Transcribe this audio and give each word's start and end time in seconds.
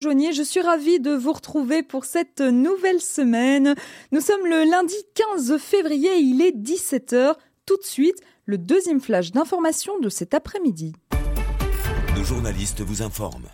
Je 0.00 0.42
suis 0.44 0.60
ravie 0.60 1.00
de 1.00 1.10
vous 1.10 1.32
retrouver 1.32 1.82
pour 1.82 2.04
cette 2.04 2.40
nouvelle 2.40 3.00
semaine. 3.00 3.74
Nous 4.12 4.20
sommes 4.20 4.46
le 4.46 4.70
lundi 4.70 4.94
15 5.14 5.58
février, 5.58 6.18
il 6.18 6.40
est 6.40 6.56
17h. 6.56 7.34
Tout 7.66 7.76
de 7.76 7.82
suite, 7.82 8.20
le 8.44 8.58
deuxième 8.58 9.00
flash 9.00 9.32
d'information 9.32 9.98
de 9.98 10.08
cet 10.08 10.34
après-midi. 10.34 10.92
Nos 12.16 12.22
journalistes 12.22 12.80
vous 12.80 13.02
informent. 13.02 13.48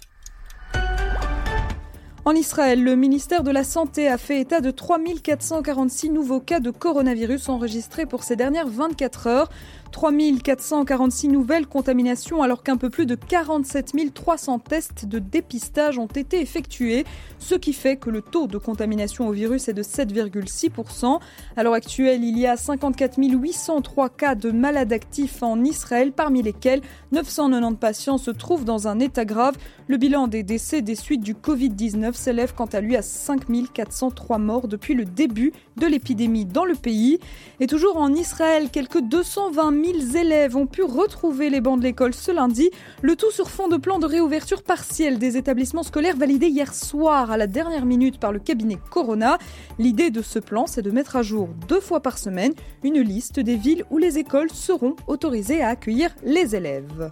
En 2.27 2.33
Israël, 2.33 2.83
le 2.83 2.97
ministère 2.97 3.43
de 3.43 3.51
la 3.51 3.65
Santé 3.65 4.09
a 4.09 4.17
fait 4.17 4.41
état 4.41 4.63
de 4.63 4.71
3446 4.71 6.09
nouveaux 6.09 6.41
cas 6.41 6.61
de 6.61 6.71
coronavirus 6.71 7.51
enregistrés 7.51 8.07
pour 8.07 8.23
ces 8.23 8.35
dernières 8.35 8.69
24 8.69 9.27
heures. 9.27 9.51
3446 9.95 11.29
nouvelles 11.29 11.69
contaminations 11.69 12.43
alors 12.43 12.65
qu'un 12.65 12.77
peu 12.77 12.91
plus 12.91 13.07
de 13.07 13.15
47 13.15 13.93
300 14.13 14.59
tests 14.59 15.07
de 15.07 15.21
dépistage 15.21 15.99
ont 15.99 16.09
été 16.09 16.41
effectués, 16.41 17.05
ce 17.39 17.55
qui 17.55 17.73
fait 17.73 17.97
que 17.97 18.11
le 18.11 18.21
taux 18.21 18.49
de 18.49 18.59
contamination 18.59 19.29
au 19.29 19.31
virus 19.31 19.69
est 19.69 19.73
de 19.73 19.85
7,6%. 19.85 21.21
À 21.57 21.63
l'heure 21.63 21.75
actuelle, 21.75 22.25
il 22.25 22.37
y 22.37 22.45
a 22.45 22.57
54 22.57 23.19
803 23.19 24.09
cas 24.09 24.35
de 24.35 24.51
malades 24.51 24.93
actifs 24.93 25.45
en 25.45 25.63
Israël, 25.63 26.11
parmi 26.11 26.43
lesquels 26.43 26.83
990 27.13 27.77
patients 27.77 28.19
se 28.19 28.33
trouvent 28.33 28.65
dans 28.65 28.89
un 28.89 28.99
état 28.99 29.25
grave. 29.25 29.57
Le 29.87 29.97
bilan 29.97 30.27
des 30.27 30.43
décès 30.43 30.83
des 30.83 30.97
suites 30.97 31.23
du 31.23 31.35
Covid-19 31.35 32.15
s'élève 32.15 32.53
quant 32.53 32.67
à 32.67 32.81
lui 32.81 32.97
à 32.97 33.03
5 33.03 33.43
403 33.73 34.39
morts 34.39 34.67
depuis 34.67 34.95
le 34.95 35.05
début 35.05 35.53
de 35.77 35.87
l'épidémie 35.87 36.47
dans 36.47 36.65
le 36.65 36.75
pays. 36.75 37.21
Et 37.61 37.69
toujours 37.69 37.97
en 37.99 38.13
Israël, 38.13 38.71
quelques 38.73 39.01
220 39.01 39.71
000 39.71 39.84
élèves 39.91 40.57
ont 40.57 40.67
pu 40.67 40.83
retrouver 40.83 41.51
les 41.51 41.61
bancs 41.61 41.79
de 41.79 41.85
l'école 41.85 42.15
ce 42.15 42.33
lundi, 42.33 42.71
le 43.03 43.17
tout 43.17 43.31
sur 43.31 43.51
fond 43.51 43.69
de 43.69 43.77
plan 43.77 43.99
de 43.99 44.07
réouverture 44.07 44.63
partielle 44.63 45.19
des 45.19 45.37
établissements 45.37 45.83
scolaires 45.83 46.17
validé 46.17 46.47
hier 46.47 46.75
soir 46.75 47.31
à 47.31 47.37
la 47.37 47.47
dernière 47.47 47.85
minute 47.85 48.19
par 48.19 48.33
le 48.33 48.39
cabinet 48.39 48.79
Corona. 48.91 49.39
L'idée 49.79 50.11
de 50.11 50.23
ce 50.23 50.39
plan, 50.39 50.67
c'est 50.67 50.83
de 50.83 50.91
mettre 50.91 51.17
à 51.17 51.23
jour 51.23 51.49
deux 51.69 51.81
fois 51.81 52.01
par 52.01 52.19
semaine 52.19 52.55
une 52.83 53.01
liste 53.01 53.41
des 53.41 53.57
villes 53.57 53.85
où 53.91 53.99
les 53.99 54.19
écoles 54.19 54.51
seront 54.51 54.97
autorisées 55.07 55.63
à 55.63 55.69
accueillir 55.69 56.15
les 56.25 56.57
élèves. 56.57 57.11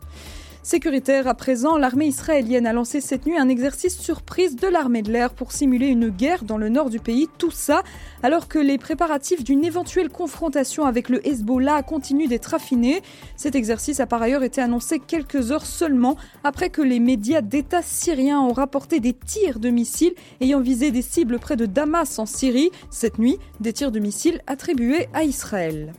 Sécuritaire 0.65 1.27
à 1.27 1.35
présent, 1.35 1.77
l'armée 1.77 2.07
israélienne 2.07 2.69
a 2.69 2.73
lancé 2.73 3.01
cette 3.01 3.27
nuit 3.27 3.37
un 3.37 3.49
exercice 3.49 3.99
surprise 3.99 4.55
de 4.55 4.69
l'armée 4.69 5.03
de 5.03 5.11
l'air 5.11 5.35
pour 5.35 5.51
simuler 5.51 5.89
une 5.89 6.09
guerre 6.09 6.45
dans 6.45 6.57
le 6.57 6.69
nord 6.69 6.89
du 6.89 7.01
pays. 7.01 7.27
Tout 7.37 7.51
ça 7.51 7.83
alors 8.23 8.47
que 8.47 8.61
les 8.61 8.79
préparatifs 8.79 9.43
d'une 9.43 9.65
éventuelle 9.65 10.09
confrontation 10.09 10.85
avec 10.85 11.09
le 11.09 11.27
Hezbollah 11.27 11.83
continuent 11.83 12.29
d'être 12.29 12.55
affinés. 12.55 13.03
Cet 13.35 13.57
exercice 13.57 13.99
a 13.99 14.07
par 14.07 14.23
ailleurs 14.23 14.45
été 14.45 14.61
annoncé 14.61 15.01
quelques 15.01 15.51
heures 15.51 15.67
seulement 15.67 16.17
après 16.45 16.71
que 16.71 16.81
les 16.81 17.01
médias 17.01 17.41
d'État 17.41 17.83
syriens 17.83 18.41
ont 18.41 18.53
rapporté 18.53 19.01
des 19.01 19.15
tirs 19.15 19.59
de 19.59 19.69
missiles 19.69 20.15
ayant 20.41 20.61
visé 20.61 20.93
des 20.93 21.03
cibles 21.03 21.41
près 21.41 21.57
de 21.57 21.67
Damas 21.67 22.21
en 22.21 22.27
Syrie. 22.27 22.71
Cette 22.89 23.19
nuit, 23.19 23.39
des 23.59 23.73
tirs 23.73 23.91
de 23.91 23.99
missiles 23.99 24.41
attribués 24.47 25.09
à 25.13 25.25
Israël. 25.25 25.93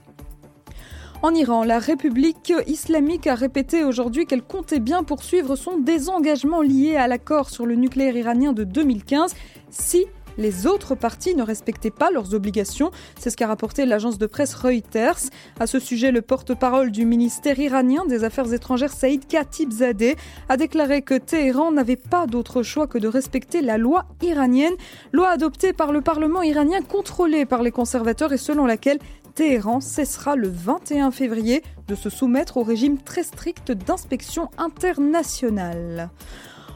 En 1.23 1.33
Iran, 1.33 1.63
la 1.63 1.79
République 1.79 2.51
islamique 2.67 3.27
a 3.27 3.35
répété 3.35 3.85
aujourd'hui 3.85 4.25
qu'elle 4.25 4.41
comptait 4.41 4.81
bien 4.81 5.03
poursuivre 5.03 5.55
son 5.55 5.77
désengagement 5.77 6.61
lié 6.61 6.97
à 6.97 7.07
l'accord 7.07 7.49
sur 7.49 7.65
le 7.65 7.75
nucléaire 7.75 8.17
iranien 8.17 8.51
de 8.51 8.65
2015 8.65 9.33
si 9.69 10.05
les 10.37 10.67
autres 10.67 10.95
parties 10.95 11.33
ne 11.33 11.43
respectaient 11.43 11.91
pas 11.91 12.11
leurs 12.11 12.33
obligations. 12.33 12.91
C'est 13.17 13.29
ce 13.29 13.37
qu'a 13.37 13.47
rapporté 13.47 13.85
l'agence 13.85 14.17
de 14.17 14.25
presse 14.25 14.53
Reuters. 14.53 15.29
À 15.61 15.65
ce 15.65 15.79
sujet, 15.79 16.11
le 16.11 16.21
porte-parole 16.21 16.91
du 16.91 17.05
ministère 17.05 17.57
iranien 17.57 18.05
des 18.05 18.25
Affaires 18.25 18.51
étrangères 18.51 18.91
Saïd 18.91 19.25
Khatibzadeh 19.25 20.17
a 20.49 20.57
déclaré 20.57 21.03
que 21.03 21.13
Téhéran 21.13 21.71
n'avait 21.71 21.95
pas 21.95 22.27
d'autre 22.27 22.63
choix 22.63 22.85
que 22.85 22.97
de 22.97 23.07
respecter 23.07 23.61
la 23.61 23.77
loi 23.77 24.07
iranienne, 24.21 24.73
loi 25.13 25.29
adoptée 25.29 25.71
par 25.71 25.93
le 25.93 26.01
Parlement 26.01 26.41
iranien 26.41 26.81
contrôlé 26.81 27.45
par 27.45 27.63
les 27.63 27.71
conservateurs 27.71 28.33
et 28.33 28.37
selon 28.37 28.65
laquelle 28.65 28.99
Téhéran 29.35 29.81
cessera 29.81 30.35
le 30.35 30.47
21 30.47 31.09
février 31.09 31.63
de 31.87 31.95
se 31.95 32.09
soumettre 32.09 32.57
au 32.57 32.63
régime 32.63 32.99
très 32.99 33.23
strict 33.23 33.71
d'inspection 33.71 34.49
internationale. 34.57 36.11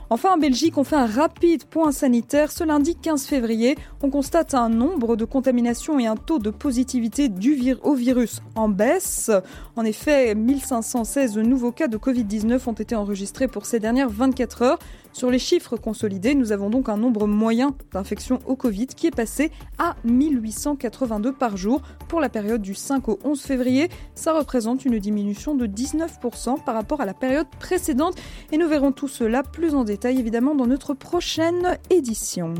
Enfin, 0.09 0.35
en 0.35 0.37
Belgique, 0.37 0.77
on 0.77 0.85
fait 0.85 0.95
un 0.95 1.05
rapide 1.05 1.65
point 1.65 1.91
sanitaire. 1.91 2.51
Ce 2.51 2.63
lundi 2.63 2.95
15 2.95 3.25
février, 3.25 3.77
on 4.01 4.09
constate 4.09 4.53
un 4.53 4.69
nombre 4.69 5.17
de 5.17 5.25
contaminations 5.25 5.99
et 5.99 6.07
un 6.07 6.15
taux 6.15 6.39
de 6.39 6.49
positivité 6.49 7.27
du 7.27 7.75
au 7.83 7.93
virus 7.93 8.41
en 8.55 8.69
baisse. 8.69 9.29
En 9.75 9.83
effet, 9.83 10.33
1516 10.33 11.37
nouveaux 11.39 11.73
cas 11.73 11.89
de 11.89 11.97
Covid-19 11.97 12.69
ont 12.69 12.73
été 12.73 12.95
enregistrés 12.95 13.49
pour 13.49 13.65
ces 13.65 13.79
dernières 13.79 14.09
24 14.09 14.61
heures. 14.61 14.79
Sur 15.13 15.31
les 15.31 15.39
chiffres 15.39 15.77
consolidés, 15.77 16.35
nous 16.35 16.51
avons 16.51 16.69
donc 16.69 16.89
un 16.89 16.97
nombre 16.97 17.27
moyen 17.27 17.75
d'infections 17.91 18.39
au 18.45 18.55
Covid 18.55 18.87
qui 18.87 19.07
est 19.07 19.15
passé 19.15 19.51
à 19.77 19.95
1882 20.03 21.33
par 21.33 21.57
jour 21.57 21.81
pour 22.07 22.21
la 22.21 22.29
période 22.29 22.61
du 22.61 22.75
5 22.75 23.07
au 23.09 23.19
11 23.23 23.41
février. 23.41 23.89
Ça 24.15 24.33
représente 24.33 24.85
une 24.85 24.99
diminution 24.99 25.55
de 25.55 25.65
19% 25.65 26.63
par 26.63 26.75
rapport 26.75 27.01
à 27.01 27.05
la 27.05 27.13
période 27.13 27.47
précédente 27.59 28.15
et 28.51 28.57
nous 28.57 28.67
verrons 28.67 28.91
tout 28.91 29.07
cela 29.07 29.43
plus 29.43 29.75
en 29.75 29.83
détail 29.83 30.19
évidemment 30.19 30.55
dans 30.55 30.67
notre 30.67 30.93
prochaine 30.93 31.77
édition. 31.89 32.53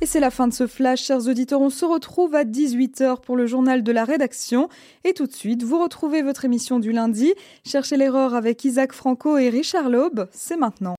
Et 0.00 0.06
c'est 0.06 0.20
la 0.20 0.30
fin 0.30 0.46
de 0.46 0.54
ce 0.54 0.68
flash, 0.68 1.02
chers 1.02 1.26
auditeurs. 1.26 1.60
On 1.60 1.70
se 1.70 1.84
retrouve 1.84 2.36
à 2.36 2.44
18h 2.44 3.20
pour 3.20 3.36
le 3.36 3.46
journal 3.46 3.82
de 3.82 3.90
la 3.90 4.04
rédaction. 4.04 4.68
Et 5.02 5.12
tout 5.12 5.26
de 5.26 5.32
suite, 5.32 5.64
vous 5.64 5.82
retrouvez 5.82 6.22
votre 6.22 6.44
émission 6.44 6.78
du 6.78 6.92
lundi. 6.92 7.34
Cherchez 7.64 7.96
l'erreur 7.96 8.34
avec 8.34 8.64
Isaac 8.64 8.92
Franco 8.92 9.38
et 9.38 9.48
Richard 9.48 9.88
Laube. 9.88 10.28
C'est 10.30 10.56
maintenant. 10.56 10.94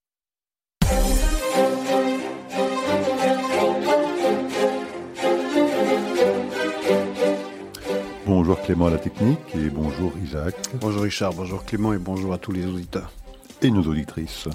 Bonjour 8.25 8.61
Clément 8.61 8.87
à 8.87 8.91
la 8.91 8.97
technique 8.97 9.39
et 9.55 9.69
bonjour 9.69 10.11
Isaac. 10.23 10.55
Bonjour 10.81 11.03
Richard, 11.03 11.33
bonjour 11.33 11.63
Clément 11.63 11.93
et 11.93 11.97
bonjour 11.97 12.33
à 12.33 12.37
tous 12.37 12.51
les 12.51 12.65
auditeurs. 12.65 13.11
Et 13.61 13.71
nos 13.71 13.83
auditrices. 13.83 14.49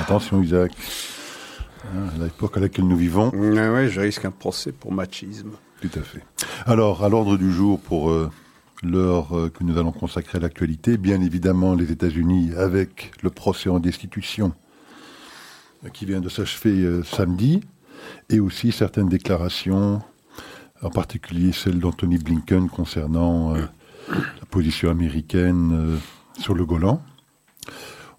Attention 0.00 0.42
Isaac. 0.42 0.72
Hein, 1.84 2.10
l'époque 2.20 2.56
à 2.56 2.60
laquelle 2.60 2.86
nous 2.86 2.96
vivons. 2.96 3.30
oui, 3.34 3.88
je 3.88 4.00
risque 4.00 4.24
un 4.24 4.30
procès 4.30 4.72
pour 4.72 4.92
machisme. 4.92 5.50
Tout 5.80 5.90
à 5.96 6.02
fait. 6.02 6.24
Alors, 6.66 7.04
à 7.04 7.08
l'ordre 7.08 7.36
du 7.36 7.52
jour 7.52 7.80
pour 7.80 8.10
euh, 8.10 8.30
l'heure 8.82 9.36
euh, 9.36 9.50
que 9.50 9.64
nous 9.64 9.78
allons 9.78 9.90
consacrer 9.90 10.38
à 10.38 10.40
l'actualité, 10.40 10.96
bien 10.96 11.20
évidemment 11.20 11.74
les 11.74 11.90
États-Unis 11.90 12.52
avec 12.56 13.10
le 13.22 13.30
procès 13.30 13.68
en 13.68 13.80
destitution 13.80 14.52
euh, 15.84 15.88
qui 15.88 16.04
vient 16.04 16.20
de 16.20 16.28
s'achever 16.28 17.02
samedi, 17.04 17.62
et 18.30 18.38
aussi 18.38 18.70
certaines 18.70 19.08
déclarations, 19.08 20.02
en 20.82 20.90
particulier 20.90 21.52
celle 21.52 21.78
d'Anthony 21.80 22.18
Blinken 22.18 22.68
concernant 22.68 23.54
la 23.54 24.46
position 24.50 24.90
américaine 24.90 25.98
sur 26.38 26.54
le 26.54 26.64
Golan. 26.64 27.00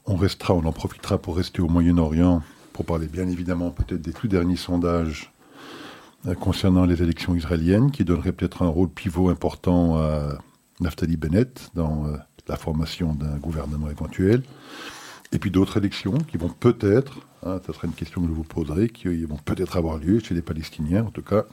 On 0.05 0.15
restera, 0.15 0.53
on 0.53 0.63
en 0.65 0.71
profitera 0.71 1.17
pour 1.17 1.35
rester 1.35 1.61
au 1.61 1.67
Moyen-Orient 1.67 2.41
pour 2.73 2.85
parler 2.85 3.07
bien 3.07 3.27
évidemment 3.27 3.71
peut-être 3.71 4.01
des 4.01 4.13
tout 4.13 4.27
derniers 4.27 4.57
sondages 4.57 5.31
euh, 6.27 6.33
concernant 6.33 6.85
les 6.85 7.01
élections 7.01 7.35
israéliennes, 7.35 7.91
qui 7.91 8.03
donneraient 8.03 8.31
peut-être 8.31 8.63
un 8.63 8.67
rôle 8.67 8.89
pivot 8.89 9.29
important 9.29 9.97
à 9.97 10.37
Naftali 10.79 11.17
Bennett 11.17 11.69
dans 11.75 12.07
euh, 12.07 12.17
la 12.47 12.57
formation 12.57 13.13
d'un 13.13 13.37
gouvernement 13.37 13.89
éventuel. 13.89 14.43
Et 15.31 15.39
puis 15.39 15.51
d'autres 15.51 15.77
élections 15.77 16.13
qui 16.13 16.37
vont 16.37 16.49
peut-être, 16.49 17.19
hein, 17.45 17.59
ce 17.65 17.73
sera 17.73 17.87
une 17.87 17.93
question 17.93 18.21
que 18.21 18.27
je 18.27 18.33
vous 18.33 18.43
poserai, 18.43 18.89
qui 18.89 19.23
vont 19.25 19.37
peut-être 19.37 19.77
avoir 19.77 19.97
lieu 19.97 20.19
chez 20.19 20.35
les 20.35 20.41
Palestiniens. 20.41 21.03
En 21.05 21.11
tout 21.11 21.23
cas, 21.23 21.45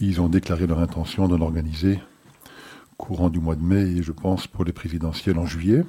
ils 0.00 0.20
ont 0.20 0.28
déclaré 0.28 0.66
leur 0.66 0.78
intention 0.78 1.28
d'en 1.28 1.40
organiser 1.40 2.00
courant 2.96 3.30
du 3.30 3.38
mois 3.38 3.54
de 3.54 3.62
mai 3.62 3.82
et 3.82 4.02
je 4.02 4.12
pense 4.12 4.46
pour 4.46 4.64
les 4.64 4.72
présidentielles 4.72 5.38
en 5.38 5.46
juillet. 5.46 5.84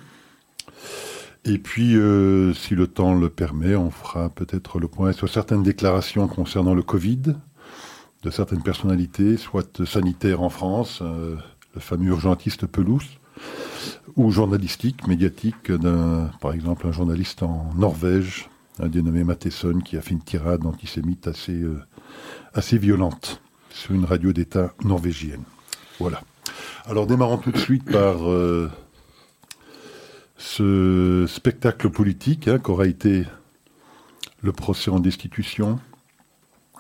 Et 1.50 1.58
puis, 1.58 1.96
euh, 1.96 2.54
si 2.54 2.76
le 2.76 2.86
temps 2.86 3.16
le 3.16 3.28
permet, 3.28 3.76
on 3.76 3.90
fera 3.90 4.30
peut-être 4.30 4.78
le 4.78 4.88
point 4.88 5.14
sur 5.14 5.28
certaines 5.28 5.64
déclarations 5.64 6.28
concernant 6.28 6.76
le 6.76 6.84
Covid 6.84 7.34
de 8.22 8.30
certaines 8.30 8.62
personnalités, 8.62 9.36
soit 9.36 9.84
sanitaires 9.84 10.44
en 10.44 10.50
France, 10.50 11.00
euh, 11.02 11.38
le 11.74 11.82
fameux 11.82 12.10
urgentiste 12.10 12.68
Pelouse, 12.68 13.18
ou 14.16 14.30
journalistique, 14.30 15.08
médiatique, 15.08 15.72
par 16.40 16.54
exemple, 16.54 16.86
un 16.86 16.92
journaliste 16.92 17.42
en 17.42 17.72
Norvège, 17.76 18.48
un 18.78 18.88
dénommé 18.88 19.24
Matheson, 19.24 19.80
qui 19.80 19.98
a 19.98 20.02
fait 20.02 20.12
une 20.12 20.22
tirade 20.22 20.68
antisémite 20.68 21.28
assez, 21.28 21.60
euh, 21.60 21.82
assez 22.54 22.78
violente 22.78 23.42
sur 23.72 23.96
une 23.96 24.06
radio 24.06 24.34
d'État 24.34 24.72
norvégienne. 24.84 25.44
Voilà. 26.00 26.22
Alors 26.86 27.08
démarrons 27.08 27.38
tout 27.38 27.52
de 27.52 27.58
suite 27.58 27.92
par 27.92 28.18
ce 30.40 31.26
spectacle 31.28 31.90
politique 31.90 32.48
hein, 32.48 32.60
qu'aura 32.60 32.88
été 32.88 33.26
le 34.42 34.54
procès 34.54 34.90
en 34.90 35.02
destitution 35.02 35.80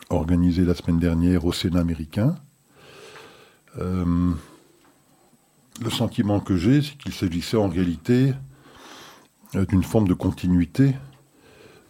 organisé 0.09 0.63
la 0.63 0.73
semaine 0.73 0.97
dernière 0.97 1.45
au 1.45 1.51
Sénat 1.51 1.81
américain. 1.81 2.35
Euh, 3.77 4.31
le 5.81 5.89
sentiment 5.89 6.39
que 6.39 6.55
j'ai, 6.55 6.81
c'est 6.81 6.97
qu'il 6.97 7.11
s'agissait 7.11 7.57
en 7.57 7.67
réalité 7.67 8.33
euh, 9.55 9.65
d'une 9.65 9.83
forme 9.83 10.07
de 10.07 10.13
continuité 10.13 10.95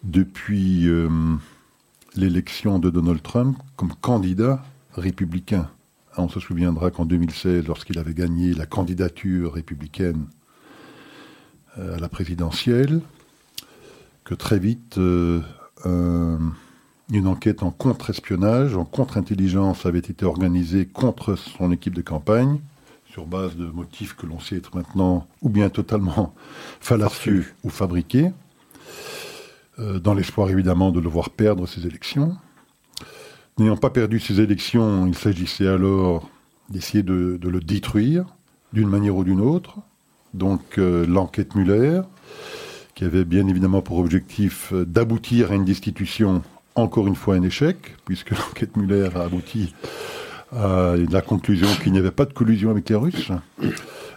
depuis 0.02 0.88
euh, 0.88 1.08
l'élection 2.16 2.80
de 2.80 2.90
Donald 2.90 3.22
Trump 3.22 3.56
comme 3.76 3.94
candidat 4.00 4.62
républicain. 4.94 5.70
On 6.16 6.28
se 6.28 6.40
souviendra 6.40 6.90
qu'en 6.90 7.04
2016, 7.04 7.68
lorsqu'il 7.68 7.98
avait 8.00 8.12
gagné 8.12 8.54
la 8.54 8.66
candidature 8.66 9.54
républicaine 9.54 10.26
à 11.76 11.98
la 11.98 12.08
présidentielle, 12.08 13.00
que 14.24 14.34
très 14.34 14.58
vite, 14.58 14.98
euh, 14.98 15.40
une 17.12 17.26
enquête 17.26 17.62
en 17.62 17.70
contre-espionnage, 17.70 18.76
en 18.76 18.84
contre-intelligence 18.84 19.86
avait 19.86 19.98
été 19.98 20.24
organisée 20.24 20.86
contre 20.86 21.36
son 21.36 21.72
équipe 21.72 21.94
de 21.94 22.02
campagne, 22.02 22.60
sur 23.10 23.26
base 23.26 23.56
de 23.56 23.66
motifs 23.66 24.14
que 24.14 24.26
l'on 24.26 24.38
sait 24.38 24.56
être 24.56 24.76
maintenant 24.76 25.26
ou 25.42 25.48
bien 25.48 25.68
totalement 25.68 26.34
fallacieux 26.80 27.46
ou 27.64 27.70
fabriqués, 27.70 28.30
euh, 29.78 29.98
dans 29.98 30.14
l'espoir 30.14 30.50
évidemment 30.50 30.92
de 30.92 31.00
le 31.00 31.08
voir 31.08 31.30
perdre 31.30 31.66
ses 31.66 31.86
élections. 31.86 32.36
N'ayant 33.58 33.76
pas 33.76 33.90
perdu 33.90 34.20
ses 34.20 34.40
élections, 34.40 35.06
il 35.06 35.14
s'agissait 35.14 35.66
alors 35.66 36.28
d'essayer 36.68 37.02
de, 37.02 37.38
le 37.42 37.60
détruire 37.60 38.24
d'une 38.72 38.88
manière 38.88 39.16
ou 39.16 39.24
d'une 39.24 39.40
autre. 39.40 39.78
Donc 40.34 40.78
euh, 40.78 41.06
l'enquête 41.06 41.54
Muller, 41.54 42.02
qui 42.94 43.04
avait 43.04 43.24
bien 43.24 43.46
évidemment 43.46 43.82
pour 43.82 43.98
objectif 43.98 44.72
euh, 44.72 44.84
d'aboutir 44.84 45.52
à 45.52 45.54
une 45.54 45.64
destitution, 45.64 46.42
encore 46.74 47.06
une 47.06 47.16
fois 47.16 47.34
un 47.34 47.42
échec, 47.42 47.96
puisque 48.04 48.30
l'enquête 48.38 48.76
Muller 48.76 49.08
a 49.14 49.22
abouti 49.22 49.74
à 50.52 50.96
la 50.96 51.22
conclusion 51.22 51.68
qu'il 51.80 51.92
n'y 51.92 52.00
avait 52.00 52.10
pas 52.10 52.24
de 52.24 52.32
collusion 52.32 52.70
avec 52.70 52.88
les 52.88 52.96
Russes. 52.96 53.30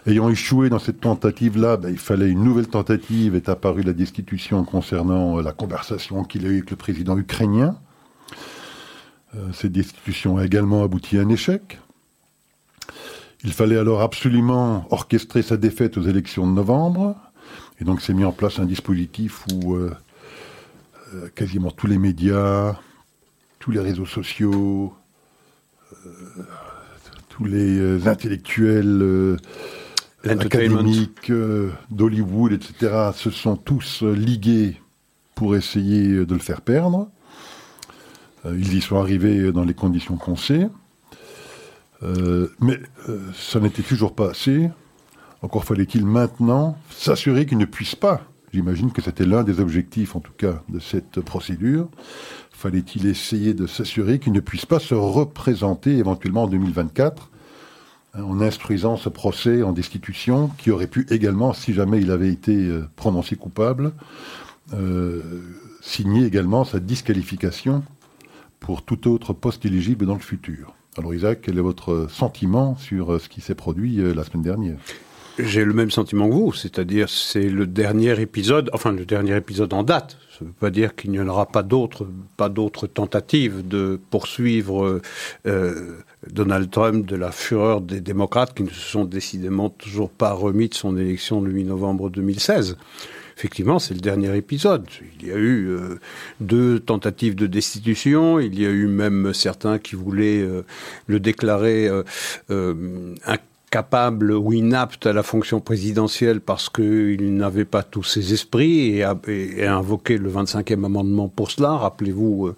Ayant 0.04 0.28
échoué 0.28 0.68
dans 0.68 0.80
cette 0.80 1.00
tentative-là, 1.00 1.76
ben, 1.76 1.90
il 1.90 1.98
fallait 1.98 2.28
une 2.28 2.42
nouvelle 2.42 2.66
tentative. 2.66 3.36
Est 3.36 3.48
apparue 3.48 3.82
la 3.82 3.92
destitution 3.92 4.64
concernant 4.64 5.38
euh, 5.38 5.42
la 5.42 5.52
conversation 5.52 6.24
qu'il 6.24 6.44
a 6.44 6.48
eue 6.48 6.58
avec 6.58 6.70
le 6.70 6.76
président 6.76 7.16
ukrainien. 7.16 7.76
Cette 9.52 9.72
destitution 9.72 10.36
a 10.36 10.44
également 10.44 10.84
abouti 10.84 11.18
à 11.18 11.22
un 11.22 11.28
échec. 11.28 11.80
Il 13.44 13.52
fallait 13.52 13.78
alors 13.78 14.00
absolument 14.00 14.86
orchestrer 14.90 15.42
sa 15.42 15.56
défaite 15.56 15.96
aux 15.98 16.02
élections 16.02 16.46
de 16.46 16.52
novembre. 16.52 17.16
Et 17.80 17.84
donc 17.84 18.00
s'est 18.00 18.14
mis 18.14 18.24
en 18.24 18.32
place 18.32 18.58
un 18.58 18.64
dispositif 18.64 19.44
où 19.52 19.74
euh, 19.74 19.94
quasiment 21.34 21.70
tous 21.70 21.86
les 21.86 21.98
médias, 21.98 22.76
tous 23.58 23.70
les 23.70 23.80
réseaux 23.80 24.06
sociaux, 24.06 24.94
tous 27.36 27.44
les 27.44 27.78
euh, 27.78 28.06
intellectuels 28.06 29.02
euh, 29.02 29.36
académiques 30.24 31.30
euh, 31.30 31.70
d'Hollywood, 31.90 32.52
etc., 32.52 33.10
se 33.14 33.30
sont 33.30 33.56
tous 33.56 34.02
ligués 34.02 34.80
pour 35.34 35.56
essayer 35.56 36.24
de 36.24 36.32
le 36.32 36.38
faire 36.38 36.60
perdre. 36.60 37.08
ils 38.44 38.74
y 38.74 38.80
sont 38.80 38.98
arrivés 38.98 39.50
dans 39.50 39.64
les 39.64 39.74
conditions 39.74 40.16
qu'on 40.16 40.36
sait. 40.36 40.68
Mais 42.02 42.80
ça 43.34 43.60
n'était 43.60 43.82
toujours 43.82 44.14
pas 44.14 44.30
assez. 44.30 44.68
Encore 45.44 45.64
fallait-il 45.64 46.06
maintenant 46.06 46.78
s'assurer 46.90 47.44
qu'ils 47.44 47.58
ne 47.58 47.66
puissent 47.66 47.96
pas, 47.96 48.22
j'imagine 48.54 48.92
que 48.92 49.02
c'était 49.02 49.26
l'un 49.26 49.42
des 49.42 49.60
objectifs 49.60 50.16
en 50.16 50.20
tout 50.20 50.32
cas 50.32 50.62
de 50.70 50.78
cette 50.78 51.20
procédure, 51.20 51.88
fallait-il 52.50 53.06
essayer 53.06 53.52
de 53.52 53.66
s'assurer 53.66 54.18
qu'il 54.18 54.32
ne 54.32 54.40
puisse 54.40 54.64
pas 54.64 54.78
se 54.78 54.94
représenter 54.94 55.98
éventuellement 55.98 56.44
en 56.44 56.46
2024 56.46 57.30
hein, 58.14 58.22
en 58.22 58.40
instruisant 58.40 58.96
ce 58.96 59.10
procès 59.10 59.62
en 59.62 59.72
destitution 59.72 60.48
qui 60.56 60.70
aurait 60.70 60.86
pu 60.86 61.06
également, 61.10 61.52
si 61.52 61.74
jamais 61.74 62.00
il 62.00 62.10
avait 62.10 62.30
été 62.30 62.56
euh, 62.56 62.88
prononcé 62.96 63.36
coupable, 63.36 63.92
euh, 64.72 65.20
signer 65.82 66.24
également 66.24 66.64
sa 66.64 66.80
disqualification 66.80 67.82
pour 68.60 68.82
tout 68.82 69.08
autre 69.08 69.34
poste 69.34 69.66
éligible 69.66 70.06
dans 70.06 70.14
le 70.14 70.20
futur. 70.20 70.74
Alors 70.96 71.14
Isaac, 71.14 71.40
quel 71.42 71.58
est 71.58 71.62
votre 71.62 72.06
sentiment 72.10 72.76
sur 72.76 73.14
euh, 73.14 73.18
ce 73.18 73.28
qui 73.28 73.40
s'est 73.40 73.54
produit 73.54 73.96
la 73.96 74.24
semaine 74.24 74.42
dernière? 74.42 74.76
J'ai 75.38 75.64
le 75.64 75.72
même 75.72 75.90
sentiment 75.90 76.28
que 76.28 76.34
vous, 76.34 76.52
c'est-à-dire 76.52 77.08
c'est 77.08 77.48
le 77.48 77.66
dernier 77.66 78.20
épisode, 78.20 78.70
enfin 78.72 78.92
le 78.92 79.04
dernier 79.04 79.36
épisode 79.36 79.72
en 79.72 79.82
date. 79.82 80.16
Ça 80.38 80.44
ne 80.44 80.50
veut 80.50 80.54
pas 80.54 80.70
dire 80.70 80.94
qu'il 80.94 81.10
n'y 81.10 81.18
en 81.18 81.26
aura 81.26 81.46
pas 81.46 81.64
d'autres, 81.64 82.06
pas 82.36 82.48
d'autres 82.48 82.86
tentatives 82.86 83.66
de 83.66 84.00
poursuivre 84.10 85.00
euh, 85.46 85.98
Donald 86.30 86.70
Trump 86.70 87.04
de 87.04 87.16
la 87.16 87.32
fureur 87.32 87.80
des 87.80 88.00
démocrates 88.00 88.54
qui 88.54 88.62
ne 88.62 88.68
se 88.68 88.80
sont 88.80 89.04
décidément 89.04 89.70
toujours 89.70 90.10
pas 90.10 90.32
remis 90.32 90.68
de 90.68 90.74
son 90.74 90.96
élection 90.96 91.40
le 91.40 91.50
8 91.50 91.64
novembre 91.64 92.10
2016 92.10 92.76
effectivement, 93.36 93.78
c'est 93.78 93.94
le 93.94 94.00
dernier 94.00 94.36
épisode. 94.36 94.86
Il 95.20 95.28
y 95.28 95.32
a 95.32 95.36
eu 95.36 95.68
euh, 95.68 95.98
deux 96.40 96.78
tentatives 96.80 97.34
de 97.34 97.46
destitution, 97.46 98.38
il 98.38 98.58
y 98.58 98.66
a 98.66 98.70
eu 98.70 98.86
même 98.86 99.32
certains 99.34 99.78
qui 99.78 99.96
voulaient 99.96 100.40
euh, 100.40 100.62
le 101.06 101.20
déclarer 101.20 101.88
euh, 101.88 103.14
un 103.26 103.36
capable 103.74 104.30
ou 104.30 104.52
inapte 104.52 105.04
à 105.04 105.12
la 105.12 105.24
fonction 105.24 105.58
présidentielle 105.58 106.40
parce 106.40 106.68
qu'il 106.68 107.34
n'avait 107.34 107.64
pas 107.64 107.82
tous 107.82 108.04
ses 108.04 108.32
esprits 108.32 108.98
et 108.98 109.02
a, 109.02 109.18
invoqué 109.66 110.16
le 110.16 110.30
25e 110.30 110.84
amendement 110.84 111.28
pour 111.28 111.50
cela. 111.50 111.72
Rappelez-vous, 111.72 112.46
euh, 112.46 112.54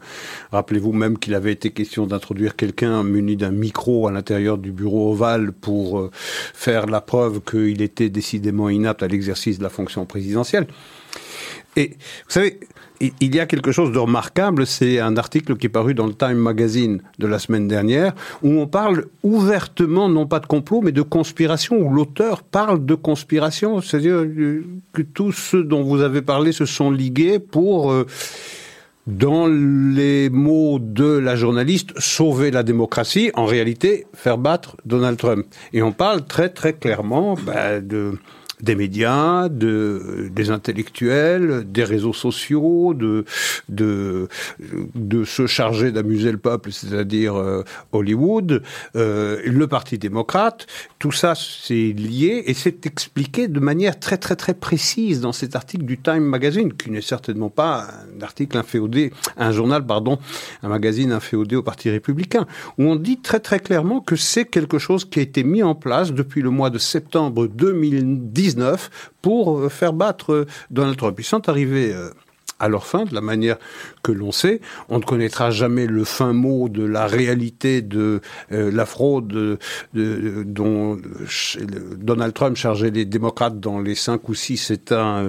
rappelez-vous 0.52 0.92
même 0.92 1.18
qu'il 1.18 1.34
avait 1.34 1.52
été 1.52 1.70
question 1.70 2.06
d'introduire 2.06 2.54
quelqu'un 2.54 3.02
muni 3.02 3.34
d'un 3.34 3.50
micro 3.50 4.06
à 4.06 4.12
l'intérieur 4.12 4.58
du 4.58 4.72
bureau 4.72 5.12
ovale 5.12 5.52
pour 5.52 6.00
euh, 6.00 6.10
faire 6.12 6.84
la 6.84 7.00
preuve 7.00 7.40
qu'il 7.40 7.80
était 7.80 8.10
décidément 8.10 8.68
inapte 8.68 9.02
à 9.02 9.08
l'exercice 9.08 9.56
de 9.56 9.62
la 9.62 9.70
fonction 9.70 10.04
présidentielle. 10.04 10.66
Et 11.76 11.92
vous 12.26 12.32
savez, 12.32 12.60
il 13.00 13.34
y 13.34 13.40
a 13.40 13.46
quelque 13.46 13.72
chose 13.72 13.92
de 13.92 13.98
remarquable, 13.98 14.66
c'est 14.66 15.00
un 15.00 15.16
article 15.16 15.56
qui 15.56 15.66
est 15.66 15.70
paru 15.70 15.94
dans 15.94 16.06
le 16.06 16.14
Time 16.14 16.36
Magazine 16.36 17.02
de 17.18 17.26
la 17.26 17.38
semaine 17.38 17.68
dernière, 17.68 18.14
où 18.42 18.50
on 18.60 18.66
parle 18.66 19.06
ouvertement, 19.22 20.08
non 20.08 20.26
pas 20.26 20.40
de 20.40 20.46
complot, 20.46 20.80
mais 20.82 20.92
de 20.92 21.02
conspiration, 21.02 21.76
où 21.76 21.92
l'auteur 21.92 22.42
parle 22.42 22.84
de 22.84 22.94
conspiration, 22.94 23.80
c'est-à-dire 23.80 24.24
que 24.92 25.02
tous 25.02 25.32
ceux 25.32 25.64
dont 25.64 25.82
vous 25.82 26.00
avez 26.00 26.22
parlé 26.22 26.52
se 26.52 26.66
sont 26.66 26.90
ligués 26.90 27.38
pour... 27.38 27.92
Euh, 27.92 28.06
dans 29.06 29.46
les 29.46 30.30
mots 30.30 30.78
de 30.80 31.06
la 31.06 31.36
journaliste, 31.36 31.92
sauver 31.98 32.50
la 32.50 32.64
démocratie, 32.64 33.30
en 33.34 33.46
réalité, 33.46 34.06
faire 34.14 34.36
battre 34.36 34.76
Donald 34.84 35.16
Trump. 35.16 35.46
Et 35.72 35.82
on 35.82 35.92
parle 35.92 36.26
très 36.26 36.48
très 36.48 36.72
clairement 36.72 37.36
bah, 37.46 37.80
de 37.80 38.18
des 38.60 38.74
médias, 38.74 39.48
de, 39.48 40.28
des 40.30 40.50
intellectuels, 40.50 41.64
des 41.70 41.84
réseaux 41.84 42.12
sociaux, 42.12 42.94
de, 42.94 43.24
de, 43.68 44.28
de 44.94 45.24
se 45.24 45.46
charger 45.46 45.92
d'amuser 45.92 46.32
le 46.32 46.38
peuple, 46.38 46.72
c'est-à-dire 46.72 47.36
euh, 47.36 47.62
Hollywood, 47.92 48.62
euh, 48.96 49.40
le 49.44 49.66
Parti 49.66 49.98
démocrate, 49.98 50.66
tout 50.98 51.12
ça 51.12 51.34
c'est 51.36 51.92
lié 51.92 52.44
et 52.46 52.54
c'est 52.54 52.86
expliqué 52.86 53.48
de 53.48 53.60
manière 53.60 53.98
très 53.98 54.16
très 54.16 54.36
très 54.36 54.54
précise 54.54 55.20
dans 55.20 55.32
cet 55.32 55.54
article 55.54 55.84
du 55.84 55.98
Time 55.98 56.24
Magazine, 56.24 56.72
qui 56.72 56.90
n'est 56.90 57.00
certainement 57.02 57.50
pas 57.50 57.86
un 58.18 58.22
article 58.22 58.56
inféodé, 58.56 59.12
un 59.36 59.52
journal, 59.52 59.84
pardon, 59.84 60.18
un 60.62 60.68
magazine 60.68 61.12
inféodé 61.12 61.56
au 61.56 61.62
Parti 61.62 61.90
républicain, 61.90 62.46
où 62.78 62.84
on 62.84 62.96
dit 62.96 63.18
très 63.18 63.40
très 63.40 63.60
clairement 63.60 64.00
que 64.00 64.16
c'est 64.16 64.46
quelque 64.46 64.78
chose 64.78 65.04
qui 65.04 65.18
a 65.18 65.22
été 65.22 65.44
mis 65.44 65.62
en 65.62 65.74
place 65.74 66.12
depuis 66.12 66.40
le 66.40 66.50
mois 66.50 66.70
de 66.70 66.78
septembre 66.78 67.46
2010 67.48 68.45
pour 69.22 69.58
euh, 69.58 69.68
faire 69.68 69.92
battre 69.92 70.32
euh, 70.32 70.46
Donald 70.70 70.96
Trump. 70.96 71.18
Ils 71.18 71.24
sont 71.24 71.48
arrivés 71.48 71.92
euh, 71.92 72.10
à 72.58 72.68
leur 72.68 72.86
fin, 72.86 73.04
de 73.04 73.14
la 73.14 73.20
manière 73.20 73.56
que 74.02 74.12
l'on 74.12 74.32
sait. 74.32 74.60
On 74.88 74.98
ne 74.98 75.04
connaîtra 75.04 75.50
jamais 75.50 75.86
le 75.86 76.04
fin 76.04 76.32
mot 76.32 76.68
de 76.68 76.84
la 76.84 77.06
réalité 77.06 77.82
de 77.82 78.22
la 78.48 78.86
fraude 78.86 79.58
dont 79.92 80.98
Donald 81.98 82.32
Trump 82.32 82.56
chargeait 82.56 82.90
les 82.90 83.04
démocrates 83.04 83.60
dans 83.60 83.78
les 83.78 83.94
cinq 83.94 84.30
ou 84.30 84.34
six 84.34 84.70
États 84.70 85.24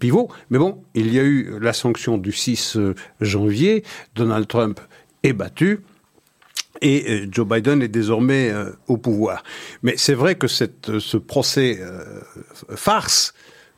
pivots. 0.00 0.28
Mais 0.48 0.58
bon, 0.58 0.82
il 0.94 1.14
y 1.14 1.20
a 1.20 1.22
eu 1.22 1.56
la 1.60 1.72
sanction 1.72 2.18
du 2.18 2.32
6 2.32 2.78
janvier. 3.20 3.84
Donald 4.16 4.48
Trump 4.48 4.80
est 5.22 5.34
battu 5.34 5.84
et 6.80 7.04
euh, 7.08 7.26
Joe 7.30 7.46
Biden 7.46 7.82
est 7.82 7.88
désormais 7.88 8.50
euh, 8.50 8.70
au 8.88 8.96
pouvoir. 8.96 9.42
Mais 9.82 9.94
c'est 9.96 10.14
vrai 10.14 10.34
que 10.34 10.46
cette, 10.46 10.90
euh, 10.90 11.00
ce 11.00 11.16
procès 11.16 11.80
farce, 12.74 13.34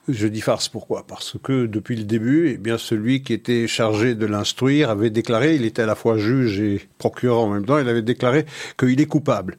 je 0.09 0.27
dis 0.27 0.41
farce 0.41 0.69
pourquoi? 0.69 1.07
Parce 1.07 1.37
que 1.43 1.67
depuis 1.67 1.97
le 1.97 2.05
début, 2.05 2.51
eh 2.55 2.59
bien 2.59 2.79
celui 2.79 3.23
qui 3.23 3.33
était 3.33 3.67
chargé 3.67 4.15
de 4.15 4.27
l'instruire 4.27 4.91
avait 4.91 5.11
déclaré, 5.11 5.55
il 5.55 5.65
était 5.65 5.83
à 5.83 5.87
la 5.87 5.95
fois 5.95 6.19
juge 6.19 6.61
et 6.61 6.89
procureur 6.99 7.41
en 7.41 7.51
même 7.51 7.65
temps, 7.65 7.79
il 7.79 7.89
avait 7.89 8.03
déclaré 8.03 8.47
qu'il 8.79 9.01
est 9.01 9.07
coupable 9.07 9.59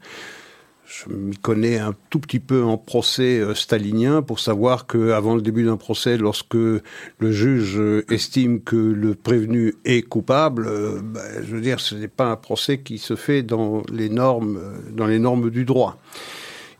je 0.85 1.09
m'y 1.13 1.37
connais 1.37 1.77
un 1.77 1.93
tout 2.09 2.19
petit 2.19 2.39
peu 2.39 2.63
en 2.63 2.77
procès 2.77 3.39
euh, 3.39 3.55
stalinien 3.55 4.21
pour 4.21 4.39
savoir 4.39 4.85
que 4.85 5.11
avant 5.11 5.35
le 5.35 5.41
début 5.41 5.63
d'un 5.63 5.77
procès, 5.77 6.17
lorsque 6.17 6.55
le 6.55 6.81
juge 7.19 7.79
euh, 7.79 8.05
estime 8.09 8.61
que 8.61 8.75
le 8.75 9.15
prévenu 9.15 9.75
est 9.85 10.01
coupable, 10.01 10.67
euh, 10.67 10.99
ben, 11.01 11.21
je 11.41 11.55
veux 11.55 11.61
dire, 11.61 11.79
ce 11.79 11.95
n'est 11.95 12.09
pas 12.09 12.25
un 12.25 12.35
procès 12.35 12.79
qui 12.79 12.97
se 12.97 13.15
fait 13.15 13.43
dans 13.43 13.83
les 13.91 14.09
normes, 14.09 14.59
dans 14.91 15.07
les 15.07 15.19
normes 15.19 15.49
du 15.49 15.63
droit. 15.63 15.97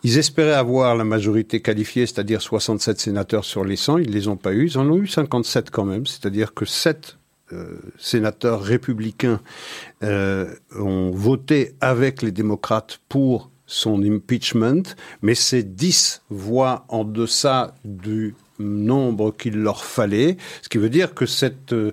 Ils 0.04 0.18
espéraient 0.18 0.52
avoir 0.52 0.98
la 0.98 1.06
majorité 1.06 1.62
qualifiée, 1.62 2.06
c'est-à-dire 2.06 2.42
67 2.42 3.00
sénateurs 3.00 3.46
sur 3.46 3.64
les 3.64 3.78
100. 3.78 4.00
Ils 4.00 4.10
ne 4.10 4.14
les 4.14 4.28
ont 4.28 4.36
pas 4.36 4.52
eu. 4.52 4.66
Ils 4.66 4.78
en 4.78 4.90
ont 4.90 4.98
eu 4.98 5.08
57 5.08 5.72
quand 5.72 5.86
même. 5.86 6.06
C'est-à-dire 6.06 6.54
que 6.54 6.66
7 6.66 7.18
euh, 7.54 7.78
sénateurs 7.98 8.62
républicains 8.62 9.40
ont 10.02 11.12
voté 11.12 11.76
avec 11.80 12.22
les 12.22 12.32
démocrates 12.32 13.00
pour 13.08 13.50
son 13.66 14.04
impeachment, 14.04 14.84
mais 15.22 15.36
c'est 15.36 15.64
10 15.64 16.22
voix 16.30 16.86
en 16.90 17.04
deçà 17.04 17.76
du 17.86 18.36
nombre 18.60 19.32
qu'il 19.32 19.58
leur 19.58 19.84
fallait, 19.84 20.38
ce 20.62 20.70
qui 20.70 20.78
veut 20.78 20.90
dire 20.90 21.14
que 21.14 21.26
cette 21.26 21.74
euh, 21.74 21.92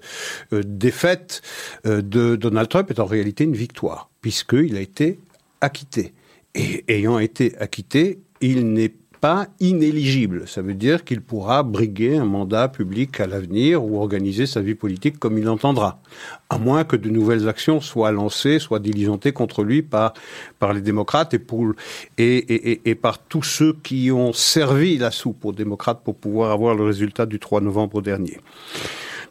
défaite 0.53 1.43
de 1.85 2.37
Donald 2.37 2.69
Trump 2.69 2.91
est 2.91 3.00
en 3.00 3.07
réalité 3.07 3.45
une 3.45 3.57
victoire, 3.57 4.11
puisqu'il 4.21 4.77
a 4.77 4.81
été 4.81 5.19
acquitté. 5.61 6.12
Et 6.55 6.85
ayant 6.89 7.19
été 7.19 7.57
acquitté, 7.59 8.21
il 8.41 8.73
n'est 8.73 8.93
pas 9.21 9.47
inéligible. 9.61 10.49
Ça 10.49 10.62
veut 10.62 10.75
dire 10.75 11.05
qu'il 11.05 11.21
pourra 11.21 11.62
briguer 11.62 12.17
un 12.17 12.25
mandat 12.25 12.69
public 12.69 13.21
à 13.21 13.27
l'avenir 13.27 13.85
ou 13.85 13.99
organiser 13.99 14.47
sa 14.47 14.61
vie 14.61 14.75
politique 14.75 15.19
comme 15.19 15.37
il 15.37 15.49
entendra. 15.49 16.00
À 16.49 16.59
moins 16.59 16.85
que 16.85 16.97
de 16.97 17.11
nouvelles 17.11 17.49
actions 17.49 17.81
soient 17.81 18.12
lancées, 18.12 18.59
soient 18.59 18.79
diligentées 18.79 19.33
contre 19.33 19.62
lui 19.62 19.83
par, 19.83 20.15
par 20.59 20.73
les 20.73 20.81
démocrates 20.81 21.35
et, 21.35 21.39
pour, 21.39 21.73
et, 22.19 22.37
et, 22.37 22.91
et 22.91 22.95
par 22.95 23.19
tous 23.19 23.43
ceux 23.43 23.75
qui 23.83 24.11
ont 24.11 24.33
servi 24.33 24.97
la 24.97 25.11
soupe 25.11 25.45
aux 25.45 25.53
démocrates 25.53 26.03
pour 26.03 26.17
pouvoir 26.17 26.50
avoir 26.50 26.75
le 26.75 26.85
résultat 26.85 27.27
du 27.27 27.39
3 27.39 27.61
novembre 27.61 28.00
dernier. 28.00 28.39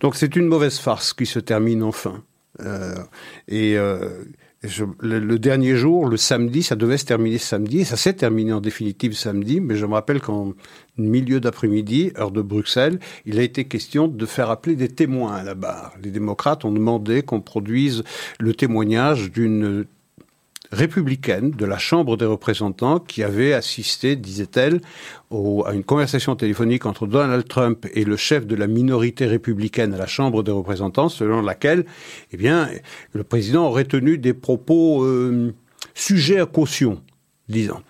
Donc 0.01 0.15
c'est 0.15 0.35
une 0.35 0.45
mauvaise 0.45 0.79
farce 0.79 1.13
qui 1.13 1.25
se 1.25 1.39
termine 1.39 1.83
enfin. 1.83 2.23
Euh, 2.61 2.95
et 3.47 3.77
euh, 3.77 4.23
le, 4.61 5.37
dernier 5.37 5.75
jour, 5.75 6.07
le 6.07 6.17
samedi, 6.17 6.63
ça 6.63 6.75
devait 6.75 6.97
se 6.97 7.05
terminer 7.05 7.37
samedi, 7.37 7.79
et 7.79 7.85
ça 7.85 7.95
s'est 7.95 8.13
terminé 8.13 8.51
en 8.51 8.59
définitive 8.59 9.13
samedi, 9.13 9.61
mais 9.61 9.75
je 9.75 9.85
me 9.85 9.93
rappelle 9.93 10.19
qu'en 10.19 10.53
milieu 10.97 11.39
d'après-midi, 11.39 12.11
heure 12.17 12.31
de 12.31 12.41
Bruxelles, 12.41 12.99
il 13.25 13.39
a 13.39 13.43
été 13.43 13.65
question 13.65 14.07
de 14.07 14.25
faire 14.25 14.49
appeler 14.49 14.75
des 14.75 14.89
témoins 14.89 15.33
à 15.33 15.43
la 15.43 15.55
barre. 15.55 15.93
Les 16.03 16.11
démocrates 16.11 16.65
ont 16.65 16.73
demandé 16.73 17.21
qu'on 17.21 17.39
produise 17.39 18.03
le 18.39 18.53
témoignage 18.53 19.31
d'une 19.31 19.85
républicaine 20.71 21.51
de 21.51 21.65
la 21.65 21.77
Chambre 21.77 22.17
des 22.17 22.25
représentants 22.25 22.99
qui 22.99 23.23
avait 23.23 23.53
assisté, 23.53 24.15
disait-elle, 24.15 24.81
à 25.31 25.73
une 25.73 25.83
conversation 25.83 26.35
téléphonique 26.35 26.85
entre 26.85 27.07
Donald 27.07 27.47
Trump 27.47 27.87
et 27.93 28.05
le 28.05 28.17
chef 28.17 28.45
de 28.45 28.55
la 28.55 28.67
minorité 28.67 29.25
républicaine 29.25 29.93
à 29.93 29.97
la 29.97 30.07
Chambre 30.07 30.43
des 30.43 30.51
représentants, 30.51 31.09
selon 31.09 31.41
laquelle, 31.41 31.85
eh 32.31 32.37
bien, 32.37 32.69
le 33.13 33.23
président 33.23 33.67
aurait 33.67 33.85
tenu 33.85 34.17
des 34.17 34.33
propos 34.33 35.03
euh, 35.03 35.53
sujets 35.93 36.39
à 36.39 36.45
caution, 36.45 37.01
disons. 37.47 37.81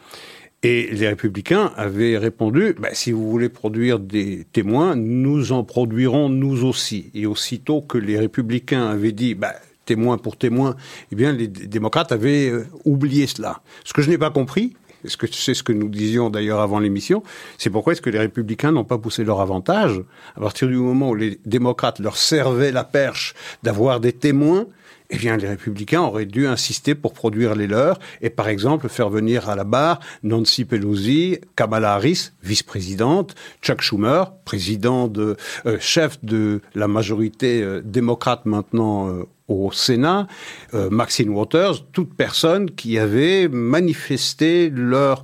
Et 0.61 0.89
les 0.91 1.07
républicains 1.07 1.71
avaient 1.77 2.17
répondu, 2.17 2.75
bah, 2.77 2.89
si 2.91 3.13
vous 3.13 3.29
voulez 3.29 3.47
produire 3.47 3.97
des 3.97 4.45
témoins, 4.51 4.95
nous 4.95 5.53
en 5.53 5.63
produirons 5.63 6.27
nous 6.27 6.65
aussi. 6.65 7.11
Et 7.13 7.25
aussitôt 7.25 7.81
que 7.81 7.97
les 7.97 8.19
républicains 8.19 8.87
avaient 8.89 9.13
dit, 9.13 9.35
bah, 9.35 9.55
témoin 9.89 10.19
pour 10.19 10.37
témoin, 10.37 10.75
eh 11.11 11.15
bien, 11.15 11.31
les 11.33 11.47
démocrates 11.47 12.11
avaient 12.11 12.49
euh, 12.49 12.67
oublié 12.85 13.25
cela. 13.25 13.61
Ce 13.83 13.91
que 13.91 14.03
je 14.03 14.09
n'ai 14.11 14.19
pas 14.19 14.29
compris, 14.29 14.75
c'est 15.03 15.55
ce 15.55 15.63
que 15.63 15.73
nous 15.73 15.89
disions 15.89 16.29
d'ailleurs 16.29 16.59
avant 16.59 16.79
l'émission, 16.79 17.23
c'est 17.57 17.71
pourquoi 17.71 17.93
est-ce 17.93 18.01
que 18.01 18.11
les 18.11 18.19
républicains 18.19 18.71
n'ont 18.71 18.83
pas 18.83 18.99
poussé 18.99 19.23
leur 19.23 19.41
avantage 19.41 19.99
à 20.35 20.41
partir 20.41 20.67
du 20.67 20.75
moment 20.75 21.09
où 21.09 21.15
les 21.15 21.39
démocrates 21.45 21.99
leur 21.99 22.17
servaient 22.17 22.71
la 22.71 22.83
perche 22.83 23.33
d'avoir 23.63 23.99
des 23.99 24.13
témoins 24.13 24.67
eh 25.09 25.17
bien, 25.17 25.37
les 25.37 25.47
républicains 25.47 26.01
auraient 26.01 26.25
dû 26.25 26.45
insister 26.45 26.93
pour 26.93 27.13
produire 27.13 27.55
les 27.55 27.67
leurs 27.67 27.99
et, 28.21 28.29
par 28.29 28.47
exemple, 28.47 28.89
faire 28.89 29.09
venir 29.09 29.49
à 29.49 29.55
la 29.55 29.63
barre 29.63 29.99
Nancy 30.21 30.65
Pelosi, 30.65 31.39
Kamala 31.55 31.93
Harris, 31.95 32.31
vice-présidente, 32.43 33.33
Chuck 33.63 33.81
Schumer, 33.81 34.31
président 34.45 35.07
de, 35.07 35.35
euh, 35.65 35.77
chef 35.79 36.23
de 36.23 36.61
la 36.75 36.87
majorité 36.87 37.63
euh, 37.63 37.81
démocrate 37.83 38.45
maintenant 38.45 39.09
euh, 39.09 39.23
au 39.49 39.71
Sénat, 39.71 40.27
Maxine 40.73 41.29
Waters, 41.29 41.85
toute 41.91 42.13
personne 42.13 42.71
qui 42.71 42.97
avait 42.97 43.47
manifesté 43.49 44.69
leur 44.69 45.23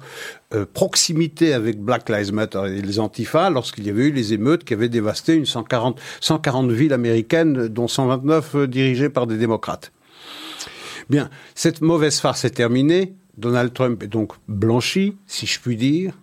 proximité 0.74 1.54
avec 1.54 1.80
Black 1.80 2.10
Lives 2.10 2.34
Matter 2.34 2.64
et 2.68 2.82
les 2.82 3.00
Antifa 3.00 3.50
lorsqu'il 3.50 3.86
y 3.86 3.90
avait 3.90 4.06
eu 4.08 4.12
les 4.12 4.34
émeutes 4.34 4.64
qui 4.64 4.74
avaient 4.74 4.90
dévasté 4.90 5.36
une 5.36 5.46
140, 5.46 6.00
140 6.22 6.72
villes 6.72 6.94
américaines, 6.94 7.68
dont 7.68 7.88
129 7.88 8.68
dirigées 8.68 9.10
par 9.10 9.28
des 9.28 9.38
démocrates. 9.38 9.92
Bien, 11.10 11.30
cette 11.54 11.82
mauvaise 11.82 12.20
farce 12.20 12.46
est 12.46 12.50
terminée. 12.50 13.14
Donald 13.38 13.74
Trump 13.74 14.02
est 14.04 14.08
donc 14.08 14.34
blanchi, 14.48 15.18
si 15.28 15.46
je 15.46 15.60
puis 15.60 15.76
dire, 15.76 16.14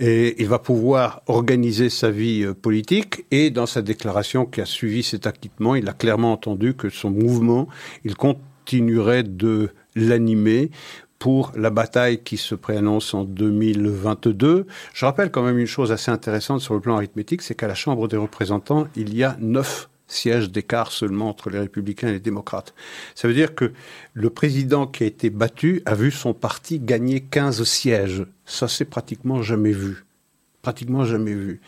et 0.00 0.40
il 0.42 0.48
va 0.48 0.58
pouvoir 0.58 1.22
organiser 1.26 1.90
sa 1.90 2.10
vie 2.10 2.42
euh, 2.42 2.54
politique. 2.54 3.24
Et 3.30 3.50
dans 3.50 3.66
sa 3.66 3.82
déclaration 3.82 4.46
qui 4.46 4.60
a 4.60 4.66
suivi 4.66 5.02
cet 5.02 5.26
acquittement, 5.26 5.74
il 5.74 5.88
a 5.88 5.92
clairement 5.92 6.32
entendu 6.32 6.74
que 6.74 6.88
son 6.88 7.10
mouvement, 7.10 7.68
il 8.04 8.16
continuerait 8.16 9.22
de 9.22 9.70
l'animer 9.94 10.70
pour 11.18 11.52
la 11.56 11.70
bataille 11.70 12.22
qui 12.22 12.36
se 12.36 12.54
préannonce 12.54 13.14
en 13.14 13.24
2022. 13.24 14.66
Je 14.92 15.04
rappelle 15.04 15.30
quand 15.30 15.42
même 15.42 15.58
une 15.58 15.66
chose 15.66 15.92
assez 15.92 16.10
intéressante 16.10 16.60
sur 16.60 16.74
le 16.74 16.80
plan 16.80 16.96
arithmétique, 16.96 17.42
c'est 17.42 17.54
qu'à 17.54 17.68
la 17.68 17.74
Chambre 17.74 18.08
des 18.08 18.16
représentants, 18.16 18.86
il 18.96 19.14
y 19.14 19.24
a 19.24 19.36
neuf 19.40 19.88
sièges 20.06 20.50
d'écart 20.50 20.92
seulement 20.92 21.28
entre 21.28 21.50
les 21.50 21.58
républicains 21.58 22.08
et 22.08 22.12
les 22.12 22.20
démocrates. 22.20 22.74
Ça 23.14 23.28
veut 23.28 23.34
dire 23.34 23.54
que 23.54 23.72
le 24.12 24.30
président 24.30 24.86
qui 24.86 25.04
a 25.04 25.06
été 25.06 25.30
battu 25.30 25.82
a 25.86 25.94
vu 25.94 26.10
son 26.10 26.34
parti 26.34 26.78
gagner 26.78 27.20
15 27.20 27.64
sièges. 27.64 28.26
Ça, 28.44 28.68
c'est 28.68 28.84
pratiquement 28.84 29.42
jamais 29.42 29.72
vu. 29.72 30.04
Pratiquement 30.62 31.04
jamais 31.04 31.34
vu. 31.34 31.60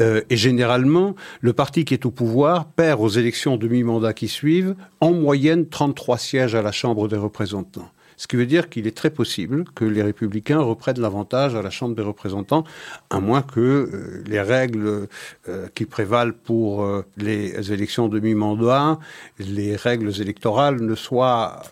Euh, 0.00 0.22
et 0.28 0.36
généralement, 0.36 1.14
le 1.40 1.52
parti 1.52 1.84
qui 1.84 1.94
est 1.94 2.06
au 2.06 2.10
pouvoir 2.10 2.66
perd 2.66 3.00
aux 3.00 3.08
élections 3.08 3.56
demi-mandat 3.56 4.14
qui 4.14 4.28
suivent 4.28 4.74
en 5.00 5.12
moyenne 5.12 5.68
33 5.68 6.18
sièges 6.18 6.54
à 6.54 6.62
la 6.62 6.72
Chambre 6.72 7.08
des 7.08 7.16
représentants. 7.16 7.88
Ce 8.22 8.28
qui 8.28 8.36
veut 8.36 8.46
dire 8.46 8.68
qu'il 8.70 8.86
est 8.86 8.96
très 8.96 9.10
possible 9.10 9.64
que 9.74 9.84
les 9.84 10.00
républicains 10.00 10.60
reprennent 10.60 11.00
l'avantage 11.00 11.56
à 11.56 11.62
la 11.62 11.70
Chambre 11.70 11.96
des 11.96 12.04
représentants, 12.04 12.62
à 13.10 13.18
moins 13.18 13.42
que 13.42 13.58
euh, 13.58 14.22
les 14.28 14.40
règles 14.40 15.08
euh, 15.48 15.66
qui 15.74 15.86
prévalent 15.86 16.32
pour 16.32 16.84
euh, 16.84 17.04
les 17.16 17.72
élections 17.72 18.06
demi-mandat, 18.06 19.00
les 19.40 19.74
règles 19.74 20.20
électorales 20.20 20.80
ne 20.80 20.94
soient 20.94 21.62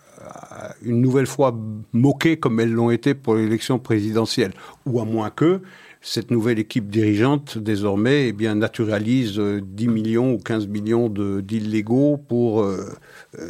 une 0.82 1.00
nouvelle 1.00 1.28
fois 1.28 1.56
moquées 1.92 2.36
comme 2.36 2.58
elles 2.58 2.72
l'ont 2.72 2.90
été 2.90 3.14
pour 3.14 3.36
l'élection 3.36 3.78
présidentielle, 3.78 4.52
ou 4.86 5.00
à 5.00 5.04
moins 5.04 5.30
que 5.30 5.60
cette 6.02 6.30
nouvelle 6.30 6.58
équipe 6.58 6.88
dirigeante, 6.88 7.58
désormais, 7.58 8.28
eh 8.28 8.32
bien, 8.32 8.54
naturalise 8.54 9.38
10 9.38 9.88
millions 9.88 10.32
ou 10.32 10.38
15 10.38 10.66
millions 10.66 11.10
d'illégaux 11.10 12.16
pour 12.16 12.62
euh, 12.62 12.86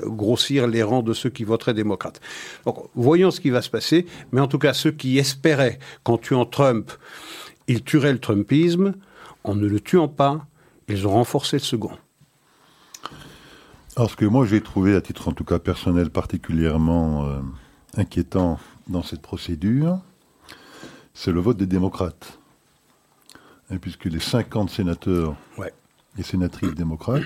grossir 0.04 0.66
les 0.66 0.82
rangs 0.82 1.02
de 1.02 1.12
ceux 1.12 1.30
qui 1.30 1.44
voteraient 1.44 1.74
démocrates. 1.74 2.20
Donc, 2.66 2.78
voyons 2.96 3.30
ce 3.30 3.40
qui 3.40 3.50
va 3.50 3.62
se 3.62 3.70
passer. 3.70 4.04
Mais 4.32 4.40
en 4.40 4.48
tout 4.48 4.58
cas, 4.58 4.72
ceux 4.72 4.90
qui 4.90 5.18
espéraient 5.18 5.78
qu'en 6.02 6.18
tuant 6.18 6.44
Trump, 6.44 6.90
ils 7.68 7.84
tueraient 7.84 8.12
le 8.12 8.18
Trumpisme, 8.18 8.94
en 9.44 9.54
ne 9.54 9.68
le 9.68 9.78
tuant 9.78 10.08
pas, 10.08 10.44
ils 10.88 11.06
ont 11.06 11.12
renforcé 11.12 11.56
le 11.56 11.62
second. 11.62 11.92
Alors, 13.96 14.10
ce 14.10 14.16
que 14.16 14.24
moi 14.24 14.44
j'ai 14.44 14.60
trouvé, 14.60 14.96
à 14.96 15.00
titre 15.00 15.28
en 15.28 15.32
tout 15.32 15.44
cas 15.44 15.60
personnel, 15.60 16.10
particulièrement 16.10 17.26
euh, 17.26 17.38
inquiétant 17.96 18.58
dans 18.88 19.02
cette 19.02 19.22
procédure, 19.22 20.00
c'est 21.14 21.30
le 21.30 21.40
vote 21.40 21.56
des 21.56 21.66
démocrates. 21.66 22.39
Et 23.70 23.78
puisque 23.78 24.06
les 24.06 24.20
50 24.20 24.68
sénateurs 24.70 25.36
et 26.18 26.22
sénatrices 26.22 26.74
démocrates 26.74 27.22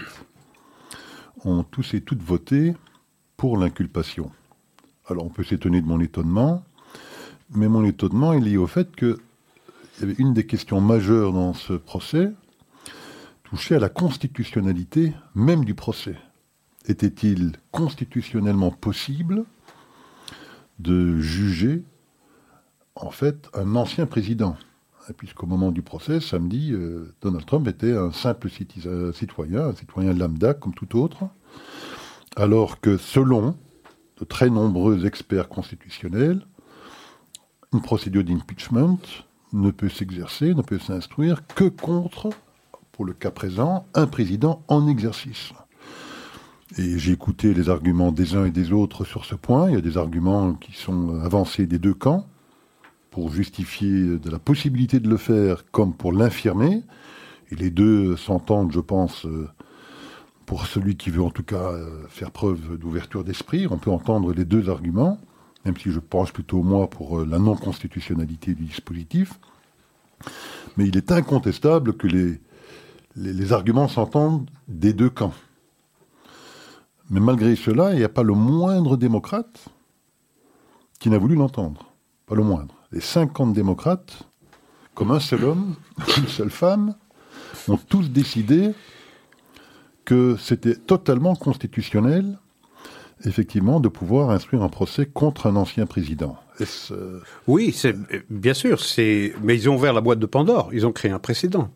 ont 1.44 1.62
tous 1.62 1.94
et 1.94 2.00
toutes 2.02 2.22
voté 2.22 2.74
pour 3.36 3.56
l'inculpation. 3.56 4.30
Alors 5.06 5.24
on 5.24 5.30
peut 5.30 5.44
s'étonner 5.44 5.80
de 5.80 5.86
mon 5.86 6.00
étonnement, 6.00 6.64
mais 7.50 7.68
mon 7.68 7.84
étonnement 7.84 8.32
est 8.32 8.40
lié 8.40 8.56
au 8.56 8.66
fait 8.66 8.94
que 8.94 9.18
y 10.00 10.02
avait 10.02 10.14
une 10.14 10.34
des 10.34 10.46
questions 10.46 10.80
majeures 10.80 11.32
dans 11.32 11.54
ce 11.54 11.74
procès 11.74 12.32
touchait 13.44 13.76
à 13.76 13.78
la 13.78 13.88
constitutionnalité 13.88 15.12
même 15.34 15.64
du 15.64 15.74
procès. 15.74 16.16
Était-il 16.86 17.52
constitutionnellement 17.70 18.70
possible 18.70 19.44
de 20.78 21.20
juger 21.20 21.84
en 22.96 23.10
fait 23.10 23.48
un 23.54 23.76
ancien 23.76 24.06
président? 24.06 24.56
Puisqu'au 25.12 25.46
moment 25.46 25.70
du 25.70 25.82
procès, 25.82 26.20
samedi, 26.20 26.72
euh, 26.72 27.14
Donald 27.20 27.44
Trump 27.44 27.68
était 27.68 27.92
un 27.92 28.12
simple 28.12 28.48
citoyen, 28.48 29.68
un 29.68 29.74
citoyen 29.74 30.12
lambda 30.14 30.54
comme 30.54 30.74
tout 30.74 30.98
autre, 30.98 31.24
alors 32.36 32.80
que 32.80 32.96
selon 32.96 33.56
de 34.18 34.24
très 34.24 34.48
nombreux 34.48 35.06
experts 35.06 35.48
constitutionnels, 35.48 36.46
une 37.72 37.82
procédure 37.82 38.24
d'impeachment 38.24 38.98
ne 39.52 39.70
peut 39.70 39.88
s'exercer, 39.88 40.54
ne 40.54 40.62
peut 40.62 40.78
s'instruire 40.78 41.46
que 41.46 41.64
contre, 41.64 42.30
pour 42.92 43.04
le 43.04 43.12
cas 43.12 43.30
présent, 43.30 43.86
un 43.94 44.06
président 44.06 44.62
en 44.68 44.86
exercice. 44.86 45.52
Et 46.78 46.98
j'ai 46.98 47.12
écouté 47.12 47.54
les 47.54 47.68
arguments 47.68 48.10
des 48.10 48.34
uns 48.34 48.46
et 48.46 48.50
des 48.50 48.72
autres 48.72 49.04
sur 49.04 49.24
ce 49.24 49.34
point. 49.34 49.68
Il 49.68 49.74
y 49.74 49.78
a 49.78 49.80
des 49.80 49.96
arguments 49.96 50.54
qui 50.54 50.72
sont 50.72 51.20
avancés 51.20 51.66
des 51.66 51.78
deux 51.78 51.94
camps 51.94 52.26
pour 53.14 53.32
justifier 53.32 54.18
de 54.18 54.28
la 54.28 54.40
possibilité 54.40 54.98
de 54.98 55.08
le 55.08 55.16
faire 55.16 55.70
comme 55.70 55.94
pour 55.94 56.12
l'infirmer. 56.12 56.82
Et 57.52 57.54
les 57.54 57.70
deux 57.70 58.16
s'entendent, 58.16 58.72
je 58.72 58.80
pense, 58.80 59.24
euh, 59.24 59.48
pour 60.46 60.66
celui 60.66 60.96
qui 60.96 61.10
veut 61.10 61.22
en 61.22 61.30
tout 61.30 61.44
cas 61.44 61.70
euh, 61.70 62.08
faire 62.08 62.32
preuve 62.32 62.76
d'ouverture 62.76 63.22
d'esprit. 63.22 63.68
On 63.70 63.78
peut 63.78 63.92
entendre 63.92 64.32
les 64.32 64.44
deux 64.44 64.68
arguments, 64.68 65.20
même 65.64 65.76
si 65.76 65.92
je 65.92 66.00
pense 66.00 66.32
plutôt 66.32 66.64
moi 66.64 66.90
pour 66.90 67.20
euh, 67.20 67.24
la 67.24 67.38
non-constitutionnalité 67.38 68.52
du 68.52 68.64
dispositif. 68.64 69.38
Mais 70.76 70.88
il 70.88 70.96
est 70.96 71.12
incontestable 71.12 71.96
que 71.96 72.08
les, 72.08 72.40
les, 73.14 73.52
arguments 73.52 73.86
s'entendent 73.86 74.50
des 74.66 74.92
deux 74.92 75.10
camps. 75.10 75.34
Mais 77.10 77.20
malgré 77.20 77.54
cela, 77.54 77.92
il 77.92 77.98
n'y 77.98 78.04
a 78.04 78.08
pas 78.08 78.24
le 78.24 78.34
moindre 78.34 78.96
démocrate 78.96 79.68
qui 80.98 81.10
n'a 81.10 81.18
voulu 81.18 81.36
l'entendre. 81.36 81.92
Pas 82.26 82.34
le 82.34 82.42
moindre. 82.42 82.74
Les 82.94 83.00
50 83.00 83.52
démocrates, 83.52 84.22
comme 84.94 85.10
un 85.10 85.18
seul 85.18 85.42
homme, 85.42 85.74
une 86.16 86.28
seule 86.28 86.50
femme, 86.50 86.94
ont 87.66 87.76
tous 87.76 88.08
décidé 88.08 88.70
que 90.04 90.36
c'était 90.38 90.76
totalement 90.76 91.34
constitutionnel, 91.34 92.38
effectivement, 93.24 93.80
de 93.80 93.88
pouvoir 93.88 94.30
instruire 94.30 94.62
un 94.62 94.68
procès 94.68 95.06
contre 95.06 95.48
un 95.48 95.56
ancien 95.56 95.86
président. 95.86 96.36
Euh, 96.92 97.18
oui, 97.48 97.74
bien 98.30 98.54
sûr. 98.54 98.80
C'est 98.80 99.34
mais 99.42 99.56
ils 99.56 99.68
ont 99.68 99.74
ouvert 99.74 99.92
la 99.92 100.00
boîte 100.00 100.20
de 100.20 100.26
Pandore. 100.26 100.70
Ils 100.72 100.86
ont 100.86 100.92
créé 100.92 101.10
un 101.10 101.18
précédent. 101.18 101.70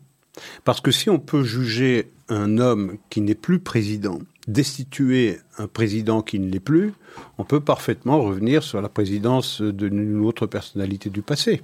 Parce 0.63 0.79
que 0.79 0.91
si 0.91 1.09
on 1.09 1.19
peut 1.19 1.43
juger 1.43 2.13
un 2.29 2.59
homme 2.59 2.97
qui 3.09 3.19
n'est 3.19 3.35
plus 3.35 3.59
président, 3.59 4.19
destituer 4.51 5.39
un 5.57 5.67
président 5.67 6.21
qui 6.21 6.39
ne 6.39 6.49
l'est 6.49 6.59
plus, 6.59 6.93
on 7.37 7.43
peut 7.43 7.59
parfaitement 7.59 8.21
revenir 8.21 8.63
sur 8.63 8.81
la 8.81 8.89
présidence 8.89 9.61
d'une 9.61 10.21
autre 10.25 10.47
personnalité 10.47 11.09
du 11.09 11.21
passé 11.21 11.61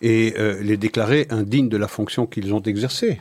et 0.00 0.34
euh, 0.38 0.62
les 0.62 0.76
déclarer 0.76 1.26
indignes 1.30 1.68
de 1.68 1.76
la 1.76 1.88
fonction 1.88 2.26
qu'ils 2.26 2.54
ont 2.54 2.62
exercée. 2.62 3.20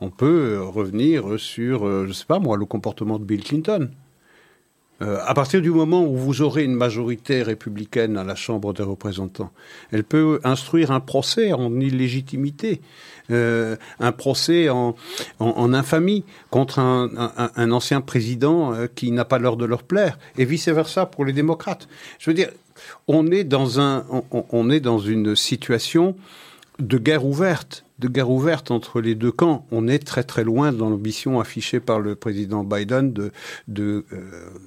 On 0.00 0.10
peut 0.10 0.60
revenir 0.62 1.38
sur, 1.38 1.86
euh, 1.86 2.04
je 2.04 2.08
ne 2.08 2.12
sais 2.12 2.24
pas 2.24 2.38
moi, 2.38 2.56
le 2.56 2.64
comportement 2.64 3.18
de 3.18 3.24
Bill 3.24 3.44
Clinton. 3.44 3.90
Euh, 5.02 5.18
à 5.26 5.34
partir 5.34 5.60
du 5.60 5.70
moment 5.70 6.04
où 6.04 6.16
vous 6.16 6.42
aurez 6.42 6.62
une 6.62 6.74
majorité 6.74 7.42
républicaine 7.42 8.16
à 8.16 8.22
la 8.22 8.36
Chambre 8.36 8.72
des 8.72 8.84
représentants, 8.84 9.50
elle 9.90 10.04
peut 10.04 10.40
instruire 10.44 10.92
un 10.92 11.00
procès 11.00 11.52
en 11.52 11.80
illégitimité, 11.80 12.80
euh, 13.30 13.76
un 13.98 14.12
procès 14.12 14.68
en, 14.68 14.94
infamie 15.40 16.24
contre 16.50 16.78
un, 16.78 17.70
ancien 17.72 18.00
président 18.00 18.72
euh, 18.72 18.86
qui 18.92 19.10
n'a 19.10 19.24
pas 19.24 19.38
l'heure 19.38 19.56
de 19.56 19.64
leur 19.64 19.82
plaire, 19.82 20.16
et 20.38 20.44
vice-versa 20.44 21.06
pour 21.06 21.24
les 21.24 21.32
démocrates. 21.32 21.88
Je 22.20 22.30
veux 22.30 22.34
dire, 22.34 22.50
on 23.08 23.30
est 23.32 23.44
dans, 23.44 23.80
un, 23.80 24.04
on 24.30 24.70
est 24.70 24.80
dans 24.80 24.98
une 24.98 25.34
situation 25.34 26.14
de 26.78 26.98
guerre 26.98 27.24
ouverte, 27.24 27.83
de 27.98 28.08
guerre 28.08 28.30
ouverte 28.30 28.70
entre 28.70 29.00
les 29.00 29.14
deux 29.14 29.30
camps. 29.30 29.66
On 29.70 29.86
est 29.86 30.00
très 30.00 30.24
très 30.24 30.44
loin 30.44 30.72
dans 30.72 30.90
l'ambition 30.90 31.40
affichée 31.40 31.80
par 31.80 32.00
le 32.00 32.16
président 32.16 32.64
Biden 32.64 33.12
de, 33.12 33.30
euh, 33.78 34.02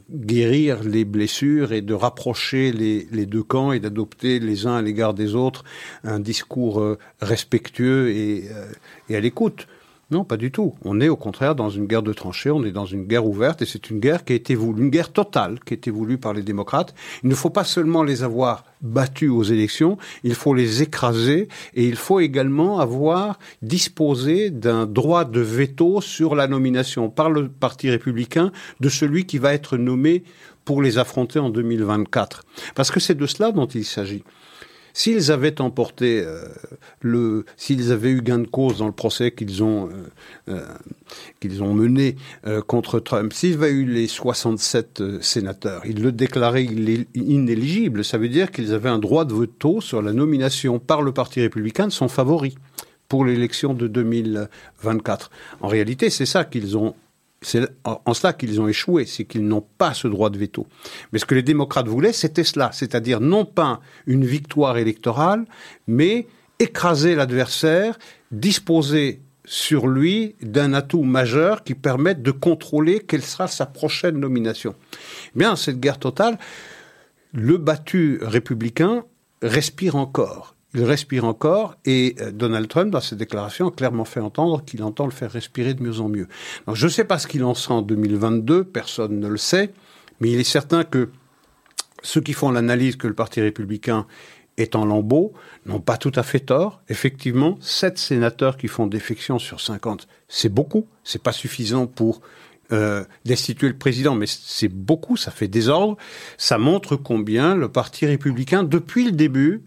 guérir 0.10 0.84
les 0.84 1.04
blessures 1.04 1.74
et 1.74 1.82
de 1.82 1.94
rapprocher 1.94 2.72
les, 2.72 3.26
deux 3.26 3.44
camps 3.44 3.72
et 3.74 3.80
d'adopter 3.80 4.40
les 4.40 4.66
uns 4.66 4.76
à 4.76 4.82
l'égard 4.82 5.14
des 5.14 5.36
autres 5.36 5.64
un 6.04 6.20
discours 6.20 6.80
euh, 6.80 6.98
respectueux 7.22 8.08
euh, 8.08 8.72
et 9.10 9.16
à 9.16 9.20
l'écoute. 9.20 9.68
Non, 10.10 10.24
pas 10.24 10.38
du 10.38 10.52
tout. 10.52 10.74
On 10.86 11.02
est 11.02 11.10
au 11.10 11.18
contraire 11.18 11.54
dans 11.54 11.70
une 11.70 11.86
guerre 11.86 12.02
de 12.02 12.14
tranchées, 12.14 12.50
on 12.50 12.64
est 12.64 12.72
dans 12.72 12.86
une 12.86 13.04
guerre 13.04 13.26
ouverte 13.26 13.62
et 13.62 13.66
c'est 13.66 13.90
une 13.90 14.00
guerre 14.00 14.24
qui 14.24 14.32
a 14.32 14.38
été 14.38 14.56
voulue, 14.56 14.84
une 14.84 14.90
guerre 14.90 15.12
totale 15.12 15.60
qui 15.66 15.74
a 15.74 15.76
été 15.76 15.92
voulue 15.92 16.18
par 16.18 16.32
les 16.32 16.44
démocrates. 16.44 16.96
Il 17.24 17.30
ne 17.30 17.36
faut 17.36 17.50
pas 17.50 17.66
seulement 17.66 18.04
les 18.04 18.24
avoir 18.24 18.64
battus 18.82 19.30
aux 19.30 19.44
élections, 19.44 19.98
il 20.24 20.34
faut 20.34 20.54
les 20.54 20.82
écraser 20.82 21.50
et 21.74 21.86
il 21.86 21.98
faut 21.98 22.22
également 22.22 22.80
avoir 22.80 23.38
disposé 23.62 24.50
d'un 24.50 24.86
droit 24.86 25.26
de 25.26 25.42
veto 25.42 26.00
sur 26.00 26.36
la 26.36 26.48
nomination 26.48 27.10
par 27.10 27.30
le 27.30 27.50
Parti 27.50 27.90
républicain 27.90 28.54
de 28.80 28.88
celui 28.88 29.26
qui 29.26 29.40
va 29.40 29.54
être 29.54 29.76
nommé 29.76 30.24
pour 30.64 30.82
les 30.82 31.00
affronter 31.00 31.40
en 31.40 31.50
2024. 31.50 32.44
Parce 32.76 32.92
que 32.92 33.02
c'est 33.02 33.16
de 33.16 33.26
cela 33.26 33.52
dont 33.52 33.66
il 33.68 33.84
s'agit. 33.84 34.24
S'ils 34.98 35.32
avaient 35.32 35.62
emporté 35.62 36.24
euh, 36.26 36.42
le, 37.02 37.46
s'ils 37.56 37.92
avaient 37.92 38.10
eu 38.10 38.24
gain 38.24 38.40
de 38.40 38.48
cause 38.48 38.80
dans 38.80 38.88
le 38.88 38.92
procès 38.92 39.30
qu'ils 39.30 39.62
ont 39.62 39.90
euh, 39.90 39.92
euh, 40.50 40.66
qu'ils 41.40 41.62
ont 41.62 41.72
mené 41.72 42.16
contre 42.66 43.00
Trump, 43.00 43.32
s'ils 43.32 43.54
avaient 43.54 43.70
eu 43.70 43.86
les 43.86 44.08
67 44.08 45.22
sénateurs, 45.22 45.84
ils 45.86 46.02
le 46.02 46.12
déclaraient 46.12 46.64
inéligible. 47.14 48.04
Ça 48.04 48.18
veut 48.18 48.28
dire 48.28 48.52
qu'ils 48.52 48.74
avaient 48.74 48.90
un 48.90 48.98
droit 48.98 49.24
de 49.24 49.36
veto 49.36 49.82
sur 49.82 50.02
la 50.02 50.14
nomination 50.14 50.80
par 50.80 51.04
le 51.04 51.12
Parti 51.12 51.42
républicain 51.42 51.86
de 51.86 51.94
son 51.94 52.08
favori 52.08 52.58
pour 53.08 53.24
l'élection 53.24 53.76
de 53.76 53.88
2024. 53.88 55.30
En 55.62 55.68
réalité, 55.68 56.10
c'est 56.10 56.26
ça 56.26 56.44
qu'ils 56.44 56.76
ont 56.76 56.96
c'est 57.42 57.68
en 57.84 58.14
cela 58.14 58.34
qu'ils 58.34 58.60
ont 58.60 58.68
échoué, 58.68 59.06
c'est 59.06 59.26
qu'ils 59.26 59.48
n'ont 59.48 59.66
pas 59.78 59.94
ce 59.94 60.08
droit 60.08 60.30
de 60.30 60.40
veto. 60.40 60.68
Mais 61.12 61.20
ce 61.20 61.26
que 61.26 61.36
les 61.36 61.44
démocrates 61.44 61.88
voulaient, 61.88 62.14
c'était 62.14 62.44
cela, 62.44 62.72
c'est-à-dire 62.74 63.20
non 63.22 63.46
pas 63.46 63.80
une 64.08 64.26
victoire 64.26 64.78
électorale, 64.78 65.46
mais 65.88 66.28
écraser 66.60 67.16
l'adversaire, 67.16 68.00
disposer 68.32 69.22
sur 69.46 69.88
lui 69.88 70.36
d'un 70.42 70.74
atout 70.74 71.04
majeur 71.04 71.64
qui 71.64 71.74
permette 71.74 72.22
de 72.22 72.32
contrôler 72.32 73.00
quelle 73.00 73.22
sera 73.22 73.48
sa 73.48 73.66
prochaine 73.66 74.20
nomination. 74.20 74.76
Eh 75.36 75.40
bien, 75.40 75.56
cette 75.56 75.80
guerre 75.80 76.00
totale, 76.00 76.38
le 77.34 77.58
battu 77.58 78.20
républicain 78.22 79.06
respire 79.42 79.96
encore 79.96 80.57
il 80.74 80.84
respire 80.84 81.26
encore 81.26 81.76
et 81.86 82.16
euh, 82.20 82.32
Donald 82.32 82.68
Trump, 82.68 82.92
dans 82.92 83.02
ses 83.02 83.16
déclarations, 83.16 83.70
a 83.70 83.72
clairement 83.72 84.06
fait 84.06 84.20
entendre 84.20 84.64
qu'il 84.66 84.84
entend 84.84 85.06
le 85.06 85.12
faire 85.12 85.32
respirer 85.32 85.74
de 85.74 85.84
mieux 85.84 86.00
en 86.00 86.10
mieux. 86.10 86.28
je 86.74 86.86
ne 86.86 86.92
sais 86.92 87.06
pas 87.06 87.20
ce 87.20 87.28
qu'il 87.28 87.44
en 87.44 87.54
sera 87.54 87.76
en 87.76 87.82
2022, 87.82 88.64
personne 88.64 89.20
ne 89.20 89.28
le 89.28 89.38
sait, 89.38 89.74
mais 90.20 90.32
il 90.32 90.40
est 90.40 90.44
certain 90.44 90.84
que 90.84 91.10
ceux 92.04 92.22
qui 92.22 92.34
font 92.34 92.52
l'analyse 92.52 92.96
que 92.96 93.08
le 93.08 93.14
Parti 93.14 93.42
républicain 93.42 94.06
est 94.58 94.76
en 94.76 94.86
lambeaux 94.86 95.34
n'ont 95.66 95.80
pas 95.80 95.98
tout 95.98 96.12
à 96.16 96.24
fait 96.24 96.40
tort. 96.40 96.82
Effectivement, 96.90 97.58
sept 97.62 97.98
sénateurs 97.98 98.58
qui 98.58 98.68
font 98.68 98.88
défection 98.88 99.40
sur 99.40 99.62
50, 99.62 100.08
c'est 100.28 100.50
beaucoup, 100.50 100.88
c'est 101.04 101.22
pas 101.22 101.32
suffisant 101.32 101.86
pour 101.86 102.22
euh, 102.72 103.04
destituer 103.26 103.68
le 103.68 103.78
président, 103.78 104.16
mais 104.16 104.26
c'est 104.28 104.68
beaucoup, 104.68 105.18
ça 105.18 105.32
fait 105.32 105.48
désordre. 105.48 105.98
Ça 106.38 106.58
montre 106.58 106.96
combien 106.96 107.56
le 107.56 107.70
Parti 107.70 108.06
républicain, 108.06 108.64
depuis 108.64 109.06
le 109.06 109.12
début, 109.12 109.64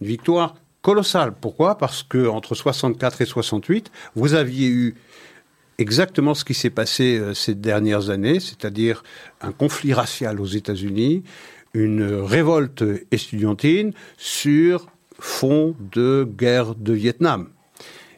Une 0.00 0.06
victoire 0.06 0.54
colossale. 0.82 1.32
Pourquoi? 1.40 1.78
Parce 1.78 2.02
que 2.02 2.26
entre 2.26 2.54
64 2.54 3.22
et 3.22 3.26
68, 3.26 3.90
vous 4.16 4.34
aviez 4.34 4.68
eu 4.68 4.96
exactement 5.78 6.34
ce 6.34 6.44
qui 6.44 6.54
s'est 6.54 6.70
passé 6.70 7.18
euh, 7.18 7.34
ces 7.34 7.54
dernières 7.54 8.10
années, 8.10 8.40
c'est-à-dire 8.40 9.02
un 9.40 9.52
conflit 9.52 9.92
racial 9.92 10.40
aux 10.40 10.46
États-Unis, 10.46 11.22
une 11.74 12.04
révolte 12.04 12.84
estudiantine 13.10 13.92
sur 14.16 14.86
fond 15.18 15.74
de 15.92 16.28
guerre 16.28 16.74
de 16.74 16.92
Vietnam. 16.92 17.48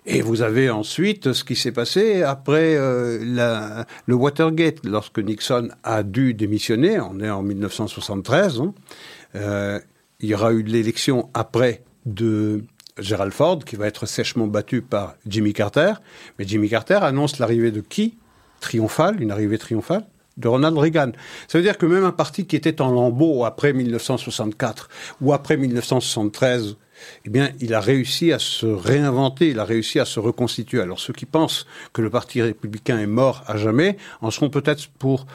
Et 0.06 0.20
vous 0.20 0.42
avez 0.42 0.68
ensuite 0.68 1.32
ce 1.32 1.44
qui 1.44 1.56
s'est 1.56 1.72
passé 1.72 2.22
après 2.22 2.76
la, 3.22 3.86
le 4.04 4.14
Watergate, 4.14 4.84
lorsque 4.84 5.18
Nixon 5.18 5.68
a 5.82 6.02
dû 6.02 6.34
démissionner, 6.34 7.00
on 7.00 7.20
est 7.20 7.30
en 7.30 7.42
1973, 7.42 8.60
hein, 8.60 9.80
il 10.20 10.28
y 10.28 10.34
aura 10.34 10.52
eu 10.52 10.62
l'élection 10.62 11.30
après 11.32 11.84
de 12.06 12.64
Gerald 13.00 13.32
Ford, 13.32 13.58
qui 13.64 13.74
va 13.76 13.86
être 13.86 14.06
sèchement 14.06 14.46
battu 14.46 14.80
par 14.80 15.16
Jimmy 15.26 15.52
Carter. 15.52 15.94
Mais 16.38 16.46
Jimmy 16.46 16.68
Carter 16.68 16.98
annonce 17.02 17.38
l'arrivée 17.38 17.72
de 17.72 17.80
qui? 17.80 18.16
Triomphale, 18.60 19.20
une 19.20 19.32
arrivée 19.32 19.58
triomphale? 19.58 20.06
De 20.36 20.48
Ronald 20.48 20.76
Reagan. 20.76 21.12
Ça 21.48 21.58
veut 21.58 21.64
dire 21.64 21.78
que 21.78 21.86
même 21.86 22.04
un 22.04 22.12
parti 22.12 22.46
qui 22.46 22.56
était 22.56 22.80
en 22.80 22.90
lambeaux 22.92 23.44
après 23.44 23.72
1964 23.72 24.88
ou 25.20 25.32
après 25.32 25.56
1973, 25.56 26.76
eh 27.24 27.30
bien, 27.30 27.50
il 27.60 27.74
a 27.74 27.80
réussi 27.80 28.32
à 28.32 28.38
se 28.38 28.66
réinventer, 28.66 29.50
il 29.50 29.58
a 29.58 29.64
réussi 29.64 29.98
à 29.98 30.04
se 30.04 30.20
reconstituer. 30.20 30.80
Alors 30.80 31.00
ceux 31.00 31.12
qui 31.12 31.26
pensent 31.26 31.66
que 31.92 32.02
le 32.02 32.10
Parti 32.10 32.42
républicain 32.42 32.98
est 32.98 33.06
mort 33.06 33.42
à 33.46 33.56
jamais 33.56 33.96
en 34.20 34.30
seront 34.30 34.50
peut-être 34.50 34.88
pour 34.98 35.26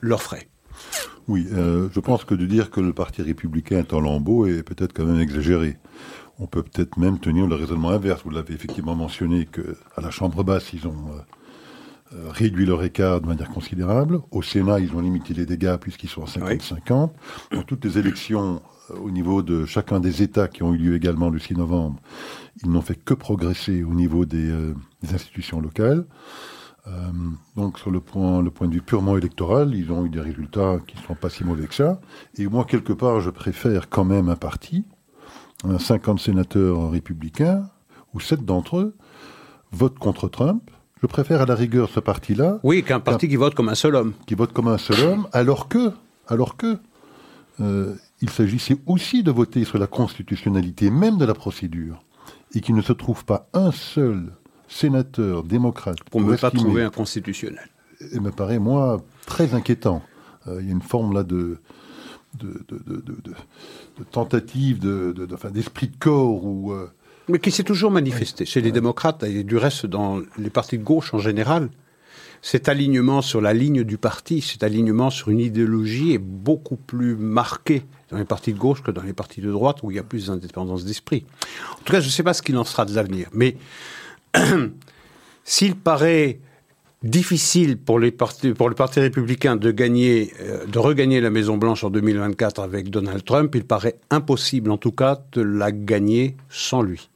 leurs 0.00 0.22
frais. 0.22 0.48
Oui, 1.26 1.46
euh, 1.52 1.88
je 1.92 2.00
pense 2.00 2.24
que 2.24 2.34
de 2.34 2.46
dire 2.46 2.70
que 2.70 2.80
le 2.80 2.92
Parti 2.92 3.22
républicain 3.22 3.78
est 3.80 3.92
en 3.92 4.00
lambeaux 4.00 4.46
est 4.46 4.62
peut-être 4.62 4.92
quand 4.92 5.04
même 5.04 5.20
exagéré. 5.20 5.76
On 6.38 6.46
peut 6.46 6.62
peut-être 6.62 6.96
même 6.98 7.18
tenir 7.18 7.46
le 7.46 7.54
raisonnement 7.54 7.90
inverse. 7.90 8.22
Vous 8.24 8.30
l'avez 8.30 8.54
effectivement 8.54 8.94
mentionné 8.94 9.46
qu'à 9.46 10.00
la 10.00 10.10
Chambre 10.10 10.44
basse, 10.44 10.72
ils 10.72 10.86
ont 10.86 10.92
euh, 10.92 12.14
euh, 12.14 12.30
réduit 12.30 12.66
leur 12.66 12.82
écart 12.84 13.20
de 13.20 13.26
manière 13.26 13.48
considérable. 13.50 14.20
Au 14.30 14.42
Sénat, 14.42 14.80
ils 14.80 14.94
ont 14.94 15.00
limité 15.00 15.34
les 15.34 15.46
dégâts 15.46 15.76
puisqu'ils 15.76 16.08
sont 16.08 16.22
à 16.22 16.26
50-50. 16.26 17.10
Dans 17.52 17.62
toutes 17.62 17.84
les 17.84 17.98
élections 17.98 18.62
au 19.02 19.10
niveau 19.10 19.42
de 19.42 19.66
chacun 19.66 20.00
des 20.00 20.22
États 20.22 20.48
qui 20.48 20.62
ont 20.62 20.72
eu 20.72 20.78
lieu 20.78 20.94
également 20.94 21.28
le 21.28 21.38
6 21.38 21.54
novembre, 21.54 22.00
ils 22.62 22.70
n'ont 22.70 22.80
fait 22.80 22.94
que 22.94 23.12
progresser 23.12 23.82
au 23.82 23.92
niveau 23.92 24.24
des, 24.24 24.50
des 25.02 25.14
institutions 25.14 25.60
locales. 25.60 26.06
Euh, 26.88 27.10
donc 27.56 27.78
sur 27.78 27.90
le 27.90 28.00
point, 28.00 28.42
le 28.42 28.50
point 28.50 28.68
de 28.68 28.74
vue 28.74 28.82
purement 28.82 29.16
électoral, 29.16 29.74
ils 29.74 29.92
ont 29.92 30.06
eu 30.06 30.08
des 30.08 30.20
résultats 30.20 30.78
qui 30.86 30.96
ne 30.96 31.02
sont 31.02 31.14
pas 31.14 31.28
si 31.28 31.44
mauvais 31.44 31.66
que 31.66 31.74
ça. 31.74 32.00
Et 32.36 32.46
moi, 32.46 32.64
quelque 32.64 32.92
part, 32.92 33.20
je 33.20 33.30
préfère 33.30 33.88
quand 33.88 34.04
même 34.04 34.28
un 34.28 34.36
parti, 34.36 34.84
50 35.64 36.20
sénateurs 36.20 36.90
républicains, 36.90 37.68
où 38.14 38.20
7 38.20 38.44
d'entre 38.44 38.78
eux 38.78 38.96
votent 39.72 39.98
contre 39.98 40.28
Trump. 40.28 40.70
Je 41.02 41.06
préfère 41.06 41.42
à 41.42 41.46
la 41.46 41.54
rigueur 41.54 41.90
ce 41.90 42.00
parti-là. 42.00 42.58
Oui, 42.62 42.82
qu'un 42.82 43.00
parti 43.00 43.28
qui 43.28 43.36
vote 43.36 43.54
comme 43.54 43.68
un 43.68 43.74
seul 43.74 43.94
homme. 43.94 44.14
Qui 44.26 44.34
vote 44.34 44.52
comme 44.52 44.68
un 44.68 44.78
seul 44.78 45.00
homme, 45.00 45.28
alors 45.32 45.68
que, 45.68 45.92
alors 46.26 46.56
que, 46.56 46.78
euh, 47.60 47.94
il 48.20 48.30
s'agissait 48.30 48.76
aussi 48.86 49.22
de 49.22 49.30
voter 49.30 49.64
sur 49.64 49.78
la 49.78 49.86
constitutionnalité 49.86 50.90
même 50.90 51.18
de 51.18 51.24
la 51.24 51.34
procédure, 51.34 52.02
et 52.54 52.60
qu'il 52.60 52.74
ne 52.74 52.82
se 52.82 52.92
trouve 52.92 53.24
pas 53.24 53.48
un 53.52 53.70
seul 53.70 54.32
sénateur 54.68 55.44
démocrate 55.44 56.02
pour 56.10 56.20
ne 56.20 56.36
pas 56.36 56.50
trouver 56.50 56.82
un 56.82 56.90
constitutionnel. 56.90 57.68
Et 58.12 58.20
me 58.20 58.30
paraît, 58.30 58.58
moi, 58.58 59.00
très 59.26 59.54
inquiétant. 59.54 60.02
Euh, 60.46 60.58
il 60.60 60.66
y 60.66 60.70
a 60.70 60.72
une 60.72 60.82
forme 60.82 61.14
là 61.14 61.22
de, 61.22 61.58
de, 62.34 62.64
de, 62.68 63.02
de 63.98 64.04
tentative 64.10 64.78
d'esprit 64.78 65.88
de, 65.88 65.96
corps 65.98 66.44
ou. 66.44 66.72
Euh, 66.72 66.90
Mais 67.28 67.38
qui 67.38 67.50
s'est 67.50 67.64
toujours 67.64 67.90
manifesté 67.90 68.44
chez 68.44 68.60
les 68.60 68.72
démocrates 68.72 69.22
et 69.22 69.44
du 69.44 69.56
reste 69.56 69.86
dans 69.86 70.20
les 70.38 70.50
partis 70.50 70.78
de 70.78 70.84
gauche 70.84 71.14
en 71.14 71.18
général. 71.18 71.70
Cet 72.40 72.68
alignement 72.68 73.20
sur 73.20 73.40
la 73.40 73.52
ligne 73.52 73.82
du 73.82 73.98
parti, 73.98 74.40
cet 74.40 74.62
alignement 74.62 75.10
sur 75.10 75.30
une 75.30 75.40
idéologie 75.40 76.12
est 76.12 76.18
beaucoup 76.18 76.76
plus 76.76 77.16
marqué 77.16 77.82
dans 78.10 78.16
les 78.16 78.24
partis 78.24 78.52
de 78.52 78.58
gauche 78.58 78.82
que 78.82 78.92
dans 78.92 79.02
les 79.02 79.12
partis 79.12 79.40
de 79.40 79.50
droite 79.50 79.78
où 79.82 79.90
il 79.90 79.96
y 79.96 79.98
a 79.98 80.04
plus 80.04 80.26
d'indépendance 80.26 80.84
d'esprit. 80.84 81.26
En 81.72 81.82
tout 81.82 81.92
cas, 81.92 82.00
je 82.00 82.06
ne 82.06 82.12
sais 82.12 82.22
pas 82.22 82.34
ce 82.34 82.42
qu'il 82.42 82.56
en 82.56 82.64
sera 82.64 82.84
de 82.84 82.94
l'avenir. 82.94 83.28
Mais 83.32 83.56
s'il 85.44 85.74
paraît 85.74 86.38
difficile 87.02 87.78
pour, 87.78 87.98
les 87.98 88.10
pour 88.10 88.68
le 88.68 88.74
Parti 88.74 89.00
républicain 89.00 89.56
de 89.56 89.70
gagner, 89.70 90.32
euh, 90.40 90.66
de 90.66 90.78
regagner 90.78 91.20
la 91.20 91.30
Maison 91.30 91.56
Blanche 91.56 91.84
en 91.84 91.90
2024 91.90 92.60
avec 92.60 92.90
Donald 92.90 93.24
Trump, 93.24 93.54
il 93.54 93.64
paraît 93.64 93.98
impossible, 94.10 94.70
en 94.70 94.78
tout 94.78 94.92
cas, 94.92 95.20
de 95.32 95.42
la 95.42 95.72
gagner 95.72 96.36
sans 96.48 96.82
lui. 96.82 97.10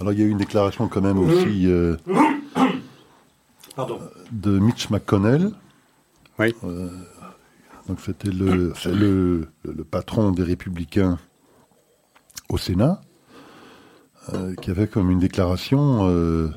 Alors 0.00 0.12
il 0.12 0.18
y 0.18 0.22
a 0.22 0.26
eu 0.26 0.30
une 0.30 0.38
déclaration 0.38 0.88
quand 0.88 1.00
même 1.00 1.18
aussi 1.18 1.66
euh, 1.66 1.96
de 4.32 4.58
Mitch 4.58 4.90
McConnell. 4.90 5.50
Oui. 6.38 6.54
Euh, 6.64 6.88
donc 7.88 7.98
c'était 8.00 8.30
le, 8.30 8.72
le, 8.86 9.48
le, 9.64 9.84
patron 9.84 10.32
des 10.32 10.42
républicains 10.42 11.18
au 12.48 12.58
Sénat. 12.58 13.00
Euh, 14.32 14.54
qui 14.54 14.70
avait 14.70 14.86
comme 14.86 15.10
une 15.10 15.18
déclaration, 15.18 16.08
euh, 16.08 16.48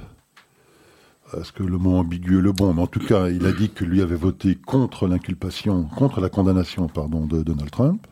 est-ce 1.33 1.51
que 1.51 1.63
le 1.63 1.77
mot 1.77 1.97
ambigu 1.97 2.39
est 2.39 2.41
le 2.41 2.51
bon, 2.51 2.73
mais 2.73 2.81
en 2.81 2.87
tout 2.87 2.99
cas, 2.99 3.29
il 3.29 3.45
a 3.45 3.51
dit 3.51 3.69
que 3.69 3.83
lui 3.83 4.01
avait 4.01 4.15
voté 4.15 4.55
contre 4.55 5.07
l'inculpation, 5.07 5.83
contre 5.83 6.21
la 6.21 6.29
condamnation, 6.29 6.87
pardon, 6.87 7.25
de 7.25 7.43
Donald 7.43 7.69
Trump, 7.69 8.07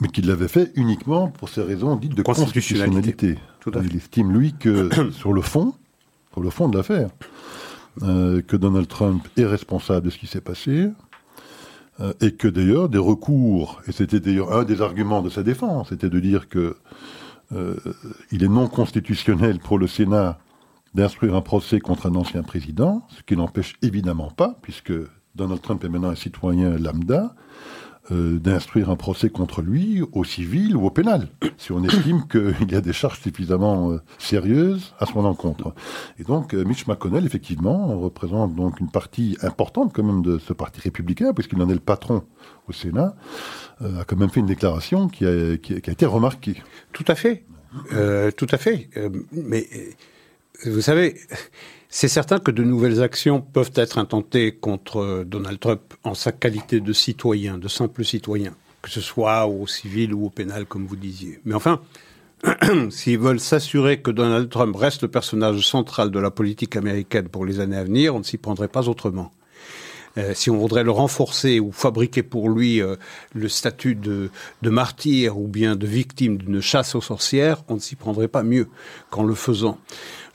mais 0.00 0.08
qu'il 0.08 0.26
l'avait 0.26 0.48
fait 0.48 0.72
uniquement 0.76 1.28
pour 1.28 1.48
ces 1.50 1.62
raisons 1.62 1.96
dites 1.96 2.14
de 2.14 2.22
constitutionnalité. 2.22 3.38
Il 3.66 3.96
estime, 3.96 4.32
lui, 4.32 4.54
que 4.54 4.88
sur 5.12 5.32
le 5.32 5.42
fond, 5.42 5.74
sur 6.32 6.40
le 6.40 6.50
fond 6.50 6.68
de 6.68 6.76
l'affaire, 6.76 7.10
euh, 8.02 8.40
que 8.40 8.56
Donald 8.56 8.88
Trump 8.88 9.26
est 9.36 9.44
responsable 9.44 10.06
de 10.06 10.10
ce 10.10 10.18
qui 10.18 10.26
s'est 10.26 10.40
passé, 10.40 10.90
et 12.22 12.32
que 12.32 12.48
d'ailleurs 12.48 12.88
des 12.88 12.96
recours, 12.96 13.82
et 13.86 13.92
c'était 13.92 14.20
d'ailleurs 14.20 14.54
un 14.54 14.64
des 14.64 14.80
arguments 14.80 15.20
de 15.20 15.28
sa 15.28 15.42
défense, 15.42 15.90
c'était 15.90 16.08
de 16.08 16.18
dire 16.18 16.48
que 16.48 16.76
euh, 17.52 17.74
il 18.30 18.44
est 18.44 18.48
non 18.48 18.68
constitutionnel 18.68 19.58
pour 19.58 19.78
le 19.78 19.86
Sénat 19.86 20.38
d'instruire 20.94 21.34
un 21.34 21.40
procès 21.40 21.80
contre 21.80 22.06
un 22.06 22.14
ancien 22.14 22.42
président, 22.42 23.06
ce 23.08 23.22
qui 23.22 23.36
n'empêche 23.36 23.74
évidemment 23.82 24.30
pas, 24.30 24.58
puisque 24.62 24.92
Donald 25.34 25.60
Trump 25.62 25.84
est 25.84 25.88
maintenant 25.88 26.10
un 26.10 26.16
citoyen 26.16 26.76
lambda, 26.76 27.34
euh, 28.10 28.38
d'instruire 28.38 28.90
un 28.90 28.96
procès 28.96 29.30
contre 29.30 29.62
lui 29.62 30.02
au 30.12 30.24
civil 30.24 30.74
ou 30.74 30.86
au 30.86 30.90
pénal, 30.90 31.28
si 31.58 31.70
on 31.70 31.84
estime 31.84 32.26
qu'il 32.26 32.68
y 32.70 32.74
a 32.74 32.80
des 32.80 32.92
charges 32.92 33.20
suffisamment 33.20 33.92
euh, 33.92 33.98
sérieuses 34.18 34.94
à 34.98 35.06
son 35.06 35.24
encontre. 35.24 35.74
Et 36.18 36.24
donc, 36.24 36.54
Mitch 36.54 36.88
McConnell, 36.88 37.24
effectivement, 37.24 37.98
représente 37.98 38.56
donc 38.56 38.80
une 38.80 38.90
partie 38.90 39.36
importante 39.42 39.92
quand 39.94 40.02
même 40.02 40.22
de 40.22 40.38
ce 40.38 40.52
parti 40.52 40.80
républicain, 40.80 41.32
puisqu'il 41.32 41.62
en 41.62 41.68
est 41.68 41.74
le 41.74 41.80
patron 41.80 42.24
au 42.68 42.72
Sénat, 42.72 43.14
a 43.80 44.04
quand 44.04 44.16
même 44.16 44.30
fait 44.30 44.40
une 44.40 44.46
déclaration 44.46 45.08
qui 45.08 45.24
a, 45.24 45.56
qui 45.56 45.74
a 45.74 45.92
été 45.92 46.06
remarquée. 46.06 46.62
Tout 46.92 47.04
à 47.06 47.14
fait. 47.14 47.44
Euh, 47.92 48.30
tout 48.30 48.46
à 48.50 48.58
fait. 48.58 48.88
Euh, 48.96 49.10
mais 49.32 49.66
euh, 49.74 49.90
vous 50.66 50.80
savez, 50.80 51.16
c'est 51.88 52.08
certain 52.08 52.38
que 52.38 52.50
de 52.50 52.62
nouvelles 52.62 53.02
actions 53.02 53.40
peuvent 53.40 53.72
être 53.74 53.98
intentées 53.98 54.52
contre 54.52 55.24
Donald 55.26 55.58
Trump 55.58 55.80
en 56.04 56.14
sa 56.14 56.32
qualité 56.32 56.80
de 56.80 56.92
citoyen, 56.92 57.58
de 57.58 57.68
simple 57.68 58.04
citoyen, 58.04 58.54
que 58.82 58.90
ce 58.90 59.00
soit 59.00 59.46
au 59.46 59.66
civil 59.66 60.14
ou 60.14 60.26
au 60.26 60.30
pénal, 60.30 60.66
comme 60.66 60.86
vous 60.86 60.96
disiez. 60.96 61.40
Mais 61.44 61.54
enfin, 61.54 61.80
s'ils 62.90 63.18
veulent 63.18 63.40
s'assurer 63.40 64.00
que 64.00 64.10
Donald 64.10 64.48
Trump 64.48 64.76
reste 64.76 65.02
le 65.02 65.08
personnage 65.08 65.66
central 65.66 66.10
de 66.10 66.18
la 66.18 66.30
politique 66.30 66.76
américaine 66.76 67.28
pour 67.28 67.44
les 67.44 67.60
années 67.60 67.76
à 67.76 67.84
venir, 67.84 68.14
on 68.14 68.20
ne 68.20 68.24
s'y 68.24 68.38
prendrait 68.38 68.68
pas 68.68 68.88
autrement. 68.88 69.30
Euh, 70.18 70.32
si 70.34 70.50
on 70.50 70.56
voudrait 70.56 70.82
le 70.82 70.90
renforcer 70.90 71.60
ou 71.60 71.70
fabriquer 71.70 72.22
pour 72.22 72.48
lui 72.48 72.82
euh, 72.82 72.96
le 73.32 73.48
statut 73.48 73.94
de, 73.94 74.30
martyr 74.62 75.38
ou 75.38 75.46
bien 75.46 75.76
de 75.76 75.86
victime 75.86 76.36
d'une 76.36 76.60
chasse 76.60 76.94
aux 76.94 77.00
sorcières, 77.00 77.62
on 77.68 77.74
ne 77.74 77.80
s'y 77.80 77.94
prendrait 77.94 78.28
pas 78.28 78.42
mieux 78.42 78.68
qu'en 79.10 79.22
le 79.22 79.34
faisant. 79.34 79.78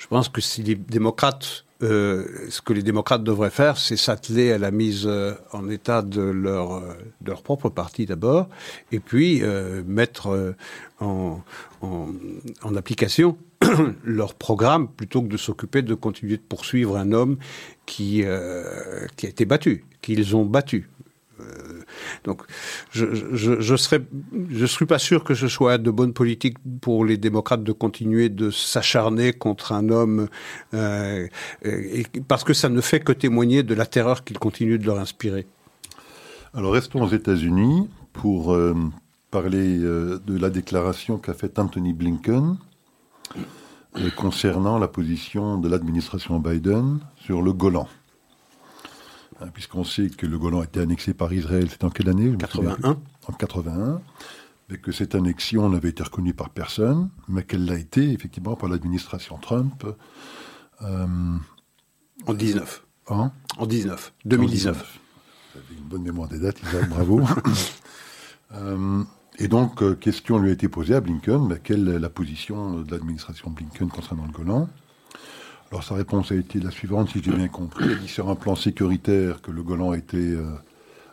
Je 0.05 0.09
pense 0.09 0.29
que 0.29 0.39
les 0.61 0.75
démocrates, 0.75 1.65
euh, 1.81 2.25
ce 2.49 2.61
que 2.61 2.73
les 2.73 2.83
démocrates 2.83 3.23
devraient 3.23 3.49
faire, 3.49 3.77
c'est 3.77 3.97
s'atteler 3.97 4.51
à 4.51 4.59
la 4.59 4.69
mise 4.71 5.09
en 5.51 5.67
état 5.69 6.03
de 6.03 6.21
leur, 6.21 6.81
de 7.21 7.29
leur 7.29 7.41
propre 7.41 7.69
parti 7.69 8.05
d'abord, 8.05 8.47
et 8.91 8.99
puis 8.99 9.41
mettre 9.85 10.55
en, 10.99 11.41
application 12.75 13.37
leur 14.03 14.35
programme 14.35 14.87
plutôt 14.87 15.21
que 15.21 15.27
de 15.27 15.37
s'occuper 15.37 15.81
de 15.81 15.95
continuer 15.95 16.37
de 16.37 16.41
poursuivre 16.41 16.97
un 16.97 17.11
homme 17.11 17.37
euh, 17.99 19.07
qui 19.15 19.25
a 19.25 19.29
été 19.29 19.45
battu, 19.45 19.85
qu'ils 20.01 20.35
ont 20.35 20.45
battu. 20.45 20.89
Euh, 21.39 21.83
donc, 22.23 22.43
je 22.91 23.05
je, 23.13 23.75
serais 23.75 23.99
pas 24.87 24.99
sûr 24.99 25.23
que 25.23 25.33
ce 25.33 25.47
soit 25.47 25.77
de 25.77 25.91
bonne 25.91 26.13
politique 26.13 26.57
pour 26.81 27.05
les 27.05 27.17
démocrates 27.17 27.63
de 27.63 27.71
continuer 27.71 28.29
de 28.29 28.51
s'acharner 28.51 29.33
contre 29.33 29.71
un 29.71 29.89
homme, 29.89 30.27
euh, 30.73 31.27
parce 32.27 32.43
que 32.43 32.53
ça 32.53 32.69
ne 32.69 32.81
fait 32.81 32.99
que 32.99 33.11
témoigner 33.11 33.63
de 33.63 33.73
la 33.73 33.85
terreur 33.85 34.23
qu'il 34.23 34.39
continue 34.39 34.79
de 34.79 34.85
leur 34.85 34.99
inspirer. 34.99 35.45
Alors 36.53 36.73
restons 36.73 37.03
aux 37.03 37.09
États-Unis 37.09 37.89
pour 38.13 38.53
euh, 38.53 38.75
parler 39.31 39.77
de 39.77 40.37
la 40.37 40.49
déclaration 40.49 41.17
qu'a 41.17 41.33
faite 41.33 41.59
Anthony 41.59 41.93
Blinken 41.93 42.57
concernant 44.17 44.77
la 44.77 44.87
position 44.87 45.57
de 45.57 45.69
l'administration 45.69 46.39
Biden 46.39 46.99
sur 47.17 47.41
le 47.41 47.53
Golan. 47.53 47.87
Hein, 49.41 49.47
puisqu'on 49.53 49.83
sait 49.83 50.09
que 50.09 50.25
le 50.25 50.37
Golan 50.39 50.61
a 50.61 50.63
été 50.63 50.79
annexé 50.79 51.13
par 51.13 51.33
Israël, 51.33 51.67
c'est 51.69 51.83
en 51.83 51.89
quelle 51.89 52.09
année 52.09 52.33
81. 52.37 52.97
En 53.27 53.33
81, 53.33 54.01
et 54.69 54.77
que 54.77 54.91
cette 54.91 55.13
annexion 55.13 55.69
n'avait 55.69 55.89
été 55.89 56.03
reconnue 56.03 56.33
par 56.33 56.49
personne, 56.49 57.09
mais 57.27 57.43
qu'elle 57.43 57.65
l'a 57.65 57.77
été 57.77 58.11
effectivement 58.11 58.55
par 58.55 58.69
l'administration 58.69 59.37
Trump. 59.37 59.85
Euh, 60.81 61.37
en 62.25 62.33
19. 62.33 62.85
Hein? 63.09 63.31
En 63.57 63.65
19, 63.65 64.13
2019. 64.25 64.99
Vous 65.53 65.59
avez 65.59 65.79
une 65.79 65.87
bonne 65.87 66.03
mémoire 66.03 66.27
des 66.27 66.39
dates, 66.39 66.61
Isaac, 66.63 66.89
bravo. 66.89 67.21
Euh, 68.53 69.03
et 69.39 69.47
donc, 69.47 69.81
euh, 69.81 69.95
question 69.95 70.37
lui 70.37 70.51
a 70.51 70.53
été 70.53 70.69
posée 70.69 70.93
à 70.93 71.01
Blinken, 71.01 71.47
mais 71.47 71.59
quelle 71.61 71.89
est 71.89 71.99
la 71.99 72.09
position 72.09 72.81
de 72.81 72.91
l'administration 72.91 73.49
Blinken 73.49 73.89
concernant 73.89 74.25
le 74.25 74.31
Golan? 74.31 74.69
Alors 75.71 75.83
sa 75.83 75.95
réponse 75.95 76.31
a 76.31 76.35
été 76.35 76.59
la 76.59 76.71
suivante, 76.71 77.09
si 77.09 77.21
j'ai 77.23 77.31
bien 77.31 77.47
compris. 77.47 77.85
Il 77.89 77.99
dit 77.99 78.07
sur 78.07 78.29
un 78.29 78.35
plan 78.35 78.55
sécuritaire 78.55 79.41
que 79.41 79.51
le 79.51 79.63
Golan 79.63 79.93
était 79.93 80.35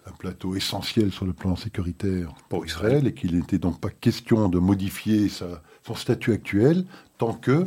un 0.07 0.13
plateau 0.19 0.55
essentiel 0.55 1.11
sur 1.11 1.25
le 1.25 1.33
plan 1.33 1.57
sécuritaire 1.57 2.33
pour 2.49 2.67
Israël 2.67 3.07
et 3.07 3.15
qu'il 3.15 3.37
n'était 3.37 3.59
donc 3.59 3.81
pas 3.81 3.91
question 3.91 4.49
de 4.49 4.59
modifier 4.59 5.29
son 5.29 5.95
statut 5.95 6.33
actuel 6.33 6.85
tant 7.19 7.33
que 7.33 7.67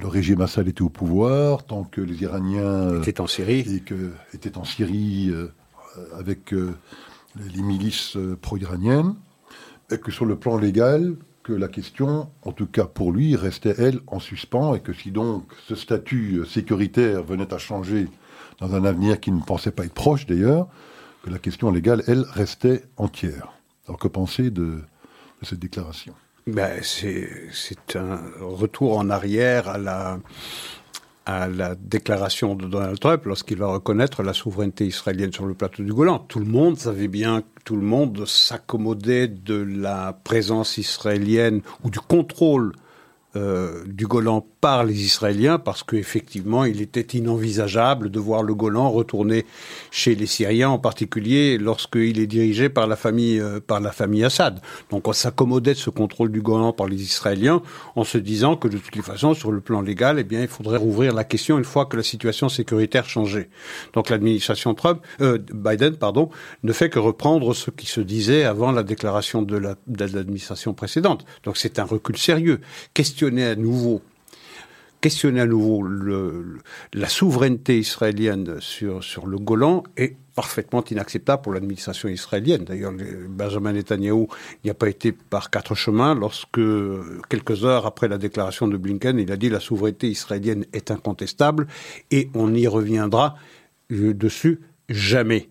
le 0.00 0.08
régime 0.08 0.40
Assad 0.40 0.66
était 0.66 0.82
au 0.82 0.88
pouvoir, 0.88 1.64
tant 1.64 1.84
que 1.84 2.00
les 2.00 2.22
Iraniens 2.22 2.62
euh, 2.62 3.02
étaient 3.02 3.20
en 3.20 3.26
Syrie, 3.26 3.60
et 3.60 3.80
que, 3.80 4.12
étaient 4.32 4.56
en 4.56 4.64
Syrie 4.64 5.30
euh, 5.30 5.48
avec 6.18 6.54
euh, 6.54 6.74
les 7.36 7.62
milices 7.62 8.16
pro-iraniennes, 8.40 9.14
et 9.90 9.98
que 9.98 10.10
sur 10.10 10.24
le 10.24 10.36
plan 10.36 10.56
légal, 10.56 11.16
que 11.50 11.54
la 11.56 11.68
question, 11.68 12.30
en 12.42 12.52
tout 12.52 12.66
cas 12.66 12.84
pour 12.84 13.10
lui, 13.10 13.34
restait 13.34 13.74
elle 13.76 14.00
en 14.06 14.20
suspens, 14.20 14.76
et 14.76 14.80
que 14.80 14.92
si 14.92 15.10
donc 15.10 15.44
ce 15.66 15.74
statut 15.74 16.42
sécuritaire 16.46 17.24
venait 17.24 17.52
à 17.52 17.58
changer 17.58 18.06
dans 18.60 18.72
un 18.74 18.84
avenir 18.84 19.18
qui 19.18 19.32
ne 19.32 19.42
pensait 19.42 19.72
pas 19.72 19.84
être 19.84 19.94
proche 19.94 20.26
d'ailleurs, 20.26 20.68
que 21.24 21.30
la 21.30 21.38
question 21.38 21.72
légale, 21.72 22.04
elle, 22.06 22.24
restait 22.32 22.84
entière. 22.96 23.52
Alors 23.88 23.98
que 23.98 24.06
penser 24.06 24.50
de, 24.50 24.78
cette 25.42 25.58
déclaration? 25.58 26.14
Ben, 26.46 26.80
C'est 26.82 27.96
un 27.96 28.20
retour 28.40 28.96
en 28.96 29.10
arrière 29.10 29.68
à 29.68 29.78
la, 29.78 30.20
à 31.26 31.48
la 31.48 31.74
déclaration 31.74 32.54
de 32.54 32.66
Donald 32.66 32.98
Trump 32.98 33.24
lorsqu'il 33.24 33.58
va 33.58 33.66
reconnaître 33.68 34.22
la 34.22 34.32
souveraineté 34.32 34.86
israélienne 34.86 35.32
sur 35.32 35.46
le 35.46 35.54
plateau 35.54 35.82
du 35.82 35.92
Golan. 35.92 36.18
Tout 36.18 36.40
le 36.40 36.46
monde 36.46 36.78
savait 36.78 37.08
bien, 37.08 37.42
tout 37.64 37.76
le 37.76 37.82
monde 37.82 38.26
s'accommodait 38.26 39.28
de 39.28 39.56
la 39.56 40.12
présence 40.24 40.78
israélienne 40.78 41.62
ou 41.84 41.90
du 41.90 42.00
contrôle 42.00 42.72
euh, 43.36 43.84
du 43.86 44.06
Golan 44.06 44.46
par 44.60 44.84
les 44.84 45.04
Israéliens 45.04 45.58
parce 45.58 45.82
qu'effectivement, 45.82 46.64
il 46.64 46.80
était 46.80 47.18
inenvisageable 47.18 48.10
de 48.10 48.18
voir 48.18 48.42
le 48.42 48.54
Golan 48.54 48.90
retourner 48.90 49.44
chez 49.90 50.14
les 50.14 50.26
Syriens, 50.26 50.70
en 50.70 50.78
particulier 50.78 51.58
lorsqu'il 51.58 52.18
est 52.18 52.26
dirigé 52.26 52.68
par 52.68 52.86
la 52.86 52.96
famille, 52.96 53.38
euh, 53.40 53.60
par 53.60 53.80
la 53.80 53.92
famille 53.92 54.24
Assad. 54.24 54.60
Donc 54.90 55.06
on 55.06 55.12
s'accommodait 55.12 55.74
de 55.74 55.78
ce 55.78 55.90
contrôle 55.90 56.32
du 56.32 56.40
Golan 56.40 56.72
par 56.72 56.88
les 56.88 57.02
Israéliens 57.02 57.62
en 57.94 58.04
se 58.04 58.18
disant 58.18 58.56
que 58.56 58.68
de 58.68 58.78
toutes 58.78 58.96
les 58.96 59.02
façons, 59.02 59.34
sur 59.34 59.52
le 59.52 59.60
plan 59.60 59.82
légal, 59.82 60.18
eh 60.18 60.24
bien, 60.24 60.40
il 60.40 60.48
faudrait 60.48 60.78
rouvrir 60.78 61.12
la 61.12 61.24
question 61.24 61.58
une 61.58 61.64
fois 61.64 61.86
que 61.86 61.96
la 61.96 62.02
situation 62.02 62.48
sécuritaire 62.48 63.08
changeait. 63.08 63.50
Donc 63.92 64.10
l'administration 64.10 64.74
Trump, 64.74 65.00
euh, 65.20 65.38
Biden, 65.52 65.96
pardon, 65.96 66.30
ne 66.62 66.72
fait 66.72 66.88
que 66.88 66.98
reprendre 66.98 67.54
ce 67.54 67.70
qui 67.70 67.86
se 67.86 68.00
disait 68.00 68.44
avant 68.44 68.72
la 68.72 68.82
déclaration 68.82 69.42
de 69.42 69.56
l'administration 69.56 70.74
précédente. 70.74 71.24
Donc 71.44 71.56
c'est 71.56 71.78
un 71.78 71.84
recul 71.84 72.16
sérieux. 72.16 72.60
Question 72.94 73.10
questionner 73.10 73.44
à 73.44 73.56
nouveau 73.56 74.02
questionner 75.00 75.40
à 75.40 75.46
nouveau 75.46 75.86
la 76.92 77.08
souveraineté 77.08 77.78
israélienne 77.78 78.60
sur, 78.60 79.26
le 79.26 79.38
Golan 79.38 79.82
est 79.96 80.16
parfaitement 80.34 80.84
inacceptable 80.84 81.42
pour 81.42 81.52
l'administration 81.52 82.08
israélienne. 82.08 82.64
D'ailleurs, 82.64 82.92
Benjamin 83.28 83.72
Netanyahu 83.72 84.26
n'y 84.64 84.70
a 84.70 84.74
pas 84.74 84.88
été 84.88 85.12
par 85.12 85.50
quatre 85.50 85.74
chemins 85.74 86.14
lorsque, 86.14 86.60
quelques 87.28 87.64
heures 87.64 87.86
après 87.86 88.08
la 88.08 88.18
déclaration 88.18 88.68
de 88.68 88.76
Blinken, 88.76 89.18
il 89.18 89.32
a 89.32 89.36
dit 89.36 89.48
la 89.48 89.60
souveraineté 89.60 90.08
israélienne 90.08 90.66
est 90.72 90.90
incontestable 90.90 91.66
et 92.10 92.30
on 92.34 92.54
y 92.54 92.66
reviendra 92.66 93.36
dessus 93.90 94.60
jamais. 94.88 95.48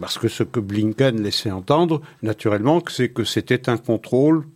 Parce 0.00 0.18
que 0.18 0.28
ce 0.28 0.42
que 0.42 0.60
Blinken 0.60 1.22
laissait 1.22 1.50
entendre, 1.50 2.00
naturellement, 2.22 2.82
c'est 2.88 3.10
que 3.10 3.24
c'était 3.24 3.68
un 3.68 3.76
contrôle 3.76 4.46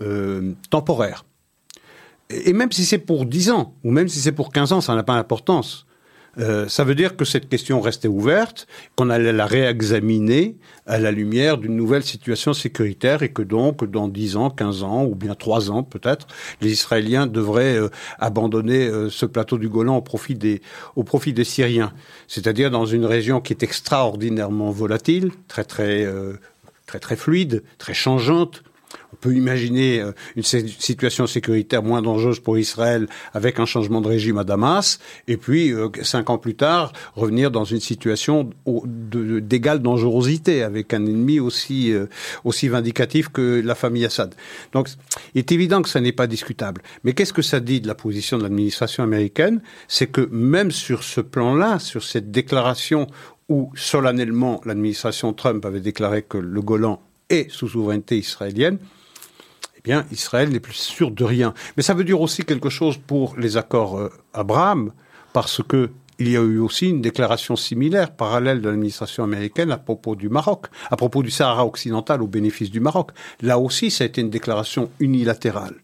euh, 0.00 0.52
temporaire 0.70 1.24
et 2.44 2.52
même 2.52 2.72
si 2.72 2.84
c'est 2.84 2.98
pour 2.98 3.26
10 3.26 3.50
ans, 3.50 3.74
ou 3.84 3.90
même 3.90 4.08
si 4.08 4.18
c'est 4.20 4.32
pour 4.32 4.52
15 4.52 4.72
ans, 4.72 4.80
ça 4.80 4.94
n'a 4.94 5.02
pas 5.02 5.14
d'importance. 5.14 5.86
Euh, 6.38 6.66
ça 6.66 6.84
veut 6.84 6.94
dire 6.94 7.16
que 7.16 7.26
cette 7.26 7.48
question 7.48 7.80
restait 7.80 8.08
ouverte, 8.08 8.66
qu'on 8.96 9.10
allait 9.10 9.32
la 9.32 9.44
réexaminer 9.44 10.56
à 10.86 10.98
la 10.98 11.10
lumière 11.10 11.58
d'une 11.58 11.76
nouvelle 11.76 12.02
situation 12.02 12.54
sécuritaire 12.54 13.22
et 13.22 13.30
que 13.30 13.42
donc 13.42 13.84
dans 13.84 14.08
10 14.08 14.36
ans, 14.36 14.48
15 14.48 14.82
ans 14.82 15.04
ou 15.04 15.14
bien 15.14 15.34
3 15.34 15.70
ans 15.70 15.82
peut-être, 15.82 16.26
les 16.62 16.72
Israéliens 16.72 17.26
devraient 17.26 17.76
euh, 17.76 17.88
abandonner 18.18 18.86
euh, 18.86 19.10
ce 19.10 19.26
plateau 19.26 19.58
du 19.58 19.68
Golan 19.68 19.96
au 19.96 20.02
profit 20.02 20.34
des, 20.34 20.62
au 20.96 21.04
profit 21.04 21.34
des 21.34 21.44
Syriens. 21.44 21.92
C'est-à-dire 22.28 22.70
dans 22.70 22.86
une 22.86 23.04
région 23.04 23.42
qui 23.42 23.52
est 23.52 23.62
extraordinairement 23.62 24.70
volatile, 24.70 25.32
très 25.48 25.64
très 25.64 26.06
très 26.86 26.98
très 26.98 27.16
fluide, 27.16 27.62
très 27.78 27.94
changeante, 27.94 28.62
on 29.12 29.16
peut 29.16 29.34
imaginer 29.34 30.00
euh, 30.00 30.12
une 30.36 30.42
situation 30.42 31.26
sécuritaire 31.26 31.82
moins 31.82 32.02
dangereuse 32.02 32.40
pour 32.40 32.58
Israël 32.58 33.06
avec 33.34 33.60
un 33.60 33.66
changement 33.66 34.00
de 34.00 34.08
régime 34.08 34.38
à 34.38 34.44
Damas, 34.44 34.98
et 35.28 35.36
puis 35.36 35.72
euh, 35.72 35.88
cinq 36.02 36.30
ans 36.30 36.38
plus 36.38 36.54
tard 36.54 36.92
revenir 37.14 37.50
dans 37.50 37.64
une 37.64 37.80
situation 37.80 38.50
d'égale 38.66 39.80
dangerosité 39.80 40.62
avec 40.62 40.94
un 40.94 41.04
ennemi 41.04 41.40
aussi 41.40 41.92
euh, 41.92 42.06
aussi 42.44 42.68
vindicatif 42.68 43.28
que 43.28 43.60
la 43.64 43.74
famille 43.74 44.04
Assad. 44.04 44.34
Donc, 44.72 44.88
il 45.34 45.38
est 45.38 45.52
évident 45.52 45.82
que 45.82 45.88
ça 45.88 46.00
n'est 46.00 46.12
pas 46.12 46.26
discutable. 46.26 46.82
Mais 47.04 47.12
qu'est-ce 47.12 47.32
que 47.32 47.42
ça 47.42 47.60
dit 47.60 47.80
de 47.80 47.88
la 47.88 47.94
position 47.94 48.38
de 48.38 48.42
l'administration 48.42 49.04
américaine? 49.04 49.60
C'est 49.88 50.06
que 50.06 50.28
même 50.30 50.70
sur 50.70 51.02
ce 51.02 51.20
plan-là, 51.20 51.78
sur 51.78 52.02
cette 52.02 52.30
déclaration 52.30 53.06
où 53.48 53.70
solennellement 53.74 54.60
l'administration 54.64 55.32
Trump 55.32 55.64
avait 55.64 55.80
déclaré 55.80 56.22
que 56.22 56.38
le 56.38 56.62
Golan 56.62 57.00
est 57.32 57.50
sous 57.50 57.68
souveraineté 57.68 58.18
israélienne, 58.18 58.78
eh 59.76 59.80
bien, 59.82 60.06
Israël 60.12 60.50
n'est 60.50 60.60
plus 60.60 60.74
sûr 60.74 61.10
de 61.10 61.24
rien. 61.24 61.54
Mais 61.76 61.82
ça 61.82 61.94
veut 61.94 62.04
dire 62.04 62.20
aussi 62.20 62.44
quelque 62.44 62.68
chose 62.68 62.98
pour 62.98 63.34
les 63.36 63.56
accords 63.56 63.98
euh, 63.98 64.10
Abraham, 64.32 64.92
parce 65.32 65.62
que 65.62 65.90
il 66.18 66.28
y 66.28 66.36
a 66.36 66.40
eu 66.40 66.58
aussi 66.58 66.90
une 66.90 67.00
déclaration 67.00 67.56
similaire, 67.56 68.14
parallèle 68.14 68.60
de 68.60 68.68
l'administration 68.68 69.24
américaine 69.24 69.72
à 69.72 69.78
propos 69.78 70.14
du 70.14 71.30
Sahara 71.30 71.66
occidental 71.66 72.22
au 72.22 72.28
bénéfice 72.28 72.70
du 72.70 72.78
Maroc. 72.78 73.10
Là 73.40 73.58
aussi, 73.58 73.90
ça 73.90 74.04
a 74.04 74.06
été 74.06 74.20
une 74.20 74.30
déclaration 74.30 74.90
unilatérale. 75.00 75.74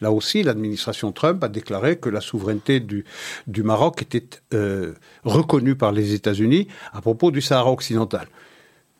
Là 0.00 0.12
aussi, 0.12 0.44
l'administration 0.44 1.10
Trump 1.10 1.42
a 1.42 1.48
déclaré 1.48 1.96
que 1.96 2.08
la 2.08 2.20
souveraineté 2.20 2.78
du, 2.78 3.04
du 3.48 3.64
Maroc 3.64 4.02
était 4.02 4.28
euh, 4.54 4.94
reconnue 5.24 5.74
par 5.74 5.90
les 5.90 6.14
États-Unis 6.14 6.68
à 6.92 7.00
propos 7.00 7.32
du 7.32 7.40
Sahara 7.40 7.72
occidental. 7.72 8.28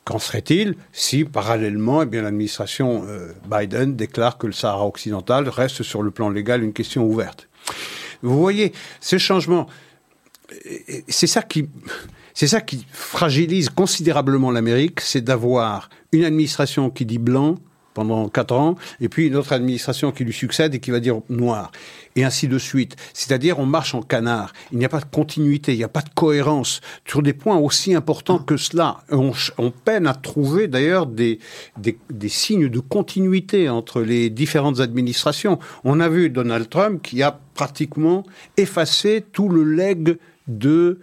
Qu'en 0.08 0.18
serait-il 0.18 0.74
si, 0.90 1.26
parallèlement, 1.26 2.00
eh 2.00 2.20
l'administration 2.22 3.04
euh, 3.06 3.34
Biden 3.44 3.94
déclare 3.94 4.38
que 4.38 4.46
le 4.46 4.54
Sahara 4.54 4.86
occidental 4.86 5.50
reste 5.50 5.82
sur 5.82 6.02
le 6.02 6.10
plan 6.10 6.30
légal 6.30 6.62
une 6.62 6.72
question 6.72 7.04
ouverte. 7.04 7.46
Vous 8.22 8.38
voyez, 8.38 8.72
ce 9.02 9.18
changement, 9.18 9.66
c'est 11.08 11.26
ça 11.26 11.42
qui, 11.42 11.68
c'est 12.32 12.46
ça 12.46 12.62
qui 12.62 12.86
fragilise 12.90 13.68
considérablement 13.68 14.50
l'Amérique, 14.50 15.02
c'est 15.02 15.20
d'avoir 15.20 15.90
une 16.12 16.24
administration 16.24 16.88
qui 16.88 17.04
dit 17.04 17.18
blanc 17.18 17.56
pendant 17.98 18.28
quatre 18.28 18.54
ans, 18.54 18.76
et 19.00 19.08
puis 19.08 19.26
une 19.26 19.34
autre 19.34 19.52
administration 19.52 20.12
qui 20.12 20.22
lui 20.22 20.32
succède 20.32 20.72
et 20.72 20.78
qui 20.78 20.92
va 20.92 21.00
dire 21.00 21.20
noir, 21.28 21.72
et 22.14 22.22
ainsi 22.22 22.46
de 22.46 22.56
suite. 22.56 22.94
C'est-à-dire, 23.12 23.58
on 23.58 23.66
marche 23.66 23.92
en 23.92 24.02
canard. 24.02 24.52
Il 24.70 24.78
n'y 24.78 24.84
a 24.84 24.88
pas 24.88 25.00
de 25.00 25.10
continuité, 25.12 25.72
il 25.72 25.78
n'y 25.78 25.82
a 25.82 25.88
pas 25.88 26.02
de 26.02 26.10
cohérence 26.14 26.80
sur 27.04 27.22
des 27.22 27.32
points 27.32 27.56
aussi 27.56 27.96
importants 27.96 28.38
que 28.38 28.56
cela. 28.56 28.98
On, 29.10 29.32
peine 29.84 30.06
à 30.06 30.14
trouver 30.14 30.68
d'ailleurs 30.68 31.06
des, 31.06 31.40
des, 31.76 31.98
des 32.08 32.28
signes 32.28 32.68
de 32.68 32.78
continuité 32.78 33.68
entre 33.68 34.00
les 34.00 34.30
différentes 34.30 34.78
administrations. 34.78 35.58
On 35.82 35.98
a 35.98 36.08
vu 36.08 36.30
Donald 36.30 36.70
Trump 36.70 37.02
qui 37.02 37.20
a 37.24 37.40
pratiquement 37.54 38.22
effacé 38.56 39.24
tout 39.32 39.48
le 39.48 39.64
legs 39.64 40.18
de 40.46 41.00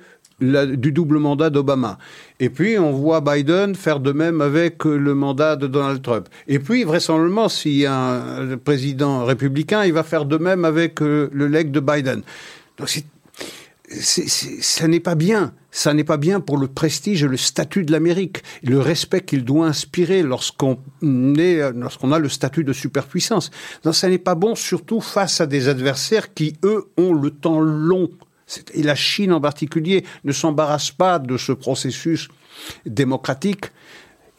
du 0.75 0.91
double 0.91 1.19
mandat 1.19 1.49
d'Obama. 1.49 1.97
Et 2.39 2.49
puis, 2.49 2.77
on 2.77 2.91
voit 2.91 3.21
Biden 3.21 3.75
faire 3.75 3.99
de 3.99 4.11
même 4.11 4.41
avec 4.41 4.85
le 4.85 5.13
mandat 5.13 5.55
de 5.55 5.67
Donald 5.67 6.01
Trump. 6.01 6.27
Et 6.47 6.59
puis, 6.59 6.83
vraisemblablement, 6.83 7.49
s'il 7.49 7.77
y 7.77 7.85
a 7.85 7.95
un 7.95 8.57
président 8.57 9.25
républicain, 9.25 9.85
il 9.85 9.93
va 9.93 10.03
faire 10.03 10.25
de 10.25 10.37
même 10.37 10.65
avec 10.65 11.01
euh, 11.01 11.29
le 11.33 11.47
leg 11.47 11.71
de 11.71 11.79
Biden. 11.79 12.21
Donc, 12.77 12.89
ça 13.89 14.87
n'est 14.87 14.99
pas 14.99 15.15
bien. 15.15 15.53
Ça 15.71 15.93
n'est 15.93 16.03
pas 16.05 16.17
bien 16.17 16.39
pour 16.39 16.57
le 16.57 16.67
prestige 16.67 17.23
et 17.23 17.27
le 17.27 17.37
statut 17.37 17.83
de 17.83 17.91
l'Amérique, 17.91 18.43
le 18.63 18.79
respect 18.79 19.21
qu'il 19.21 19.43
doit 19.43 19.67
inspirer 19.67 20.23
lorsqu'on 20.23 20.79
lorsqu'on 21.01 22.11
a 22.13 22.19
le 22.19 22.29
statut 22.29 22.63
de 22.63 22.71
superpuissance. 22.71 23.51
Donc, 23.83 23.93
ça 23.93 24.07
n'est 24.07 24.17
pas 24.17 24.35
bon, 24.35 24.55
surtout 24.55 25.01
face 25.01 25.41
à 25.41 25.45
des 25.45 25.67
adversaires 25.67 26.33
qui, 26.33 26.55
eux, 26.63 26.85
ont 26.97 27.13
le 27.13 27.29
temps 27.29 27.59
long 27.59 28.09
et 28.73 28.83
la 28.83 28.95
Chine 28.95 29.33
en 29.33 29.41
particulier 29.41 30.05
ne 30.23 30.31
s'embarrasse 30.31 30.91
pas 30.91 31.19
de 31.19 31.37
ce 31.37 31.51
processus 31.51 32.27
démocratique 32.85 33.65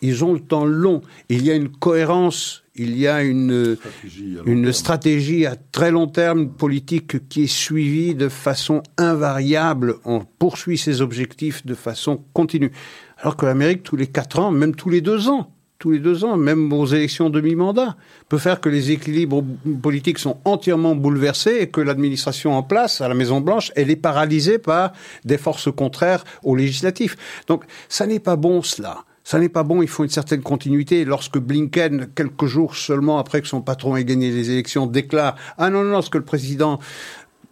Ils 0.02 0.24
ont 0.24 0.34
le 0.34 0.40
temps 0.40 0.64
long. 0.64 1.00
Il 1.28 1.44
y 1.44 1.50
a 1.50 1.54
une 1.54 1.70
cohérence, 1.70 2.62
il 2.74 2.96
y 2.96 3.08
a 3.08 3.22
une 3.22 3.76
stratégie, 3.76 4.38
une 4.44 4.72
stratégie 4.72 5.46
à 5.46 5.56
très 5.56 5.90
long 5.90 6.06
terme 6.06 6.50
politique 6.50 7.28
qui 7.28 7.44
est 7.44 7.52
suivie 7.52 8.14
de 8.14 8.28
façon 8.28 8.82
invariable. 8.98 9.96
On 10.04 10.20
poursuit 10.38 10.78
ses 10.78 11.00
objectifs 11.00 11.64
de 11.66 11.74
façon 11.74 12.22
continue. 12.32 12.72
Alors 13.18 13.36
que 13.36 13.46
l'Amérique, 13.46 13.82
tous 13.82 13.96
les 13.96 14.06
quatre 14.06 14.38
ans, 14.38 14.50
même 14.50 14.74
tous 14.74 14.90
les 14.90 15.00
deux 15.00 15.28
ans, 15.28 15.55
tous 15.78 15.90
les 15.90 15.98
deux 15.98 16.24
ans, 16.24 16.36
même 16.36 16.72
aux 16.72 16.86
élections 16.86 17.30
demi-mandat, 17.30 17.96
peut 18.28 18.38
faire 18.38 18.60
que 18.60 18.68
les 18.68 18.90
équilibres 18.90 19.44
politiques 19.82 20.18
sont 20.18 20.38
entièrement 20.44 20.94
bouleversés 20.94 21.58
et 21.60 21.68
que 21.68 21.80
l'administration 21.80 22.56
en 22.56 22.62
place 22.62 23.00
à 23.00 23.08
la 23.08 23.14
Maison-Blanche, 23.14 23.72
elle 23.76 23.90
est 23.90 23.96
paralysée 23.96 24.58
par 24.58 24.92
des 25.24 25.38
forces 25.38 25.70
contraires 25.70 26.24
aux 26.42 26.56
législatifs. 26.56 27.16
Donc, 27.46 27.64
ça 27.88 28.06
n'est 28.06 28.20
pas 28.20 28.36
bon 28.36 28.62
cela. 28.62 29.04
Ça 29.22 29.40
n'est 29.40 29.48
pas 29.48 29.64
bon, 29.64 29.82
il 29.82 29.88
faut 29.88 30.04
une 30.04 30.10
certaine 30.10 30.42
continuité. 30.42 31.04
Lorsque 31.04 31.38
Blinken, 31.38 32.08
quelques 32.14 32.46
jours 32.46 32.76
seulement 32.76 33.18
après 33.18 33.42
que 33.42 33.48
son 33.48 33.60
patron 33.60 33.96
ait 33.96 34.04
gagné 34.04 34.30
les 34.30 34.50
élections, 34.52 34.86
déclare 34.86 35.34
Ah 35.58 35.68
non, 35.68 35.82
non, 35.82 36.00
ce 36.00 36.10
que 36.10 36.18
le 36.18 36.24
président 36.24 36.78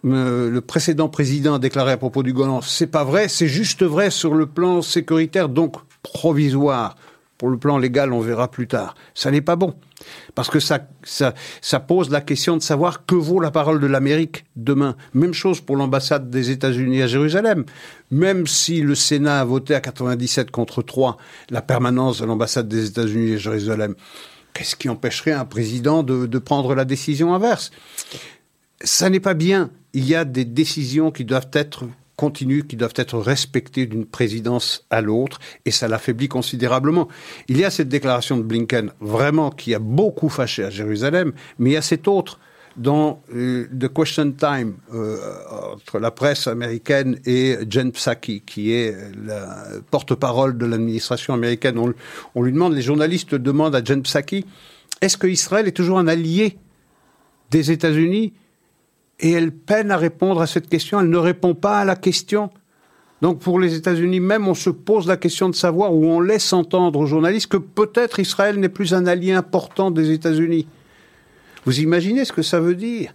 euh, 0.05 0.51
le 0.51 0.61
précédent 0.61 1.09
président 1.09 1.55
a 1.55 1.59
déclaré 1.59 1.93
à 1.93 1.97
propos 1.97 2.21
du 2.21 2.31
Golan, 2.31 2.61
c'est 2.61 2.87
pas 2.87 3.03
vrai, 3.03 3.27
c'est 3.27 3.47
juste 3.47 3.83
vrai 3.83 4.11
sur 4.11 4.35
le 4.35 4.45
plan 4.45 4.81
sécuritaire, 4.81 5.49
donc 5.49 5.77
provisoire. 6.03 6.95
Pour 7.37 7.49
le 7.49 7.57
plan 7.57 7.77
légal, 7.77 8.13
on 8.13 8.21
verra 8.21 8.49
plus 8.49 8.67
tard. 8.67 8.95
Ça 9.13 9.29
n'est 9.29 9.41
pas 9.41 9.57
bon. 9.57 9.75
Parce 10.35 10.49
que 10.49 10.59
ça, 10.59 10.79
pose 11.79 12.09
la 12.09 12.21
question 12.21 12.55
de 12.55 12.61
savoir 12.61 13.05
que 13.05 13.15
vaut 13.15 13.41
la 13.41 13.51
parole 13.51 13.81
de 13.81 13.87
l'Amérique 13.87 14.45
demain. 14.55 14.95
Même 15.13 15.33
chose 15.33 15.59
pour 15.59 15.75
l'ambassade 15.75 16.29
des 16.29 16.51
États-Unis 16.51 17.01
à 17.01 17.07
Jérusalem. 17.07 17.65
Même 18.09 18.47
si 18.47 18.81
le 18.81 18.95
Sénat 18.95 19.41
a 19.41 19.45
voté 19.45 19.75
à 19.75 19.81
97 19.81 20.49
contre 20.49 20.81
3 20.81 21.17
la 21.49 21.61
permanence 21.61 22.21
de 22.21 22.25
l'ambassade 22.25 22.69
des 22.69 22.87
États-Unis 22.87 23.33
à 23.33 23.37
Jérusalem, 23.37 23.95
qu'est-ce 24.53 24.77
qui 24.77 24.87
empêcherait 24.87 25.31
un 25.33 25.45
président 25.45 26.03
de, 26.03 26.27
de 26.27 26.39
prendre 26.39 26.73
la 26.73 26.85
décision 26.85 27.33
inverse? 27.33 27.71
Ça 28.81 29.09
n'est 29.09 29.19
pas 29.19 29.33
bien. 29.33 29.71
Il 29.93 30.07
y 30.07 30.15
a 30.15 30.23
des 30.23 30.45
décisions 30.45 31.11
qui 31.11 31.25
doivent 31.25 31.49
être 31.51 31.85
continues 32.15 32.63
qui 32.63 32.75
doivent 32.75 32.93
être 32.95 33.17
respectées 33.17 33.85
d'une 33.85 34.05
présidence 34.05 34.85
à 34.89 35.01
l'autre, 35.01 35.39
et 35.65 35.71
ça 35.71 35.87
l'affaiblit 35.87 36.27
considérablement. 36.27 37.07
Il 37.47 37.57
y 37.57 37.65
a 37.65 37.69
cette 37.69 37.89
déclaration 37.89 38.37
de 38.37 38.43
Blinken, 38.43 38.91
vraiment, 38.99 39.51
qui 39.51 39.73
a 39.75 39.79
beaucoup 39.79 40.29
fâché 40.29 40.63
à 40.63 40.69
Jérusalem, 40.69 41.33
mais 41.59 41.71
il 41.71 41.73
y 41.73 41.77
a 41.77 41.81
cette 41.81 42.07
autre 42.07 42.39
dans 42.77 43.21
euh, 43.33 43.67
The 43.79 43.87
Question 43.93 44.31
Time 44.31 44.75
euh, 44.93 45.17
entre 45.73 45.99
la 45.99 46.11
presse 46.11 46.47
américaine 46.47 47.19
et 47.25 47.57
Jen 47.69 47.91
Psaki, 47.91 48.41
qui 48.41 48.73
est 48.73 48.95
la 49.25 49.65
porte-parole 49.91 50.57
de 50.57 50.65
l'administration 50.65 51.33
américaine. 51.33 51.77
On, 51.77 51.93
on, 52.35 52.43
lui 52.43 52.51
demande, 52.51 52.73
les 52.73 52.81
journalistes 52.81 53.35
demandent 53.35 53.75
à 53.75 53.83
Jen 53.83 54.01
Psaki, 54.01 54.45
est-ce 55.01 55.17
que 55.17 55.27
Israël 55.27 55.67
est 55.67 55.71
toujours 55.71 55.99
un 55.99 56.07
allié 56.07 56.57
des 57.51 57.71
États-Unis 57.71 58.33
et 59.19 59.31
elle 59.31 59.51
peine 59.51 59.91
à 59.91 59.97
répondre 59.97 60.41
à 60.41 60.47
cette 60.47 60.69
question. 60.69 60.99
Elle 60.99 61.09
ne 61.09 61.17
répond 61.17 61.55
pas 61.55 61.79
à 61.79 61.85
la 61.85 61.95
question. 61.95 62.49
Donc 63.21 63.39
pour 63.39 63.59
les 63.59 63.75
États-Unis 63.75 64.19
même, 64.19 64.47
on 64.47 64.53
se 64.53 64.69
pose 64.69 65.07
la 65.07 65.17
question 65.17 65.49
de 65.49 65.55
savoir 65.55 65.93
où 65.93 66.05
on 66.05 66.19
laisse 66.19 66.51
entendre 66.53 66.99
aux 66.99 67.05
journalistes 67.05 67.47
que 67.47 67.57
peut-être 67.57 68.19
Israël 68.19 68.59
n'est 68.59 68.69
plus 68.69 68.93
un 68.93 69.07
allié 69.07 69.31
important 69.31 69.89
des 69.89 70.11
États-Unis. 70.11 70.67
Vous 71.65 71.79
imaginez 71.79 72.25
ce 72.25 72.33
que 72.33 72.43
ça 72.43 72.59
veut 72.59 72.75
dire? 72.75 73.13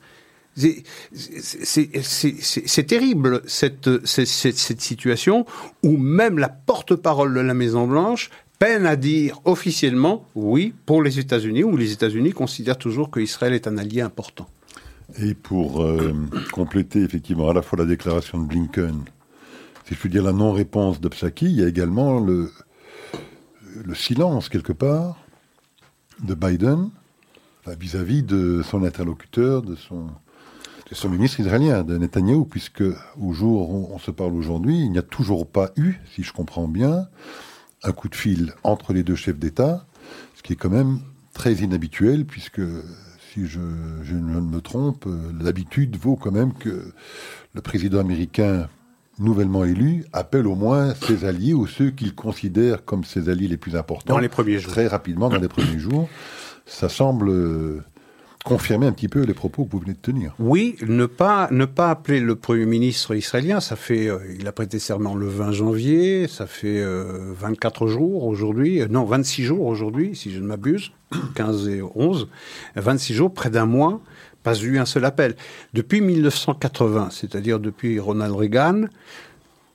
C'est 0.57 2.87
terrible 2.87 3.43
cette, 3.47 4.05
situation 4.05 5.47
où 5.85 5.97
même 5.97 6.39
la 6.39 6.49
porte-parole 6.49 7.35
de 7.35 7.41
la 7.41 7.55
Maison-Blanche 7.55 8.31
peine 8.59 8.85
à 8.85 8.97
dire 8.97 9.41
officiellement 9.45 10.27
oui 10.35 10.75
pour 10.87 11.03
les 11.03 11.19
États-Unis, 11.19 11.63
où 11.63 11.77
les 11.77 11.93
États-Unis 11.93 12.33
considèrent 12.33 12.79
toujours 12.79 13.11
qu'Israël 13.11 13.55
est 13.55 13.69
un 13.69 13.79
allié 13.79 14.01
important. 14.01 14.49
Et 15.19 15.35
pour 15.35 15.83
euh, 15.83 16.15
compléter 16.53 17.03
effectivement 17.03 17.51
à 17.51 17.55
la 17.55 17.63
fois 17.63 17.79
la 17.79 17.85
déclaration 17.85 18.39
de 18.39 18.47
Blinken, 18.47 19.05
si 19.87 19.95
je 19.95 19.99
puis 19.99 20.09
dire 20.09 20.23
la 20.23 20.33
non-réponse 20.33 21.01
de 21.01 21.09
Psaki, 21.09 21.47
il 21.47 21.53
y 21.61 21.65
a 21.65 21.69
également 21.69 22.21
le, 22.21 22.51
le 23.85 23.95
silence 23.95 24.49
quelque 24.49 24.73
part 24.73 25.19
de 26.23 26.35
Biden 26.35 26.91
vis-à-vis 27.67 28.23
de 28.23 28.63
son 28.63 28.85
interlocuteur, 28.85 29.63
de 29.63 29.77
son, 29.77 30.07
de 30.91 30.95
son 30.95 31.09
ministre 31.09 31.41
israélien, 31.41 31.83
de 31.83 31.97
Netanyahou, 31.97 32.45
puisque 32.45 32.83
au 33.21 33.33
jour 33.33 33.71
où 33.71 33.89
on 33.93 33.99
se 33.99 34.11
parle 34.11 34.35
aujourd'hui, 34.35 34.81
il 34.81 34.91
n'y 34.91 34.99
a 34.99 35.03
toujours 35.03 35.47
pas 35.47 35.71
eu, 35.77 35.95
si 36.15 36.23
je 36.23 36.33
comprends 36.33 36.69
bien, 36.69 37.09
un 37.83 37.93
coup 37.93 38.09
de 38.09 38.15
fil 38.15 38.55
entre 38.63 38.93
les 38.93 39.03
deux 39.03 39.15
chefs 39.15 39.39
d'État, 39.39 39.87
ce 40.37 40.43
qui 40.43 40.53
est 40.53 40.57
quand 40.57 40.71
même 40.71 41.01
très 41.33 41.55
inhabituel, 41.55 42.25
puisque 42.25 42.61
si 43.41 43.47
je, 43.47 44.15
ne 44.15 44.41
me 44.41 44.61
trompe, 44.61 45.07
l'habitude 45.41 45.97
vaut 45.97 46.17
quand 46.17 46.33
même 46.33 46.53
que 46.53 46.93
le 47.55 47.61
président 47.61 48.01
américain 48.01 48.69
nouvellement 49.19 49.65
élu 49.65 50.05
appelle 50.13 50.47
au 50.47 50.55
moins 50.55 50.95
ses 50.95 51.25
alliés 51.25 51.55
ou 51.55 51.67
ceux 51.67 51.91
qu'il 51.91 52.15
considère 52.15 52.85
comme 52.85 53.05
ses 53.05 53.29
alliés 53.29 53.49
les 53.49 53.57
plus 53.57 53.77
importants. 53.77 54.15
Dans 54.15 54.21
les 54.21 54.29
premiers 54.29 54.59
jours. 54.59 54.73
Très 54.73 54.87
rapidement, 54.87 55.29
dans 55.29 55.39
les 55.39 55.49
premiers 55.49 55.79
jours. 55.79 56.09
Ça 56.67 56.89
semble 56.89 57.83
confirmer 58.45 58.87
un 58.87 58.93
petit 58.93 59.09
peu 59.09 59.23
les 59.23 59.35
propos 59.35 59.65
que 59.65 59.73
vous 59.73 59.81
venez 59.81 59.93
de 59.93 59.99
tenir. 59.99 60.35
Oui, 60.39 60.77
ne 60.87 61.07
pas, 61.07 61.49
ne 61.51 61.65
pas 61.65 61.91
appeler 61.91 62.21
le 62.21 62.37
Premier 62.37 62.67
ministre 62.67 63.15
israélien, 63.15 63.61
ça 63.61 63.77
fait, 63.77 64.09
euh, 64.09 64.19
il 64.39 64.47
a 64.47 64.53
prêté 64.53 64.79
serment 64.79 65.15
le 65.15 65.27
20 65.27 65.53
janvier, 65.53 66.27
ça 66.27 66.47
fait 66.47 66.83
24 66.83 67.87
jours 67.87 68.25
aujourd'hui, 68.25 68.83
non, 68.89 69.05
26 69.05 69.45
jours 69.45 69.67
aujourd'hui, 69.67 70.17
si 70.17 70.31
je 70.31 70.41
ne 70.41 70.47
m'abuse. 70.47 70.93
15 71.35 71.69
et 71.69 71.83
11, 71.83 72.29
26 72.77 73.15
jours, 73.15 73.35
près 73.35 73.51
d'un 73.51 73.67
mois, 73.67 74.01
pas 74.43 74.59
eu 74.59 74.79
un 74.79 74.87
seul 74.87 75.05
appel. 75.05 75.37
Depuis 75.75 76.01
1980, 76.01 77.09
c'est-à-dire 77.11 77.59
depuis 77.59 77.99
Ronald 77.99 78.35
Reagan, 78.35 78.85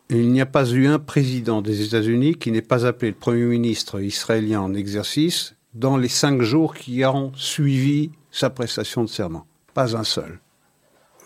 il 0.10 0.32
n'y 0.32 0.42
a 0.42 0.46
pas 0.46 0.70
eu 0.70 0.88
un 0.88 1.00
président 1.00 1.62
des 1.62 1.82
États-Unis 1.84 2.36
qui 2.36 2.52
n'ait 2.52 2.62
pas 2.62 2.86
appelé 2.86 3.12
le 3.12 3.18
Premier 3.18 3.46
ministre 3.46 4.02
israélien 4.02 4.62
en 4.62 4.74
exercice 4.74 5.56
dans 5.74 5.98
les 5.98 6.08
cinq 6.08 6.42
jours 6.42 6.76
qui 6.76 7.04
ont 7.06 7.32
suivi 7.36 8.12
sa 8.36 8.50
prestation 8.50 9.04
de 9.04 9.10
serment. 9.10 9.48
Pas 9.74 9.96
un 9.96 10.04
seul. 10.04 10.40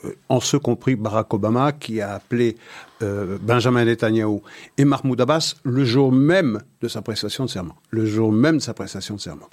Euh, 0.05 0.13
en 0.29 0.39
ce 0.39 0.57
compris 0.57 0.95
Barack 0.95 1.33
Obama, 1.33 1.71
qui 1.71 2.01
a 2.01 2.13
appelé 2.13 2.55
euh, 3.01 3.39
Benjamin 3.41 3.83
Netanyahu 3.83 4.41
et 4.77 4.85
Mahmoud 4.85 5.19
Abbas 5.19 5.55
le 5.63 5.83
jour 5.83 6.11
même 6.11 6.61
de 6.81 6.87
sa 6.87 7.01
prestation 7.01 7.45
de 7.45 7.49
serment. 7.49 7.75
Le 7.89 8.05
jour 8.05 8.31
même 8.31 8.57
de 8.57 8.61
sa 8.61 8.75
prestation 8.75 9.15
de 9.15 9.19
serment. 9.19 9.49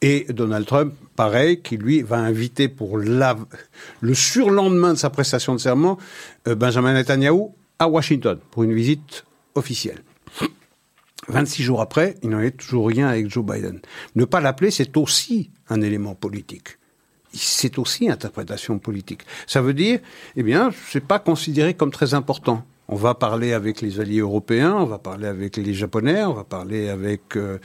Et 0.00 0.26
Donald 0.30 0.66
Trump, 0.66 0.94
pareil, 1.16 1.60
qui 1.60 1.76
lui 1.76 2.02
va 2.02 2.18
inviter 2.18 2.68
pour 2.68 2.96
le 2.96 4.14
surlendemain 4.14 4.92
de 4.92 4.98
sa 4.98 5.10
prestation 5.10 5.54
de 5.54 5.58
serment 5.58 5.98
euh, 6.46 6.54
Benjamin 6.54 6.92
Netanyahu 6.92 7.48
à 7.80 7.88
Washington 7.88 8.38
pour 8.52 8.62
une 8.62 8.72
visite 8.72 9.24
officielle. 9.56 10.04
26 11.26 11.64
jours 11.64 11.80
après, 11.80 12.14
il 12.22 12.30
n'en 12.30 12.40
est 12.40 12.56
toujours 12.56 12.86
rien 12.86 13.08
avec 13.08 13.28
Joe 13.28 13.44
Biden. 13.44 13.80
Ne 14.14 14.24
pas 14.24 14.40
l'appeler, 14.40 14.70
c'est 14.70 14.96
aussi 14.96 15.50
un 15.68 15.80
élément 15.80 16.14
politique 16.14 16.78
c'est 17.32 17.78
aussi 17.78 18.08
interprétation 18.08 18.78
politique. 18.78 19.22
Ça 19.46 19.60
veut 19.60 19.74
dire, 19.74 20.00
eh 20.36 20.42
bien, 20.42 20.70
c'est 20.88 21.04
pas 21.04 21.18
considéré 21.18 21.74
comme 21.74 21.90
très 21.90 22.14
important. 22.14 22.64
On 22.92 22.96
va 22.96 23.14
parler 23.14 23.52
avec 23.52 23.82
les 23.82 24.00
alliés 24.00 24.18
européens, 24.18 24.74
on 24.74 24.84
va 24.84 24.98
parler 24.98 25.28
avec 25.28 25.56
les 25.56 25.74
Japonais, 25.74 26.24
on 26.24 26.32
va 26.32 26.42
parler 26.42 26.88
avec 26.88 27.36
euh, 27.36 27.58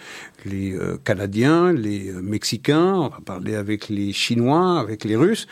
les 0.45 0.75
euh, 0.75 0.97
Canadiens, 1.03 1.73
les 1.73 2.11
euh, 2.11 2.21
Mexicains, 2.21 2.93
on 2.93 3.07
va 3.07 3.19
parler 3.25 3.55
avec 3.55 3.89
les 3.89 4.13
Chinois, 4.13 4.79
avec 4.79 5.03
les 5.03 5.15
Russes, 5.15 5.47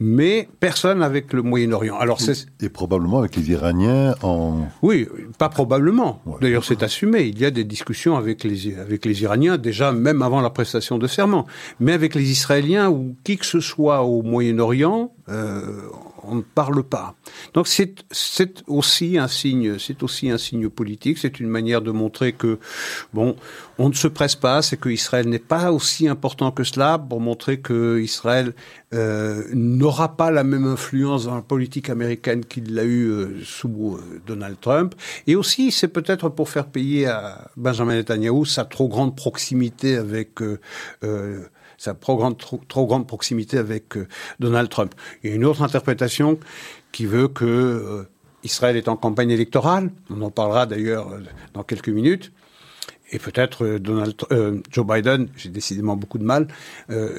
mais 0.00 0.48
personne 0.58 1.02
avec 1.02 1.32
le 1.34 1.42
Moyen-Orient. 1.42 1.98
Alors 1.98 2.20
c'est 2.20 2.46
et 2.62 2.70
probablement 2.70 3.18
avec 3.18 3.36
les 3.36 3.50
Iraniens 3.50 4.14
en 4.22 4.66
oui, 4.82 5.06
pas 5.38 5.50
probablement. 5.50 6.22
D'ailleurs, 6.40 6.64
c'est 6.64 6.82
assumé. 6.82 7.24
Il 7.24 7.38
y 7.38 7.44
a 7.44 7.50
des 7.50 7.64
discussions 7.64 8.16
avec 8.16 8.42
les 8.44 8.76
avec 8.78 9.04
les 9.04 9.22
Iraniens 9.22 9.58
déjà 9.58 9.92
même 9.92 10.22
avant 10.22 10.40
la 10.40 10.50
prestation 10.50 10.98
de 10.98 11.06
serment, 11.06 11.46
mais 11.78 11.92
avec 11.92 12.14
les 12.14 12.30
Israéliens 12.30 12.88
ou 12.88 13.14
qui 13.24 13.36
que 13.36 13.46
ce 13.46 13.60
soit 13.60 14.02
au 14.02 14.22
Moyen-Orient, 14.22 15.12
euh, 15.30 15.88
on 16.22 16.34
ne 16.36 16.42
parle 16.42 16.82
pas. 16.82 17.14
Donc 17.54 17.68
c'est 17.68 18.64
aussi 18.66 19.18
un 19.18 19.28
signe, 19.28 19.78
c'est 19.78 20.02
aussi 20.02 20.30
un 20.30 20.38
signe 20.38 20.68
politique. 20.68 21.18
C'est 21.18 21.40
une 21.40 21.48
manière 21.48 21.82
de 21.82 21.90
montrer 21.90 22.32
que 22.32 22.58
bon, 23.12 23.36
on 23.78 23.88
ne 23.88 23.94
se 23.94 24.08
presse 24.08 24.36
pas, 24.36 24.62
c'est 24.62 24.76
que 24.76 24.88
Israël 24.88 25.28
n'est 25.28 25.38
pas 25.38 25.72
aussi 25.72 26.08
important 26.08 26.50
que 26.50 26.64
cela 26.64 26.98
pour 26.98 27.20
montrer 27.20 27.60
que 27.60 27.98
Israël 28.00 28.54
euh, 28.92 29.44
n'aura 29.52 30.16
pas 30.16 30.30
la 30.30 30.44
même 30.44 30.66
influence 30.66 31.24
dans 31.24 31.36
la 31.36 31.42
politique 31.42 31.90
américaine 31.90 32.44
qu'il 32.44 32.74
l'a 32.74 32.84
eu 32.84 33.06
euh, 33.08 33.40
sous 33.44 33.96
euh, 33.96 34.20
Donald 34.26 34.56
Trump. 34.60 34.94
Et 35.26 35.36
aussi, 35.36 35.70
c'est 35.70 35.88
peut-être 35.88 36.28
pour 36.28 36.48
faire 36.48 36.66
payer 36.66 37.06
à 37.06 37.50
Benjamin 37.56 37.94
Netanyahu 37.94 38.44
sa 38.44 38.64
trop 38.64 38.88
grande 38.88 39.16
proximité 39.16 39.96
avec 39.96 40.40
sa 41.80 41.94
trop 41.94 42.16
grande, 42.18 43.06
proximité 43.06 43.56
avec 43.56 43.96
euh, 43.96 44.06
Donald 44.38 44.68
Trump. 44.68 44.94
Il 45.22 45.30
y 45.30 45.32
a 45.32 45.36
une 45.36 45.46
autre 45.46 45.62
interprétation 45.62 46.38
qui 46.92 47.06
veut 47.06 47.26
que 47.26 47.46
euh, 47.46 48.02
Israël 48.44 48.76
est 48.76 48.86
en 48.86 48.96
campagne 48.96 49.30
électorale. 49.30 49.90
On 50.10 50.20
en 50.20 50.30
parlera 50.30 50.66
d'ailleurs 50.66 51.10
euh, 51.10 51.20
dans 51.54 51.62
quelques 51.62 51.88
minutes. 51.88 52.32
et 53.12 53.18
peut-être 53.18 53.80
Joe 54.70 54.86
Biden, 54.86 55.28
j'ai 55.36 55.48
décidément 55.48 55.96
beaucoup 55.96 56.18
de 56.18 56.24
mal, 56.24 56.46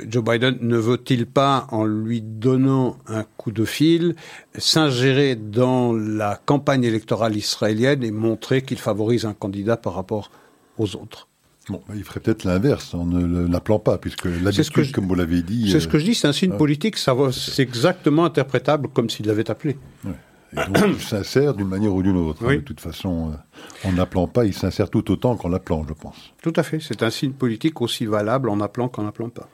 Joe 0.07 0.23
Biden 0.23 0.57
ne 0.61 0.77
veut-il 0.77 1.25
pas, 1.25 1.67
en 1.71 1.83
lui 1.83 2.21
donnant 2.21 2.97
un 3.07 3.23
coup 3.23 3.51
de 3.51 3.65
fil, 3.65 4.15
s'ingérer 4.57 5.35
dans 5.35 5.91
la 5.91 6.39
campagne 6.45 6.85
électorale 6.85 7.35
israélienne 7.35 8.03
et 8.03 8.11
montrer 8.11 8.61
qu'il 8.61 8.79
favorise 8.79 9.25
un 9.25 9.33
candidat 9.33 9.75
par 9.75 9.95
rapport 9.95 10.31
aux 10.77 10.95
autres? 10.95 11.27
Bon, 11.69 11.81
bah, 11.87 11.93
il 11.95 12.03
ferait 12.03 12.19
peut-être 12.19 12.43
l'inverse 12.43 12.93
en 12.93 13.05
ne 13.05 13.47
l'appelant 13.47 13.79
pas, 13.79 13.97
puisque 13.97 14.25
l'habitude, 14.25 14.91
comme 14.91 15.07
vous 15.07 15.15
l'avez 15.15 15.41
dit... 15.43 15.71
C'est 15.71 15.79
ce 15.79 15.87
que 15.87 15.99
je 15.99 16.05
dis, 16.05 16.15
c'est 16.15 16.27
un 16.27 16.33
signe 16.33 16.57
politique, 16.57 16.97
ça 16.97 17.15
c'est 17.31 17.61
exactement 17.61 18.25
interprétable 18.25 18.87
comme 18.89 19.09
s'il 19.09 19.27
l'avait 19.27 19.49
appelé. 19.49 19.77
Ouais. 20.03 20.11
Et 20.53 20.55
donc, 20.55 20.77
il 20.87 21.01
s'insère 21.01 21.53
d'une 21.53 21.67
manière 21.67 21.93
ou 21.93 22.03
d'une 22.03 22.17
autre. 22.17 22.45
Hein, 22.45 22.55
de 22.55 22.61
toute 22.61 22.81
façon, 22.81 23.31
euh, 23.31 23.87
en 23.87 23.93
n'appelant 23.93 24.27
pas, 24.27 24.45
il 24.45 24.53
s'insère 24.53 24.89
tout 24.89 25.09
autant 25.11 25.35
qu'en 25.37 25.53
appelant, 25.53 25.85
je 25.87 25.93
pense. 25.93 26.33
Tout 26.41 26.53
à 26.55 26.63
fait. 26.63 26.79
C'est 26.79 27.03
un 27.03 27.09
signe 27.09 27.31
politique 27.31 27.81
aussi 27.81 28.05
valable 28.05 28.49
en 28.49 28.59
appelant 28.59 28.89
qu'en 28.89 29.07
appelant 29.07 29.29
pas. 29.29 29.47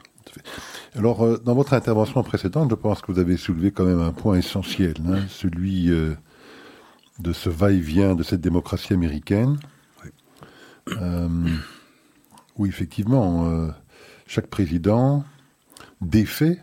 Alors, 0.96 1.24
euh, 1.24 1.38
dans 1.38 1.56
votre 1.56 1.74
intervention 1.74 2.24
précédente, 2.24 2.70
je 2.70 2.76
pense 2.76 3.02
que 3.02 3.12
vous 3.12 3.20
avez 3.20 3.38
soulevé 3.38 3.72
quand 3.72 3.86
même 3.86 4.02
un 4.02 4.12
point 4.12 4.38
essentiel, 4.38 4.96
hein, 5.08 5.20
celui 5.30 5.90
euh, 5.90 6.16
de 7.20 7.34
ce 7.34 7.50
va-et-vient 7.50 8.16
de 8.16 8.24
cette 8.24 8.42
démocratie 8.42 8.94
américaine, 8.94 9.58
oui. 10.04 10.12
Où 12.58 12.66
effectivement, 12.66 13.70
chaque 14.26 14.48
président 14.48 15.24
défait, 16.02 16.60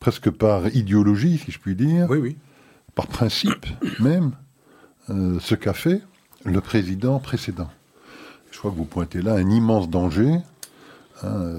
presque 0.00 0.30
par 0.30 0.68
idéologie, 0.74 1.38
si 1.38 1.52
je 1.52 1.58
puis 1.58 1.74
dire, 1.74 2.06
oui, 2.10 2.18
oui 2.18 2.36
par 2.96 3.06
principe 3.06 3.66
même, 4.00 4.32
euh, 5.10 5.38
ce 5.38 5.54
qu'a 5.54 5.74
fait 5.74 6.02
le 6.44 6.60
président 6.60 7.20
précédent. 7.20 7.70
Je 8.50 8.58
crois 8.58 8.72
que 8.72 8.76
vous 8.76 8.86
pointez 8.86 9.22
là 9.22 9.34
un 9.34 9.50
immense 9.50 9.88
danger 9.88 10.38
hein, 11.22 11.52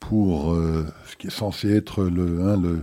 pour 0.00 0.54
euh, 0.54 0.86
ce 1.06 1.16
qui 1.16 1.28
est 1.28 1.30
censé 1.30 1.70
être 1.70 2.04
le, 2.04 2.42
hein, 2.42 2.56
le, 2.56 2.82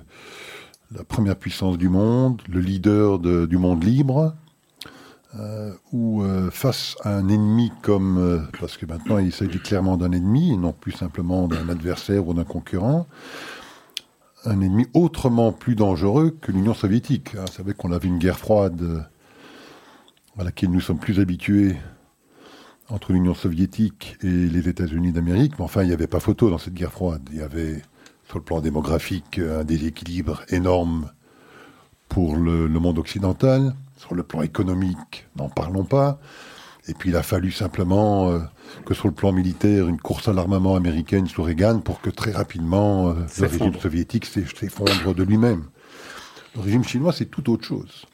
la 0.92 1.04
première 1.04 1.36
puissance 1.36 1.78
du 1.78 1.90
monde, 1.90 2.42
le 2.48 2.60
leader 2.60 3.18
de, 3.18 3.48
du 3.48 3.58
monde 3.58 3.84
libre, 3.84 4.36
euh, 5.40 5.74
ou 5.92 6.24
euh, 6.24 6.50
face 6.50 6.96
à 7.04 7.16
un 7.16 7.28
ennemi 7.28 7.72
comme, 7.82 8.18
euh, 8.18 8.40
parce 8.60 8.78
que 8.78 8.86
maintenant 8.86 9.20
il 9.20 9.32
s'agit 9.32 9.60
clairement 9.60 9.98
d'un 9.98 10.12
ennemi, 10.12 10.54
et 10.54 10.58
non 10.58 10.74
plus 10.74 10.94
simplement 10.94 11.48
d'un 11.48 11.70
adversaire 11.70 12.28
ou 12.28 12.34
d'un 12.34 12.44
concurrent, 12.44 13.08
un 14.46 14.62
ennemi 14.62 14.88
autrement 14.94 15.52
plus 15.52 15.76
dangereux 15.76 16.36
que 16.42 16.52
l'Union 16.52 16.74
soviétique. 16.74 17.36
Vous 17.36 17.52
savez 17.52 17.74
qu'on 17.74 17.92
avait 17.92 18.08
une 18.08 18.18
guerre 18.18 18.40
froide 18.40 19.06
à 20.40 20.44
laquelle 20.44 20.72
nous 20.72 20.82
sommes 20.82 21.00
plus 21.00 21.20
habitués 21.20 21.76
entre 22.90 23.12
l'Union 23.12 23.36
soviétique 23.36 24.18
et 24.22 24.28
les 24.28 24.70
États-Unis 24.70 25.12
d'Amérique, 25.12 25.54
mais 25.60 25.66
enfin, 25.66 25.84
il 25.84 25.88
n'y 25.88 25.94
avait 25.94 26.08
pas 26.08 26.22
photo 26.22 26.50
dans 26.50 26.58
cette 26.58 26.74
guerre 26.74 26.94
froide. 26.94 27.28
Il 27.32 27.40
y 27.40 27.42
avait, 27.42 27.82
sur 28.28 28.38
le 28.38 28.44
plan 28.44 28.62
démographique, 28.62 29.40
un 29.40 29.66
déséquilibre 29.66 30.44
énorme 30.50 31.12
pour 32.08 32.38
le 32.38 32.68
monde 32.70 32.98
occidental. 32.98 33.76
Sur 33.98 34.16
le 34.16 34.24
plan 34.24 34.42
économique, 34.42 35.28
n'en 35.36 35.50
parlons 35.50 35.84
pas. 35.84 36.20
Et 36.88 36.94
puis 36.94 37.10
il 37.10 37.16
a 37.16 37.24
fallu 37.24 37.52
simplement 37.52 38.30
euh, 38.30 38.40
que 38.86 38.94
sur 38.94 39.08
le 39.08 39.14
plan 39.14 39.32
militaire, 39.32 39.88
une 39.88 40.00
course 40.00 40.28
à 40.28 40.34
l'armement 40.34 40.76
américaine 40.76 41.28
sous 41.28 41.44
Reagan 41.44 41.80
pour 41.80 42.00
que 42.00 42.10
très 42.10 42.32
rapidement 42.32 43.10
euh, 43.10 43.14
le 43.40 43.48
régime 43.48 43.76
soviétique 43.76 44.26
s'effondre 44.26 45.14
de 45.14 45.24
lui-même. 45.24 45.66
Le 46.56 46.62
régime 46.62 46.86
chinois, 46.86 47.12
c'est 47.12 47.26
tout 47.26 47.50
autre 47.52 47.66
chose. 47.66 48.06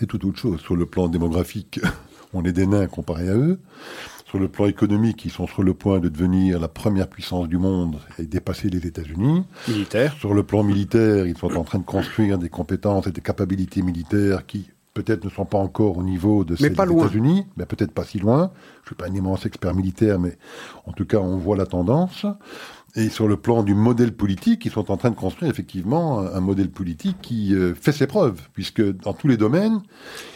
C'est 0.00 0.06
tout 0.06 0.26
autre 0.26 0.38
chose. 0.38 0.60
Sur 0.60 0.74
le 0.74 0.86
plan 0.86 1.08
démographique, 1.08 1.80
on 2.32 2.44
est 2.44 2.52
des 2.52 2.66
nains 2.66 2.86
comparés 2.88 3.28
à 3.28 3.36
eux. 3.36 3.60
Sur 4.26 4.38
le 4.38 4.48
plan 4.48 4.64
économique, 4.64 5.26
ils 5.26 5.30
sont 5.30 5.46
sur 5.46 5.62
le 5.62 5.74
point 5.74 6.00
de 6.00 6.08
devenir 6.08 6.58
la 6.58 6.68
première 6.68 7.06
puissance 7.06 7.48
du 7.48 7.58
monde 7.58 7.98
et 8.18 8.24
dépasser 8.24 8.70
les 8.70 8.86
États-Unis. 8.86 9.44
Militaire. 9.68 10.14
Sur 10.18 10.32
le 10.32 10.42
plan 10.42 10.62
militaire, 10.62 11.26
ils 11.26 11.36
sont 11.36 11.54
en 11.54 11.64
train 11.64 11.78
de 11.78 11.84
construire 11.84 12.38
des 12.38 12.48
compétences 12.48 13.06
et 13.06 13.12
des 13.12 13.20
capacités 13.20 13.82
militaires 13.82 14.46
qui 14.46 14.70
peut-être 14.94 15.24
ne 15.24 15.30
sont 15.30 15.44
pas 15.44 15.58
encore 15.58 15.98
au 15.98 16.02
niveau 16.02 16.44
de 16.44 16.56
celles 16.56 16.74
des 16.74 16.82
États-Unis, 16.82 17.46
mais 17.56 17.66
peut-être 17.66 17.92
pas 17.92 18.04
si 18.04 18.18
loin. 18.18 18.50
Je 18.82 18.88
suis 18.88 18.94
pas 18.94 19.06
un 19.06 19.14
immense 19.14 19.46
expert 19.46 19.74
militaire, 19.74 20.18
mais 20.18 20.36
en 20.86 20.92
tout 20.92 21.06
cas, 21.06 21.18
on 21.18 21.36
voit 21.36 21.56
la 21.56 21.66
tendance. 21.66 22.26
Et 22.94 23.08
sur 23.08 23.26
le 23.26 23.38
plan 23.38 23.62
du 23.62 23.74
modèle 23.74 24.12
politique, 24.12 24.66
ils 24.66 24.70
sont 24.70 24.90
en 24.90 24.98
train 24.98 25.08
de 25.10 25.16
construire 25.16 25.50
effectivement 25.50 26.20
un 26.20 26.40
modèle 26.40 26.68
politique 26.70 27.16
qui 27.22 27.54
euh, 27.54 27.74
fait 27.74 27.92
ses 27.92 28.06
preuves, 28.06 28.42
puisque 28.52 28.82
dans 28.82 29.14
tous 29.14 29.28
les 29.28 29.38
domaines, 29.38 29.80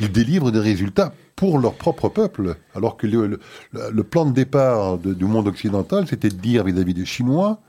ils 0.00 0.10
délivrent 0.10 0.50
des 0.50 0.60
résultats 0.60 1.12
pour 1.34 1.58
leur 1.58 1.74
propre 1.74 2.08
peuple. 2.08 2.56
Alors 2.74 2.96
que 2.96 3.06
le, 3.06 3.26
le, 3.26 3.40
le 3.92 4.02
plan 4.04 4.24
de 4.24 4.32
départ 4.32 4.96
de, 4.96 5.12
du 5.12 5.26
monde 5.26 5.48
occidental, 5.48 6.06
c'était 6.08 6.30
de 6.30 6.36
dire 6.36 6.64
vis-à-vis 6.64 6.92
-vis 6.92 6.94
des 6.94 7.04
Chinois, 7.04 7.60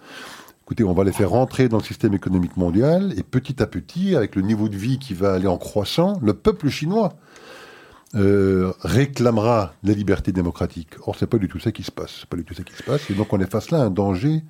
écoutez, 0.68 0.84
on 0.84 0.92
va 0.92 1.06
les 1.06 1.14
faire 1.14 1.30
rentrer 1.30 1.70
dans 1.70 1.78
le 1.78 1.84
système 1.84 2.14
économique 2.14 2.58
mondial, 2.58 3.14
et 3.16 3.24
petit 3.24 3.64
à 3.64 3.68
petit, 3.68 4.18
avec 4.18 4.36
le 4.36 4.42
niveau 4.42 4.68
de 4.68 4.76
vie 4.76 5.00
qui 5.00 5.14
va 5.14 5.32
aller 5.32 5.48
en 5.48 5.58
croissant, 5.58 6.20
le 6.22 6.34
peuple 6.34 6.68
chinois 6.68 7.14
euh, 8.16 8.74
réclamera 8.82 9.76
la 9.84 9.94
liberté 9.94 10.34
démocratique. 10.34 10.90
Or, 11.06 11.16
c'est 11.18 11.26
pas 11.26 11.38
du 11.38 11.48
tout 11.48 11.58
ça 11.58 11.72
qui 11.72 11.84
se 11.84 11.92
passe. 11.92 12.26
Pas 12.30 12.36
du 12.36 12.44
tout 12.44 12.54
ça 12.54 12.64
qui 12.64 12.74
se 12.76 12.84
passe. 12.84 13.10
Et 13.10 13.14
donc, 13.14 13.32
on 13.32 13.40
est 13.40 13.50
face 13.50 13.72
là 13.72 13.80
à 13.80 13.84
un 13.84 13.90
danger 13.90 14.44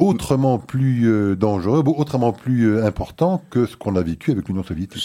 autrement 0.00 0.58
plus 0.58 1.08
euh, 1.08 1.36
dangereux, 1.36 1.84
autrement 1.86 2.32
plus 2.32 2.64
euh, 2.64 2.84
important 2.84 3.40
que 3.48 3.66
ce 3.66 3.76
qu'on 3.76 3.94
a 3.94 4.02
vécu 4.02 4.32
avec 4.32 4.48
l'Union 4.48 4.64
soviétique. 4.64 5.00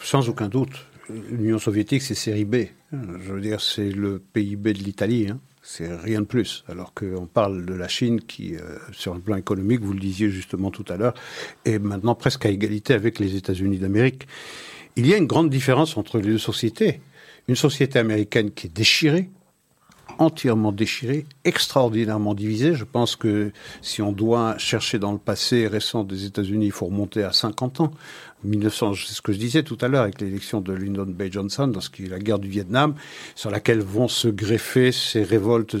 Sans 0.00 0.28
aucun 0.28 0.46
doute. 0.46 0.86
L'Union 1.10 1.58
soviétique, 1.58 2.02
c'est 2.02 2.14
série 2.14 2.44
B. 2.44 2.56
Je 2.92 3.32
veux 3.32 3.40
dire, 3.40 3.60
c'est 3.60 3.90
le 3.90 4.18
PIB 4.18 4.72
de 4.72 4.78
l'Italie. 4.78 5.28
Hein. 5.30 5.38
C'est 5.62 5.94
rien 5.94 6.20
de 6.20 6.26
plus. 6.26 6.64
Alors 6.68 6.92
qu'on 6.94 7.26
parle 7.26 7.64
de 7.64 7.74
la 7.74 7.88
Chine 7.88 8.20
qui, 8.20 8.54
euh, 8.54 8.78
sur 8.92 9.14
le 9.14 9.20
plan 9.20 9.36
économique, 9.36 9.80
vous 9.80 9.94
le 9.94 10.00
disiez 10.00 10.28
justement 10.28 10.70
tout 10.70 10.84
à 10.88 10.96
l'heure, 10.96 11.14
est 11.64 11.78
maintenant 11.78 12.14
presque 12.14 12.44
à 12.46 12.50
égalité 12.50 12.94
avec 12.94 13.18
les 13.18 13.36
États-Unis 13.36 13.78
d'Amérique. 13.78 14.26
Il 14.96 15.06
y 15.06 15.14
a 15.14 15.16
une 15.16 15.26
grande 15.26 15.50
différence 15.50 15.96
entre 15.96 16.18
les 16.18 16.28
deux 16.28 16.38
sociétés. 16.38 17.00
Une 17.48 17.56
société 17.56 17.98
américaine 17.98 18.50
qui 18.50 18.66
est 18.68 18.74
déchirée, 18.74 19.30
entièrement 20.18 20.72
déchirée, 20.72 21.26
extraordinairement 21.44 22.34
divisée. 22.34 22.74
Je 22.74 22.84
pense 22.84 23.16
que 23.16 23.50
si 23.82 24.02
on 24.02 24.12
doit 24.12 24.56
chercher 24.58 24.98
dans 24.98 25.12
le 25.12 25.18
passé 25.18 25.66
récent 25.66 26.04
des 26.04 26.26
États-Unis, 26.26 26.66
il 26.66 26.72
faut 26.72 26.86
remonter 26.86 27.22
à 27.22 27.32
50 27.32 27.80
ans. 27.80 27.90
1900, 28.44 28.94
c'est 28.94 29.14
ce 29.14 29.22
que 29.22 29.32
je 29.32 29.38
disais 29.38 29.62
tout 29.62 29.78
à 29.80 29.88
l'heure 29.88 30.02
avec 30.02 30.20
l'élection 30.20 30.60
de 30.60 30.72
Lyndon 30.72 31.06
B. 31.06 31.24
Johnson, 31.30 31.66
dans 31.66 31.80
ce 31.80 31.90
qui 31.90 32.04
est 32.04 32.08
la 32.08 32.18
guerre 32.18 32.38
du 32.38 32.48
Vietnam, 32.48 32.94
sur 33.34 33.50
laquelle 33.50 33.80
vont 33.80 34.08
se 34.08 34.28
greffer 34.28 34.92
ces 34.92 35.22
révoltes, 35.22 35.76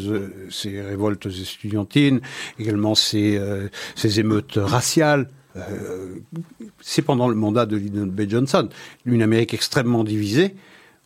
ces 0.50 0.80
révoltes 0.80 1.26
estudiantines, 1.26 2.20
également 2.58 2.94
ces, 2.94 3.36
euh, 3.36 3.68
ces 3.94 4.20
émeutes 4.20 4.56
raciales. 4.56 5.28
Euh, 5.56 6.16
c'est 6.80 7.02
pendant 7.02 7.28
le 7.28 7.36
mandat 7.36 7.66
de 7.66 7.76
Lyndon 7.76 8.06
B. 8.06 8.28
Johnson, 8.28 8.68
une 9.04 9.22
Amérique 9.22 9.54
extrêmement 9.54 10.02
divisée, 10.02 10.54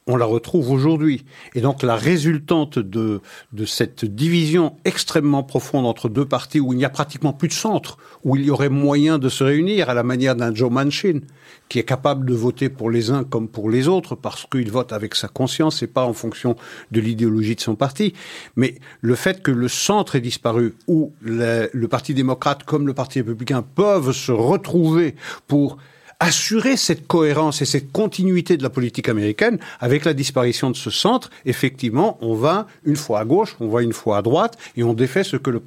on 0.09 0.17
la 0.17 0.25
retrouve 0.25 0.71
aujourd'hui. 0.71 1.25
Et 1.55 1.61
donc 1.61 1.83
la 1.83 1.95
résultante 1.95 2.79
de, 2.79 3.21
de 3.53 3.65
cette 3.67 4.05
division 4.05 4.77
extrêmement 4.85 5.43
profonde 5.43 5.87
entre 5.87 6.09
deux 6.09 6.25
partis 6.25 6.59
où 6.59 6.73
il 6.73 6.77
n'y 6.77 6.85
a 6.85 6.91
pratiquement 6.91 7.35
plus 7.35 7.49
de 7.49 7.53
centre, 7.53 7.99
où 8.25 8.35
il 8.35 8.45
y 8.47 8.51
aurait 8.51 8.71
moyen 8.71 9.19
de 9.19 9.29
se 9.29 9.45
réunir 9.45 9.91
à 9.91 9.95
la 9.95 10.03
manière 10.03 10.35
d'un 10.35 10.55
Joe 10.55 10.71
Manchin, 10.71 11.21
qui 11.69 11.79
est 11.79 11.85
capable 11.85 12.27
de 12.27 12.35
voter 12.35 12.71
pour 12.71 12.91
les 12.91 13.11
uns 13.11 13.23
comme 13.23 13.49
pour 13.49 13.69
les 13.71 13.87
autres, 13.87 14.15
parce 14.15 14.47
qu'il 14.47 14.71
vote 14.71 14.93
avec 14.93 15.15
sa 15.15 15.29
conscience 15.29 15.83
et 15.83 15.87
pas 15.87 16.05
en 16.05 16.15
fonction 16.15 16.57
de 16.91 17.01
l'idéologie 17.01 17.55
de 17.55 17.61
son 17.61 17.77
parti. 17.77 18.15
Mais 18.57 18.77
le 19.03 19.15
fait 19.15 19.43
que 19.43 19.51
le 19.51 19.69
centre 19.69 20.17
ait 20.17 20.23
disparu, 20.23 20.75
où 20.87 21.13
le, 21.21 21.69
le 21.73 21.89
Parti 21.89 22.15
démocrate 22.15 22.65
comme 22.65 22.87
le 22.87 22.95
Parti 22.95 23.21
républicain 23.21 23.63
peuvent 23.63 24.13
se 24.13 24.33
retrouver 24.33 25.15
pour 25.47 25.77
assurer 26.21 26.77
cette 26.77 27.07
cohérence 27.07 27.63
et 27.63 27.65
cette 27.65 27.93
continuité 27.93 28.57
de 28.57 28.63
la 28.63 28.71
politique 28.71 29.09
américaine, 29.09 29.59
avec 29.81 30.05
la 30.05 30.15
disparition 30.15 30.71
de 30.71 30.77
ce 30.77 30.91
centre, 30.91 31.31
effectivement, 31.45 32.19
on 32.21 32.35
va 32.35 32.67
une 32.85 32.97
fois 32.97 33.21
à 33.21 33.25
gauche, 33.25 33.57
on 33.61 33.69
va 33.69 33.83
une 33.83 33.93
fois 33.93 34.19
à 34.19 34.23
droite, 34.23 34.59
et 34.77 34.83
on 34.83 34.95
défait 34.95 35.25
ce 35.25 35.37
que 35.37 35.51
le, 35.51 35.63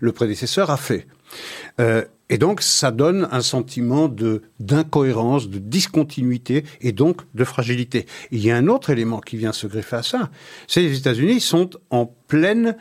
le 0.00 0.12
prédécesseur 0.12 0.70
a 0.70 0.76
fait. 0.76 1.06
Euh, 1.80 2.04
et 2.28 2.38
donc, 2.38 2.62
ça 2.62 2.92
donne 2.92 3.28
un 3.32 3.40
sentiment 3.40 4.08
de 4.08 4.42
d'incohérence, 4.60 5.48
de 5.48 5.58
discontinuité 5.58 6.64
et 6.80 6.92
donc 6.92 7.22
de 7.34 7.44
fragilité. 7.44 8.06
il 8.30 8.40
y 8.44 8.50
a 8.50 8.56
un 8.56 8.68
autre 8.68 8.90
élément 8.90 9.20
qui 9.20 9.36
vient 9.36 9.52
se 9.52 9.66
greffer 9.66 9.96
à 9.96 10.02
ça. 10.02 10.30
C'est 10.68 10.82
les 10.82 10.96
États-Unis 10.96 11.40
sont 11.40 11.70
en 11.90 12.06
pleine 12.06 12.76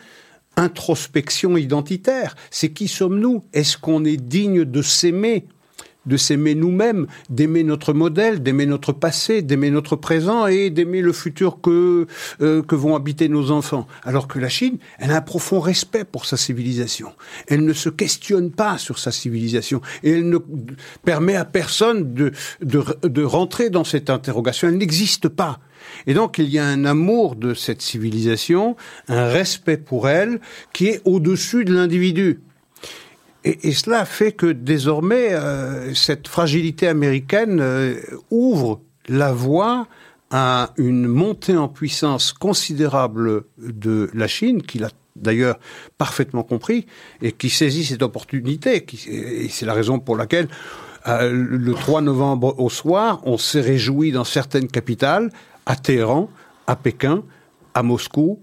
introspection 0.55 1.57
identitaire. 1.57 2.35
C'est 2.51 2.69
qui 2.69 2.87
sommes-nous? 2.87 3.43
Est-ce 3.53 3.77
qu'on 3.77 4.05
est 4.05 4.17
digne 4.17 4.65
de 4.65 4.81
s'aimer? 4.81 5.47
De 6.09 6.17
s'aimer 6.17 6.55
nous-mêmes, 6.55 7.07
d'aimer 7.29 7.63
notre 7.63 7.93
modèle, 7.93 8.43
d'aimer 8.43 8.65
notre 8.65 8.91
passé, 8.91 9.41
d'aimer 9.41 9.69
notre 9.69 9.95
présent 9.95 10.47
et 10.47 10.69
d'aimer 10.69 11.01
le 11.01 11.13
futur 11.13 11.61
que, 11.61 12.07
euh, 12.41 12.61
que 12.63 12.75
vont 12.75 12.95
habiter 12.95 13.29
nos 13.29 13.51
enfants. 13.51 13.87
Alors 14.03 14.27
que 14.27 14.39
la 14.39 14.49
Chine, 14.49 14.79
elle 14.97 15.11
a 15.11 15.17
un 15.17 15.21
profond 15.21 15.59
respect 15.59 16.03
pour 16.03 16.25
sa 16.25 16.35
civilisation. 16.35 17.13
Elle 17.47 17.63
ne 17.63 17.73
se 17.73 17.89
questionne 17.89 18.51
pas 18.51 18.77
sur 18.77 18.99
sa 18.99 19.11
civilisation 19.11 19.81
et 20.03 20.11
elle 20.11 20.27
ne 20.27 20.39
permet 21.05 21.35
à 21.35 21.45
personne 21.45 22.13
de, 22.13 22.31
de, 22.61 22.83
de 23.03 23.23
rentrer 23.23 23.69
dans 23.69 23.83
cette 23.83 24.09
interrogation. 24.09 24.67
Elle 24.67 24.77
n'existe 24.77 25.29
pas. 25.29 25.59
Et 26.07 26.13
donc 26.13 26.37
il 26.37 26.49
y 26.49 26.59
a 26.59 26.65
un 26.65 26.85
amour 26.85 27.35
de 27.35 27.53
cette 27.53 27.81
civilisation, 27.81 28.75
un 29.07 29.27
respect 29.27 29.77
pour 29.77 30.09
elle 30.09 30.39
qui 30.73 30.87
est 30.87 31.01
au-dessus 31.05 31.65
de 31.65 31.73
l'individu. 31.73 32.41
Et, 33.63 33.71
cela 33.73 34.05
fait 34.05 34.31
que 34.31 34.47
désormais, 34.47 35.33
euh, 35.33 35.93
cette 35.93 36.27
fragilité 36.27 36.87
américaine 36.87 37.59
euh, 37.59 37.95
ouvre 38.29 38.81
la 39.07 39.31
voie 39.31 39.87
à 40.31 40.73
une 40.77 41.07
montée 41.07 41.57
en 41.57 41.67
puissance 41.67 42.33
considérable 42.33 43.43
de 43.57 44.09
la 44.13 44.27
Chine, 44.27 44.61
qui 44.61 44.77
l'a 44.77 44.89
d'ailleurs 45.15 45.57
parfaitement 45.97 46.43
compris, 46.43 46.85
et 47.21 47.31
qui 47.31 47.49
saisit 47.49 47.85
cette 47.85 48.03
opportunité. 48.03 48.85
et 49.07 49.49
c'est 49.49 49.65
la 49.65 49.73
raison 49.73 49.99
pour 49.99 50.15
laquelle 50.15 50.47
euh, 51.07 51.31
le 51.31 51.73
3 51.73 52.01
novembre 52.01 52.59
au 52.59 52.69
soir, 52.69 53.21
on 53.23 53.37
s'est 53.37 53.61
réjoui 53.61 54.11
dans 54.11 54.23
certaines 54.23 54.67
capitales 54.67 55.31
à 55.65 55.75
Téhéran, 55.75 56.29
à 56.67 56.75
Pékin, 56.75 57.23
à 57.73 57.83
Moscou, 57.83 58.39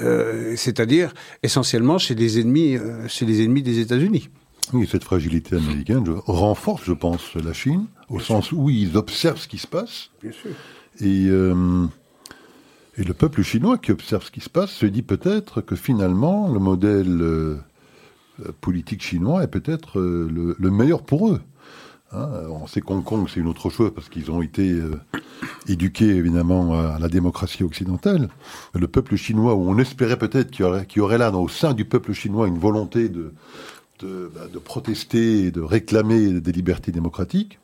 euh, 0.00 0.54
c'est-à-dire 0.56 1.12
essentiellement 1.42 1.98
chez 1.98 2.14
les 2.14 2.40
ennemis, 2.40 2.76
euh, 2.76 3.08
chez 3.08 3.26
les 3.26 3.42
ennemis 3.42 3.62
des 3.62 3.78
États-Unis. 3.78 4.28
Oui, 4.72 4.88
cette 4.90 5.04
fragilité 5.04 5.56
américaine 5.56 6.04
renforce, 6.26 6.84
je 6.84 6.92
pense, 6.92 7.34
la 7.34 7.52
Chine, 7.52 7.86
au 8.08 8.18
sens 8.18 8.50
où 8.52 8.70
ils 8.70 8.96
observent 8.96 9.38
ce 9.38 9.48
qui 9.48 9.58
se 9.58 9.66
passe. 9.66 10.10
Bien 10.22 10.32
sûr. 10.32 10.50
Et, 11.00 11.26
euh, 11.28 11.86
et 12.96 13.04
le 13.04 13.12
peuple 13.12 13.42
chinois 13.42 13.76
qui 13.76 13.92
observe 13.92 14.24
ce 14.24 14.30
qui 14.30 14.40
se 14.40 14.48
passe 14.48 14.70
se 14.70 14.86
dit 14.86 15.02
peut-être 15.02 15.60
que 15.60 15.76
finalement, 15.76 16.50
le 16.50 16.60
modèle 16.60 17.58
politique 18.60 19.02
chinois 19.02 19.42
est 19.42 19.48
peut-être 19.48 20.00
le, 20.00 20.70
meilleur 20.70 21.02
pour 21.02 21.28
eux. 21.28 21.40
Hein, 22.14 22.28
on 22.48 22.66
sait 22.66 22.80
qu'Hong 22.80 23.02
Kong, 23.02 23.26
c'est 23.32 23.40
une 23.40 23.48
autre 23.48 23.70
chose 23.70 23.92
parce 23.94 24.08
qu'ils 24.08 24.30
ont 24.30 24.40
été 24.40 24.70
euh, 24.70 25.00
éduqués 25.68 26.10
évidemment 26.10 26.74
à 26.74 26.98
la 26.98 27.08
démocratie 27.08 27.64
occidentale. 27.64 28.28
Le 28.74 28.86
peuple 28.86 29.16
chinois, 29.16 29.54
où 29.54 29.68
on 29.68 29.78
espérait 29.78 30.18
peut-être 30.18 30.50
qu'il 30.50 30.64
y 30.64 30.68
aurait, 30.68 30.86
y 30.94 31.00
aurait 31.00 31.18
là, 31.18 31.32
au 31.32 31.48
sein 31.48 31.74
du 31.74 31.84
peuple 31.84 32.12
chinois, 32.12 32.46
une 32.46 32.58
volonté 32.58 33.08
de, 33.08 33.32
de, 34.00 34.30
bah, 34.34 34.42
de, 34.52 34.58
protester 34.58 35.44
et 35.44 35.50
de 35.50 35.60
réclamer 35.60 36.40
des 36.40 36.52
libertés 36.52 36.92
démocratiques. 36.92 37.58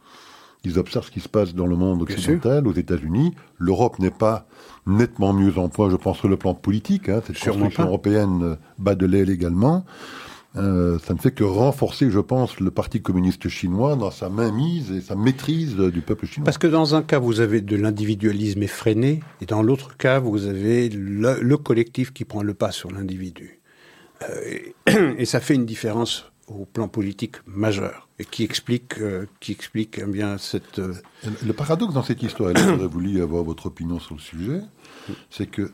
Ils 0.65 0.79
observent 0.79 1.07
ce 1.07 1.11
qui 1.11 1.21
se 1.21 1.29
passe 1.29 1.55
dans 1.55 1.67
le 1.67 1.77
monde 1.77 2.03
occidental, 2.03 2.67
aux 2.67 2.75
États-Unis. 2.75 3.35
L'Europe 3.59 3.99
n'est 3.99 4.11
pas 4.11 4.47
nettement 4.87 5.33
mieux 5.33 5.57
en 5.59 5.69
point, 5.69 5.89
je 5.89 5.97
pense, 5.97 6.19
sur 6.19 6.29
le 6.29 6.37
plan 6.37 6.55
politique. 6.55 7.09
Hein. 7.09 7.23
Cette 7.27 7.39
construction 7.39 7.85
européenne 7.85 8.43
euh, 8.43 8.57
bat 8.79 8.95
de 8.95 9.07
l'aile 9.07 9.31
également. 9.31 9.85
Euh, 10.57 10.99
ça 10.99 11.15
ne 11.15 11.19
fait 11.19 11.31
que 11.31 11.45
renforcer, 11.45 12.11
je 12.11 12.19
pense, 12.19 12.59
le 12.59 12.71
Parti 12.71 13.01
communiste 13.01 13.49
chinois 13.49 13.95
dans 13.95 14.11
sa 14.11 14.29
mainmise 14.29 14.91
et 14.91 15.01
sa 15.01 15.15
maîtrise 15.15 15.77
du 15.77 16.01
peuple 16.01 16.27
chinois. 16.27 16.45
Parce 16.45 16.59
que 16.59 16.67
dans 16.67 16.95
un 16.95 17.03
cas, 17.03 17.19
vous 17.19 17.41
avez 17.41 17.61
de 17.61 17.77
l'individualisme 17.77 18.63
effréné, 18.63 19.21
et 19.41 19.47
dans 19.47 19.63
l'autre 19.63 19.97
cas, 19.97 20.19
vous 20.19 20.47
avez 20.47 20.89
le, 20.89 21.57
collectif 21.57 22.13
qui 22.13 22.25
prend 22.25 22.43
le 22.43 22.55
pas 22.55 22.73
sur 22.73 22.91
l'individu. 22.91 23.61
Euh, 24.29 25.15
et, 25.19 25.25
ça 25.25 25.39
fait 25.41 25.55
une 25.55 25.67
différence 25.67 26.33
au 26.49 26.65
plan 26.65 26.89
politique 26.89 27.37
majeur 27.47 28.09
et 28.19 28.25
qui 28.25 28.43
explique, 28.43 28.99
euh, 28.99 29.27
qui 29.39 29.53
explique 29.53 30.01
eh 30.03 30.11
bien 30.11 30.37
cette. 30.37 30.81
Le 31.47 31.53
paradoxe 31.53 31.95
dans 31.95 32.03
cette 32.03 32.25
histoire, 32.25 32.51
et 32.51 32.55
j'aurais 32.57 32.89
voulu 32.89 33.23
avoir 33.23 33.45
votre 33.45 33.67
opinion 33.67 34.01
sur 34.01 34.17
le 34.17 34.21
sujet, 34.21 34.61
c'est 35.31 35.47
que 35.47 35.71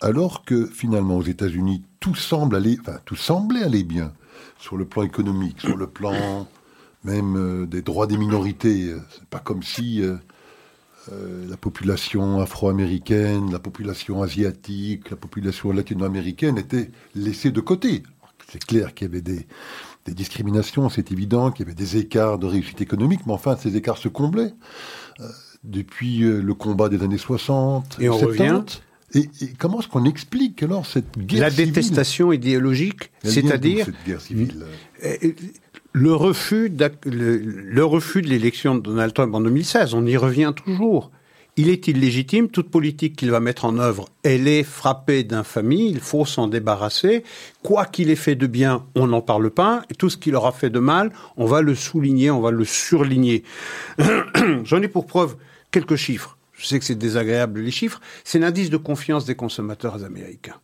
alors 0.00 0.44
que 0.44 0.66
finalement 0.66 1.16
aux 1.16 1.22
États-Unis 1.22 1.82
tout 2.00 2.14
semble 2.14 2.56
aller, 2.56 2.78
enfin 2.80 2.98
tout 3.04 3.16
semblait 3.16 3.62
aller 3.62 3.84
bien 3.84 4.12
sur 4.58 4.76
le 4.76 4.84
plan 4.84 5.02
économique, 5.02 5.60
sur 5.60 5.76
le 5.76 5.86
plan 5.86 6.46
même 7.04 7.36
euh, 7.36 7.66
des 7.66 7.82
droits 7.82 8.06
des 8.06 8.16
minorités. 8.16 8.94
C'est 9.10 9.24
pas 9.26 9.38
comme 9.38 9.62
si 9.62 10.02
euh, 10.02 10.16
euh, 11.12 11.46
la 11.48 11.56
population 11.56 12.40
afro-américaine, 12.40 13.50
la 13.52 13.58
population 13.58 14.22
asiatique, 14.22 15.10
la 15.10 15.16
population 15.16 15.72
latino-américaine 15.72 16.58
étaient 16.58 16.90
laissées 17.14 17.50
de 17.50 17.60
côté. 17.60 18.02
C'est 18.50 18.64
clair 18.64 18.94
qu'il 18.94 19.06
y 19.06 19.10
avait 19.10 19.20
des, 19.20 19.46
des 20.06 20.14
discriminations, 20.14 20.88
c'est 20.88 21.12
évident 21.12 21.50
qu'il 21.50 21.66
y 21.66 21.68
avait 21.68 21.74
des 21.74 21.98
écarts 21.98 22.38
de 22.38 22.46
réussite 22.46 22.80
économique, 22.80 23.20
mais 23.26 23.32
enfin 23.32 23.56
ces 23.56 23.76
écarts 23.76 23.98
se 23.98 24.08
comblaient. 24.08 24.54
depuis 25.64 26.20
le 26.20 26.54
combat 26.54 26.88
des 26.88 27.02
années 27.02 27.18
60, 27.18 27.98
et 28.00 28.08
on 28.08 28.18
70, 28.18 28.40
revient 28.40 28.64
et, 29.14 29.28
comment 29.58 29.80
est-ce 29.80 29.88
qu'on 29.88 30.04
explique 30.04 30.62
alors 30.62 30.84
cette 30.84 31.18
guerre 31.18 31.40
La 31.40 31.50
détestation 31.50 32.32
idéologique, 32.32 33.10
c'est-à-dire 33.24 33.86
euh, 35.04 35.16
le 35.92 36.14
refus, 36.14 36.70
le, 37.04 37.84
refus 37.84 38.22
de 38.22 38.28
l'élection 38.28 38.74
de 38.74 38.80
Donald 38.80 39.14
Trump 39.14 39.34
en 39.34 39.40
2016. 39.40 39.94
On 39.94 40.04
y 40.04 40.16
revient 40.16 40.52
toujours. 40.54 41.10
Il 41.56 41.70
est 41.70 41.88
illégitime. 41.88 42.48
Toute 42.48 42.70
politique 42.70 43.16
qu'il 43.16 43.30
va 43.30 43.40
mettre 43.40 43.64
en 43.64 43.78
œuvre, 43.78 44.08
elle 44.22 44.46
est 44.46 44.62
frappée 44.62 45.24
d'infamie. 45.24 45.90
Il 45.90 46.00
faut 46.00 46.26
s'en 46.26 46.46
débarrasser. 46.46 47.24
Quoi 47.62 47.86
qu'il 47.86 48.10
ait 48.10 48.16
fait 48.16 48.36
de 48.36 48.46
bien, 48.46 48.84
on 48.94 49.08
n'en 49.08 49.22
parle 49.22 49.50
pas. 49.50 49.82
Et 49.90 49.94
tout 49.94 50.10
ce 50.10 50.18
qu'il 50.18 50.36
aura 50.36 50.52
fait 50.52 50.70
de 50.70 50.78
mal, 50.78 51.12
on 51.36 51.46
va 51.46 51.62
le 51.62 51.74
souligner, 51.74 52.30
on 52.30 52.40
va 52.40 52.50
le 52.50 52.64
surligner. 52.64 53.42
J'en 54.64 54.82
ai 54.82 54.88
pour 54.88 55.06
preuve 55.06 55.36
quelques 55.72 55.96
chiffres 55.96 56.37
je 56.58 56.66
sais 56.66 56.78
que 56.78 56.84
c'est 56.84 56.96
désagréable 56.96 57.60
les 57.60 57.70
chiffres, 57.70 58.00
c'est 58.24 58.38
l'indice 58.38 58.68
de 58.68 58.76
confiance 58.76 59.24
des 59.24 59.36
consommateurs 59.36 60.04
américains. 60.04 60.60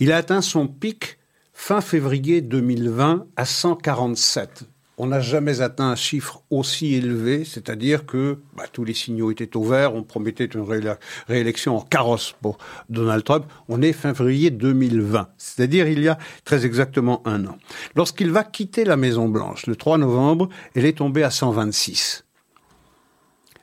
Il 0.00 0.10
a 0.10 0.16
atteint 0.16 0.40
son 0.40 0.66
pic 0.66 1.18
fin 1.52 1.80
février 1.80 2.40
2020 2.40 3.26
à 3.36 3.44
147. 3.44 4.64
On 5.00 5.06
n'a 5.06 5.20
jamais 5.20 5.60
atteint 5.60 5.90
un 5.90 5.96
chiffre 5.96 6.42
aussi 6.50 6.94
élevé, 6.94 7.44
c'est-à-dire 7.44 8.04
que 8.04 8.38
bah, 8.56 8.64
tous 8.72 8.84
les 8.84 8.94
signaux 8.94 9.30
étaient 9.30 9.56
au 9.56 9.62
vert, 9.62 9.94
on 9.94 10.02
promettait 10.02 10.46
une 10.46 10.66
réélection 11.28 11.76
en 11.76 11.80
carrosse 11.80 12.34
pour 12.42 12.58
Donald 12.88 13.22
Trump. 13.22 13.44
On 13.68 13.80
est 13.80 13.92
fin 13.92 14.12
février 14.12 14.50
2020, 14.50 15.28
c'est-à-dire 15.36 15.86
il 15.86 16.02
y 16.02 16.08
a 16.08 16.18
très 16.44 16.66
exactement 16.66 17.22
un 17.26 17.46
an. 17.46 17.58
Lorsqu'il 17.94 18.32
va 18.32 18.42
quitter 18.42 18.84
la 18.84 18.96
Maison-Blanche, 18.96 19.66
le 19.66 19.76
3 19.76 19.98
novembre, 19.98 20.48
elle 20.74 20.84
est 20.84 20.98
tombée 20.98 21.22
à 21.22 21.30
126. 21.30 22.24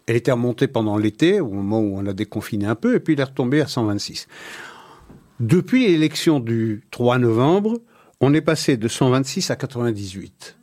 Elle 0.07 0.15
était 0.15 0.31
remontée 0.31 0.67
pendant 0.67 0.97
l'été, 0.97 1.39
au 1.39 1.49
moment 1.49 1.79
où 1.79 1.97
on 1.97 2.05
a 2.05 2.13
déconfiné 2.13 2.65
un 2.65 2.75
peu, 2.75 2.95
et 2.95 2.99
puis 2.99 3.13
elle 3.13 3.21
est 3.21 3.23
retombée 3.23 3.61
à 3.61 3.67
126. 3.67 4.27
Depuis 5.39 5.87
l'élection 5.87 6.39
du 6.39 6.83
3 6.91 7.17
novembre, 7.17 7.81
on 8.21 8.33
est 8.33 8.41
passé 8.41 8.77
de 8.77 8.87
126 8.87 9.51
à 9.51 9.55
98. 9.55 10.57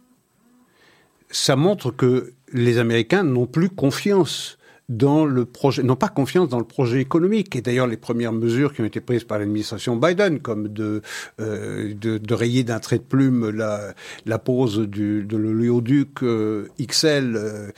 Ça 1.30 1.56
montre 1.56 1.90
que 1.90 2.32
les 2.52 2.78
Américains 2.78 3.24
n'ont 3.24 3.46
plus 3.46 3.68
confiance 3.68 4.58
dans 4.88 5.24
le 5.24 5.44
projet, 5.44 5.82
n'ont 5.82 5.96
pas 5.96 6.08
confiance 6.08 6.48
dans 6.48 6.58
le 6.58 6.64
projet 6.64 7.00
économique. 7.00 7.54
Et 7.56 7.62
d'ailleurs, 7.62 7.86
les 7.86 7.96
premières 7.96 8.32
mesures 8.32 8.74
qui 8.74 8.82
ont 8.82 8.84
été 8.84 9.00
prises 9.00 9.24
par 9.24 9.38
l'administration 9.38 9.96
Biden, 9.96 10.40
comme 10.40 10.68
de, 10.68 11.02
euh, 11.40 11.94
de, 11.94 12.34
rayer 12.34 12.64
d'un 12.64 12.80
trait 12.80 12.98
de 12.98 13.04
plume 13.04 13.50
la, 13.50 13.94
la 14.26 14.38
pose 14.38 14.80
du, 14.80 15.24
de 15.24 15.36
l'oléoduc 15.36 16.22
euh, 16.22 16.68
XL 16.80 17.36
euh, 17.36 17.70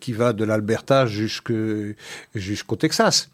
qui 0.00 0.12
va 0.12 0.32
de 0.32 0.44
l'Alberta 0.44 1.06
jusqu'au 1.06 2.76
Texas. 2.76 3.30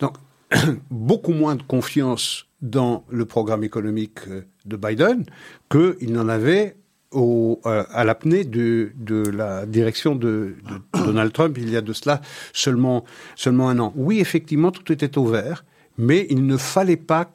Donc, 0.00 0.14
beaucoup 0.90 1.32
moins 1.32 1.56
de 1.56 1.62
confiance 1.62 2.46
dans 2.62 3.04
le 3.10 3.26
programme 3.26 3.64
économique 3.64 4.20
de 4.64 4.76
Biden 4.76 5.26
qu'il 5.70 6.12
n'en 6.12 6.28
avait 6.28 6.76
euh, 7.14 7.56
à 7.64 8.04
l'apnée 8.04 8.44
de, 8.44 8.92
la 9.30 9.64
direction 9.64 10.14
de, 10.14 10.56
de, 10.68 11.04
Donald 11.04 11.32
Trump 11.32 11.56
il 11.58 11.70
y 11.70 11.76
a 11.76 11.80
de 11.80 11.92
cela 11.92 12.20
seulement, 12.52 13.04
seulement 13.36 13.68
un 13.68 13.78
an. 13.78 13.92
Oui, 13.96 14.20
effectivement, 14.20 14.70
tout 14.70 14.92
était 14.92 15.16
au 15.16 15.26
vert, 15.26 15.64
mais 15.98 16.26
il 16.30 16.46
ne 16.46 16.56
fallait 16.56 16.96
pas 16.96 17.30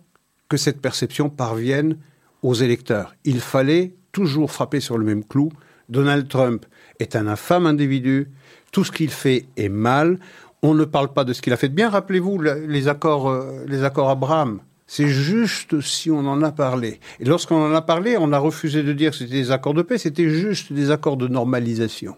que 0.49 0.57
cette 0.57 0.81
perception 0.81 1.29
parvienne 1.29 1.97
aux 2.43 2.53
électeurs. 2.53 3.15
Il 3.23 3.39
fallait 3.39 3.95
toujours 4.11 4.51
frapper 4.51 4.81
sur 4.81 4.97
le 4.97 5.05
même 5.05 5.23
clou. 5.23 5.51
Donald 5.89 6.27
Trump 6.27 6.65
est 6.99 7.15
un 7.15 7.27
infâme 7.27 7.65
individu. 7.65 8.29
Tout 8.71 8.83
ce 8.83 8.91
qu'il 8.91 9.09
fait 9.09 9.45
est 9.57 9.69
mal. 9.69 10.19
On 10.61 10.73
ne 10.73 10.85
parle 10.85 11.13
pas 11.13 11.23
de 11.23 11.33
ce 11.33 11.41
qu'il 11.41 11.53
a 11.53 11.57
fait 11.57 11.69
de 11.69 11.73
bien. 11.73 11.89
Rappelez-vous 11.89 12.39
les 12.39 12.87
accords, 12.87 13.29
euh, 13.29 13.63
les 13.67 13.83
accords 13.83 14.09
Abraham. 14.09 14.59
C'est 14.93 15.07
juste 15.07 15.79
si 15.79 16.11
on 16.11 16.19
en 16.27 16.41
a 16.41 16.51
parlé. 16.51 16.99
Et 17.21 17.23
lorsqu'on 17.23 17.63
en 17.63 17.73
a 17.73 17.81
parlé, 17.81 18.17
on 18.19 18.33
a 18.33 18.37
refusé 18.37 18.83
de 18.83 18.91
dire 18.91 19.11
que 19.11 19.17
c'était 19.19 19.35
des 19.35 19.49
accords 19.49 19.73
de 19.73 19.83
paix, 19.83 19.97
c'était 19.97 20.29
juste 20.29 20.73
des 20.73 20.91
accords 20.91 21.15
de 21.15 21.29
normalisation. 21.29 22.17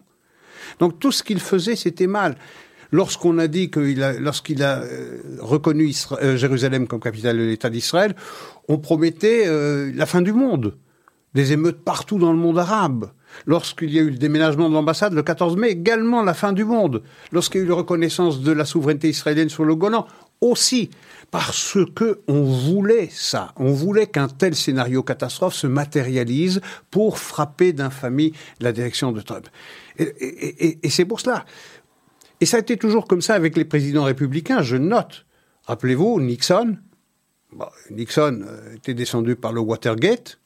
Donc 0.79 0.97
tout 0.97 1.11
ce 1.11 1.21
qu'il 1.21 1.39
faisait, 1.39 1.75
c'était 1.75 2.07
mal. 2.07 2.35
Lorsqu'on 2.91 3.37
a 3.37 3.47
dit 3.47 3.69
qu'il 3.69 4.01
a, 4.01 4.13
lorsqu'il 4.13 4.63
a 4.63 4.79
euh, 4.79 5.19
reconnu 5.39 5.93
euh, 6.13 6.35
Jérusalem 6.35 6.87
comme 6.87 6.99
capitale 6.99 7.37
de 7.37 7.43
l'État 7.43 7.69
d'Israël, 7.69 8.15
on 8.67 8.79
promettait 8.79 9.43
euh, 9.45 9.91
la 9.93 10.07
fin 10.07 10.23
du 10.23 10.33
monde, 10.33 10.75
des 11.35 11.53
émeutes 11.53 11.83
partout 11.83 12.17
dans 12.17 12.31
le 12.31 12.39
monde 12.39 12.57
arabe. 12.57 13.11
Lorsqu'il 13.45 13.91
y 13.91 13.99
a 13.99 14.01
eu 14.01 14.09
le 14.09 14.17
déménagement 14.17 14.67
de 14.67 14.73
l'ambassade 14.73 15.13
le 15.13 15.21
14 15.21 15.57
mai, 15.57 15.69
également 15.69 16.23
la 16.23 16.33
fin 16.33 16.53
du 16.53 16.65
monde. 16.65 17.03
Lorsqu'il 17.31 17.61
y 17.61 17.63
a 17.63 17.67
eu 17.67 17.69
la 17.69 17.75
reconnaissance 17.75 18.41
de 18.41 18.51
la 18.51 18.65
souveraineté 18.65 19.09
israélienne 19.09 19.49
sur 19.49 19.63
le 19.63 19.75
Golan, 19.75 20.07
aussi. 20.41 20.89
Parce 21.33 21.79
que 21.95 22.21
on 22.27 22.43
voulait 22.43 23.09
ça. 23.11 23.55
On 23.55 23.73
voulait 23.73 24.05
qu'un 24.05 24.27
tel 24.27 24.53
scénario 24.53 25.01
catastrophe 25.01 25.55
se 25.55 25.65
matérialise 25.65 26.61
pour 26.91 27.17
frapper 27.17 27.73
d'infamie 27.73 28.33
la 28.59 28.71
direction 28.71 29.11
de 29.11 29.19
Trump. 29.19 29.47
Et, 29.97 30.77
c'est 30.91 31.05
pour 31.05 31.19
cela. 31.19 31.43
Et 32.39 32.45
ça 32.45 32.57
a 32.57 32.59
été 32.59 32.77
toujours 32.77 33.07
comme 33.07 33.23
ça 33.23 33.33
avec 33.33 33.57
les 33.57 33.65
présidents 33.65 34.03
républicains, 34.03 34.61
je 34.61 34.75
note. 34.75 35.25
Rappelez-vous, 35.65 36.21
Nixon, 36.21 36.77
Nixon 37.89 38.43
euh, 38.45 38.75
était 38.75 38.93
descendu 38.93 39.35
par 39.35 39.53
le 39.53 39.61
Watergate. 39.61 40.37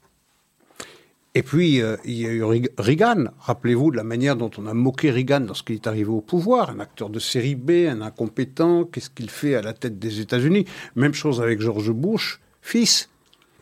Et 1.38 1.44
puis, 1.44 1.84
euh, 1.84 1.98
il 2.04 2.20
y 2.20 2.26
a 2.26 2.32
eu 2.32 2.44
Reagan. 2.80 3.26
Rappelez-vous 3.38 3.92
de 3.92 3.96
la 3.96 4.04
manière 4.04 4.36
dont 4.36 4.50
on 4.58 4.66
a 4.66 4.74
moqué 4.74 5.12
Reagan 5.12 5.42
lorsqu'il 5.42 5.76
est 5.76 5.86
arrivé 5.86 6.10
au 6.10 6.20
pouvoir. 6.20 6.72
Un 6.72 6.80
acteur 6.80 7.12
de 7.12 7.20
série 7.20 7.54
B, 7.54 7.86
un 7.88 8.02
incompétent. 8.02 8.86
Qu'est-ce 8.86 9.12
qu'il 9.12 9.30
fait 9.30 9.54
à 9.54 9.62
la 9.62 9.74
tête 9.74 10.00
des 10.00 10.20
États-Unis? 10.20 10.66
Même 10.96 11.14
chose 11.14 11.40
avec 11.40 11.62
George 11.62 11.92
Bush, 11.92 12.40
fils. 12.64 13.10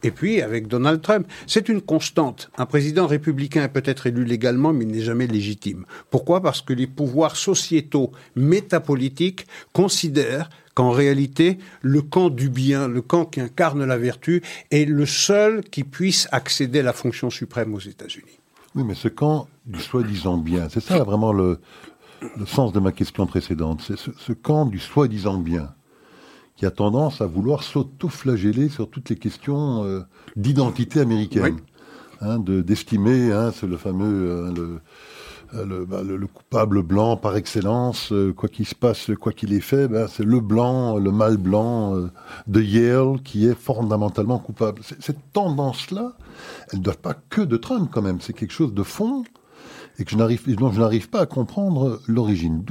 Et 0.03 0.11
puis 0.11 0.41
avec 0.41 0.67
Donald 0.69 1.01
Trump. 1.01 1.28
C'est 1.47 1.67
une 1.67 1.82
constante. 1.82 2.49
Un 2.57 2.65
président 2.65 3.07
républicain 3.07 3.67
peut 3.67 3.84
être 3.84 4.07
élu 4.07 4.23
légalement, 4.23 4.71
mais 4.71 4.86
il 4.86 4.91
n'est 4.91 5.01
jamais 5.01 5.28
légitime. 5.28 5.86
Pourquoi? 6.09 6.41
Parce 6.41 6.61
que 6.61 6.71
les 6.71 6.88
pouvoirs 6.88 7.36
sociétaux 7.36 8.13
métapolitiques 8.38 9.47
considèrent 9.73 10.49
qu'en 10.76 10.91
réalité, 10.91 11.57
le 11.82 12.01
camp 12.01 12.30
du 12.30 12.49
bien, 12.49 12.88
le 12.88 13.01
camp 13.01 13.26
qui 13.26 13.41
incarne 13.41 13.84
la 13.84 13.97
vertu, 13.97 14.43
est 14.71 14.86
le 14.86 15.05
seul 15.05 15.63
qui 15.63 15.84
puisse 15.84 16.28
accéder 16.32 16.82
à 16.82 16.84
la 16.84 16.93
fonction 16.93 17.30
suprême 17.30 17.73
aux 17.73 17.80
États-Unis. 17.80 18.39
Oui, 18.76 18.84
mais 18.84 18.93
ce 18.93 19.07
camp 19.07 19.47
du 19.65 19.80
soi-disant 19.80 20.38
bien, 20.38 20.67
c'est 20.69 20.82
ça 20.82 21.03
vraiment 21.03 21.32
le, 21.32 21.59
sens 22.45 22.73
de 22.73 22.80
ma 22.80 22.91
question 22.91 23.26
précédente, 23.26 23.82
c'est 23.88 23.97
ce, 23.97 24.34
camp 24.34 24.65
du 24.65 24.80
soi-disant 24.80 25.38
bien 25.38 25.73
qui 26.57 26.65
a 26.65 26.71
tendance 26.71 27.21
à 27.21 27.26
vouloir 27.26 27.63
s'auto-flageller 27.63 28.69
sur 28.69 28.89
toutes 28.89 29.09
les 29.09 29.17
questions 29.17 29.84
euh, 29.84 30.01
d'identité 30.38 31.01
américaine. 31.01 31.57
Hein, 32.21 32.39
d'estimer, 32.39 33.34
hein, 33.34 33.51
c'est 33.53 33.67
le 33.67 33.76
fameux, 33.76 34.45
hein, 34.47 34.53
le, 34.55 34.80
euh, 35.54 35.86
bah, 35.86 36.02
le, 36.04 36.18
le, 36.18 36.28
coupable 36.28 36.82
blanc 36.82 37.18
par 37.18 37.36
excellence, 37.36 38.12
euh, 38.12 38.34
quoi 38.34 38.50
qu'il 38.50 38.66
se 38.66 38.76
passe, 38.76 39.12
quoi 39.20 39.32
qu'il 39.32 39.54
ait 39.54 39.60
fait, 39.60 39.88
ben, 39.88 40.08
c'est 40.08 40.24
le 40.24 40.39
blanc, 40.39 40.98
le 40.98 41.12
mâle 41.12 41.38
blanc 41.38 41.96
euh, 41.96 42.12
de 42.48 42.62
Yale 42.62 43.22
qui 43.24 43.46
est 43.46 43.56
fondamentalement 43.56 44.39
coupable. 44.39 44.82
Cette 45.00 45.32
tendance-là, 45.34 46.14
elle 46.72 46.80
ne 46.80 46.84
doit 46.84 46.96
pas 46.96 47.14
que 47.14 47.41
de 47.41 47.58
Trump 47.58 47.89
quand 47.93 48.02
même, 48.02 48.22
c'est 48.22 48.34
quelque 48.34 48.54
chose 48.54 48.74
de 48.74 48.84
fond 48.84 49.24
et 49.98 50.04
que 50.04 50.12
je 50.12 50.18
n'arrive, 50.18 50.56
dont 50.56 50.72
je 50.72 50.80
n'arrive 50.80 51.10
pas 51.10 51.22
à 51.22 51.26
comprendre 51.26 52.02
l'origine. 52.08 52.64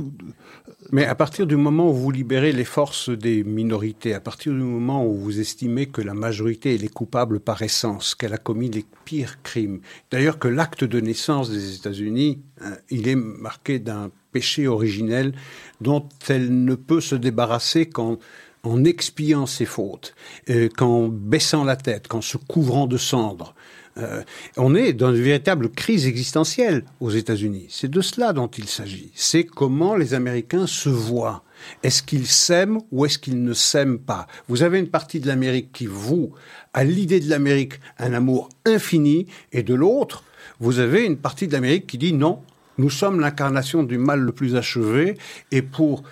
Mais 0.92 1.06
à 1.06 1.14
partir 1.14 1.46
du 1.46 1.56
moment 1.56 1.90
où 1.90 1.94
vous 1.94 2.10
libérez 2.10 2.52
les 2.52 2.64
forces 2.64 3.08
des 3.08 3.42
minorités, 3.42 4.14
à 4.14 4.20
partir 4.20 4.52
du 4.52 4.58
moment 4.58 5.06
où 5.06 5.14
vous 5.14 5.40
estimez 5.40 5.86
que 5.86 6.02
la 6.02 6.14
majorité 6.14 6.74
est 6.74 6.92
coupable 6.92 7.40
par 7.40 7.62
essence, 7.62 8.14
qu'elle 8.14 8.34
a 8.34 8.38
commis 8.38 8.70
les 8.70 8.84
pires 9.04 9.42
crimes, 9.42 9.80
d'ailleurs 10.10 10.38
que 10.38 10.48
l'acte 10.48 10.84
de 10.84 11.00
naissance 11.00 11.50
des 11.50 11.76
États-Unis, 11.76 12.42
hein, 12.60 12.76
il 12.90 13.08
est 13.08 13.16
marqué 13.16 13.78
d'un 13.78 14.10
péché 14.32 14.66
originel 14.66 15.32
dont 15.80 16.08
elle 16.28 16.64
ne 16.64 16.74
peut 16.74 17.00
se 17.00 17.14
débarrasser 17.14 17.86
qu'en 17.86 18.18
en 18.64 18.84
expiant 18.84 19.46
ses 19.46 19.66
fautes, 19.66 20.14
euh, 20.50 20.68
qu'en 20.74 21.08
baissant 21.08 21.64
la 21.64 21.76
tête, 21.76 22.08
qu'en 22.08 22.22
se 22.22 22.38
couvrant 22.38 22.86
de 22.86 22.96
cendres, 22.96 23.54
euh, 23.96 24.22
on 24.56 24.74
est 24.74 24.92
dans 24.92 25.14
une 25.14 25.22
véritable 25.22 25.70
crise 25.70 26.06
existentielle 26.06 26.84
aux 27.00 27.10
États-Unis. 27.10 27.66
C'est 27.68 27.90
de 27.90 28.00
cela 28.00 28.32
dont 28.32 28.48
il 28.48 28.68
s'agit. 28.68 29.10
C'est 29.14 29.44
comment 29.44 29.94
les 29.96 30.14
Américains 30.14 30.66
se 30.66 30.88
voient. 30.88 31.44
Est-ce 31.82 32.02
qu'ils 32.02 32.26
s'aiment 32.26 32.80
ou 32.90 33.06
est-ce 33.06 33.18
qu'ils 33.18 33.42
ne 33.42 33.52
s'aiment 33.52 33.98
pas? 33.98 34.26
Vous 34.48 34.62
avez 34.62 34.78
une 34.78 34.88
partie 34.88 35.20
de 35.20 35.26
l'Amérique 35.26 35.72
qui, 35.72 35.86
vous, 35.86 36.32
a 36.72 36.84
l'idée 36.84 37.20
de 37.20 37.30
l'Amérique 37.30 37.74
un 37.98 38.12
amour 38.12 38.48
infini, 38.66 39.26
et 39.52 39.62
de 39.62 39.74
l'autre, 39.74 40.24
vous 40.60 40.78
avez 40.78 41.04
une 41.04 41.16
partie 41.16 41.46
de 41.46 41.52
l'Amérique 41.52 41.86
qui 41.86 41.98
dit 41.98 42.12
non, 42.12 42.40
nous 42.78 42.90
sommes 42.90 43.20
l'incarnation 43.20 43.82
du 43.84 43.98
mal 43.98 44.20
le 44.20 44.32
plus 44.32 44.56
achevé, 44.56 45.16
et 45.52 45.62
pour 45.62 46.02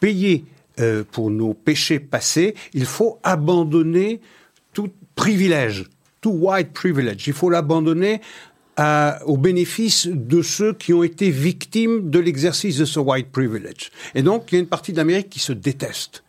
payer 0.00 0.44
euh, 0.80 1.04
pour 1.10 1.30
nos 1.30 1.54
péchés 1.54 2.00
passés, 2.00 2.54
il 2.74 2.84
faut 2.84 3.18
abandonner 3.22 4.20
tout 4.74 4.90
privilège 5.14 5.86
white 6.28 6.72
privilege. 6.72 7.26
Il 7.26 7.32
faut 7.32 7.50
l'abandonner 7.50 8.20
au 9.24 9.36
bénéfice 9.38 10.06
de 10.06 10.42
ceux 10.42 10.74
qui 10.74 10.92
ont 10.92 11.02
été 11.02 11.30
victimes 11.30 12.10
de 12.10 12.18
l'exercice 12.18 12.76
de 12.76 12.84
ce 12.84 13.00
white 13.00 13.32
privilege. 13.32 13.90
Et 14.14 14.22
donc, 14.22 14.52
il 14.52 14.56
y 14.56 14.58
a 14.58 14.60
une 14.60 14.66
partie 14.66 14.92
de 14.92 14.98
l'Amérique 14.98 15.30
qui 15.30 15.38
se 15.38 15.52
déteste. 15.52 16.22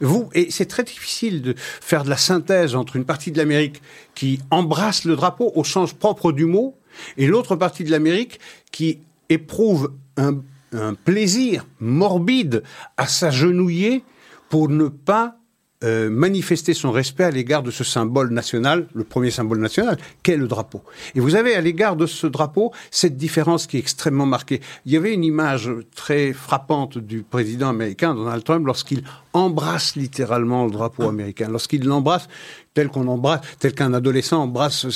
Vous, 0.00 0.28
et 0.32 0.50
c'est 0.50 0.66
très 0.66 0.84
difficile 0.84 1.42
de 1.42 1.54
faire 1.56 2.04
de 2.04 2.10
la 2.10 2.16
synthèse 2.16 2.76
entre 2.76 2.96
une 2.96 3.04
partie 3.04 3.32
de 3.32 3.38
l'Amérique 3.38 3.82
qui 4.14 4.38
embrasse 4.50 5.04
le 5.04 5.16
drapeau 5.16 5.50
au 5.54 5.64
sens 5.64 5.92
propre 5.92 6.30
du 6.30 6.44
mot 6.44 6.76
et 7.16 7.26
l'autre 7.26 7.56
partie 7.56 7.84
de 7.84 7.90
l'Amérique 7.90 8.38
qui 8.70 8.98
éprouve 9.28 9.92
un, 10.16 10.42
un 10.72 10.94
plaisir 10.94 11.66
morbide 11.80 12.62
à 12.96 13.06
s'agenouiller 13.06 14.04
pour 14.50 14.68
ne 14.68 14.88
pas 14.88 15.36
euh, 15.84 16.10
manifester 16.10 16.74
son 16.74 16.90
respect 16.90 17.22
à 17.22 17.30
l'égard 17.30 17.62
de 17.62 17.70
ce 17.70 17.84
symbole 17.84 18.32
national, 18.32 18.88
le 18.94 19.04
premier 19.04 19.30
symbole 19.30 19.60
national, 19.60 19.96
qu'est 20.24 20.36
le 20.36 20.48
drapeau. 20.48 20.82
Et 21.14 21.20
vous 21.20 21.36
avez 21.36 21.54
à 21.54 21.60
l'égard 21.60 21.94
de 21.94 22.06
ce 22.06 22.26
drapeau 22.26 22.72
cette 22.90 23.16
différence 23.16 23.68
qui 23.68 23.76
est 23.76 23.80
extrêmement 23.80 24.26
marquée. 24.26 24.60
Il 24.86 24.92
y 24.92 24.96
avait 24.96 25.14
une 25.14 25.22
image 25.22 25.70
très 25.94 26.32
frappante 26.32 26.98
du 26.98 27.22
président 27.22 27.68
américain 27.68 28.14
Donald 28.14 28.42
Trump 28.42 28.66
lorsqu'il 28.66 29.04
embrasse 29.32 29.94
littéralement 29.94 30.64
le 30.64 30.72
drapeau 30.72 31.08
américain, 31.08 31.48
lorsqu'il 31.48 31.84
l'embrasse 31.84 32.28
tel 32.74 32.88
qu'on 32.88 33.22
tel 33.60 33.72
qu'un 33.72 33.94
adolescent 33.94 34.42
embrasse 34.42 34.86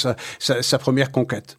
sa 0.40 0.78
première 0.78 1.12
conquête. 1.12 1.58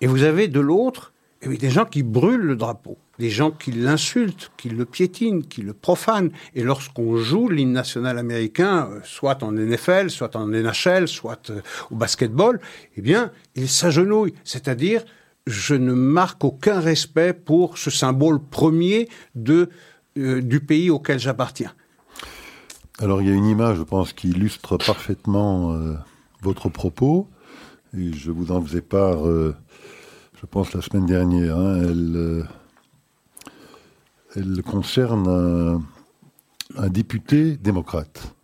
Et 0.00 0.08
vous 0.08 0.24
avez 0.24 0.48
de 0.48 0.58
l'autre 0.58 1.12
des 1.44 1.70
gens 1.70 1.84
qui 1.84 2.02
brûlent 2.02 2.40
le 2.40 2.56
drapeau 2.56 2.98
des 3.22 3.30
gens 3.30 3.52
qui 3.52 3.70
l'insultent, 3.70 4.50
qui 4.56 4.68
le 4.68 4.84
piétinent, 4.84 5.42
qui 5.42 5.62
le 5.62 5.74
profanent. 5.74 6.32
Et 6.56 6.64
lorsqu'on 6.64 7.16
joue 7.16 7.48
l'hymne 7.48 7.72
national 7.72 8.18
américain, 8.18 8.88
euh, 8.90 9.00
soit 9.04 9.44
en 9.44 9.52
NFL, 9.52 10.10
soit 10.10 10.34
en 10.34 10.48
NHL, 10.48 11.06
soit 11.06 11.50
euh, 11.50 11.60
au 11.92 11.94
basketball, 11.94 12.60
eh 12.96 13.00
bien, 13.00 13.30
il 13.54 13.68
s'agenouille. 13.68 14.34
C'est-à-dire, 14.42 15.04
je 15.46 15.76
ne 15.76 15.92
marque 15.92 16.42
aucun 16.42 16.80
respect 16.80 17.32
pour 17.32 17.78
ce 17.78 17.90
symbole 17.90 18.40
premier 18.42 19.08
euh, 19.48 19.66
du 20.42 20.58
pays 20.58 20.90
auquel 20.90 21.20
j'appartiens. 21.20 21.72
Alors, 22.98 23.22
il 23.22 23.28
y 23.28 23.30
a 23.30 23.34
une 23.34 23.46
image, 23.46 23.76
je 23.76 23.84
pense, 23.84 24.12
qui 24.12 24.30
illustre 24.30 24.78
parfaitement 24.78 25.76
votre 26.42 26.68
propos. 26.68 27.28
Je 27.94 28.30
vous 28.30 28.52
en 28.52 28.62
faisais 28.62 28.82
part, 28.82 29.22
je 30.42 30.46
pense, 30.46 30.74
la 30.74 30.82
semaine 30.82 31.06
dernière. 31.06 31.56
Hein. 31.56 31.82
elle 31.82 32.46
elle 34.34 34.62
concerne 34.62 35.82
un, 36.76 36.88
député 36.88 37.56
démocrate, 37.58 38.34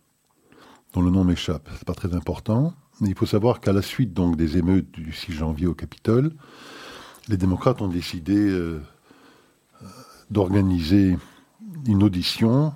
dont 0.92 1.01
le 1.01 1.11
nom 1.11 1.24
m'échappe. 1.24 1.68
C'est 1.78 1.86
pas 1.86 1.94
très 1.94 2.14
important. 2.14 2.74
Mais 3.01 3.09
il 3.09 3.14
faut 3.14 3.26
savoir 3.26 3.61
qu'à 3.61 3.72
la 3.72 3.80
suite 3.80 4.12
donc 4.12 4.36
des 4.36 4.59
émeutes 4.59 4.90
du 4.90 5.12
6 5.12 5.32
janvier 5.32 5.66
au 5.66 5.74
Capitole, 5.74 6.32
les 7.28 7.36
démocrates 7.36 7.80
ont 7.80 7.88
décidé 7.88 8.36
euh, 8.36 8.80
d'organiser 10.30 11.16
une 11.86 12.03
audition 12.03 12.72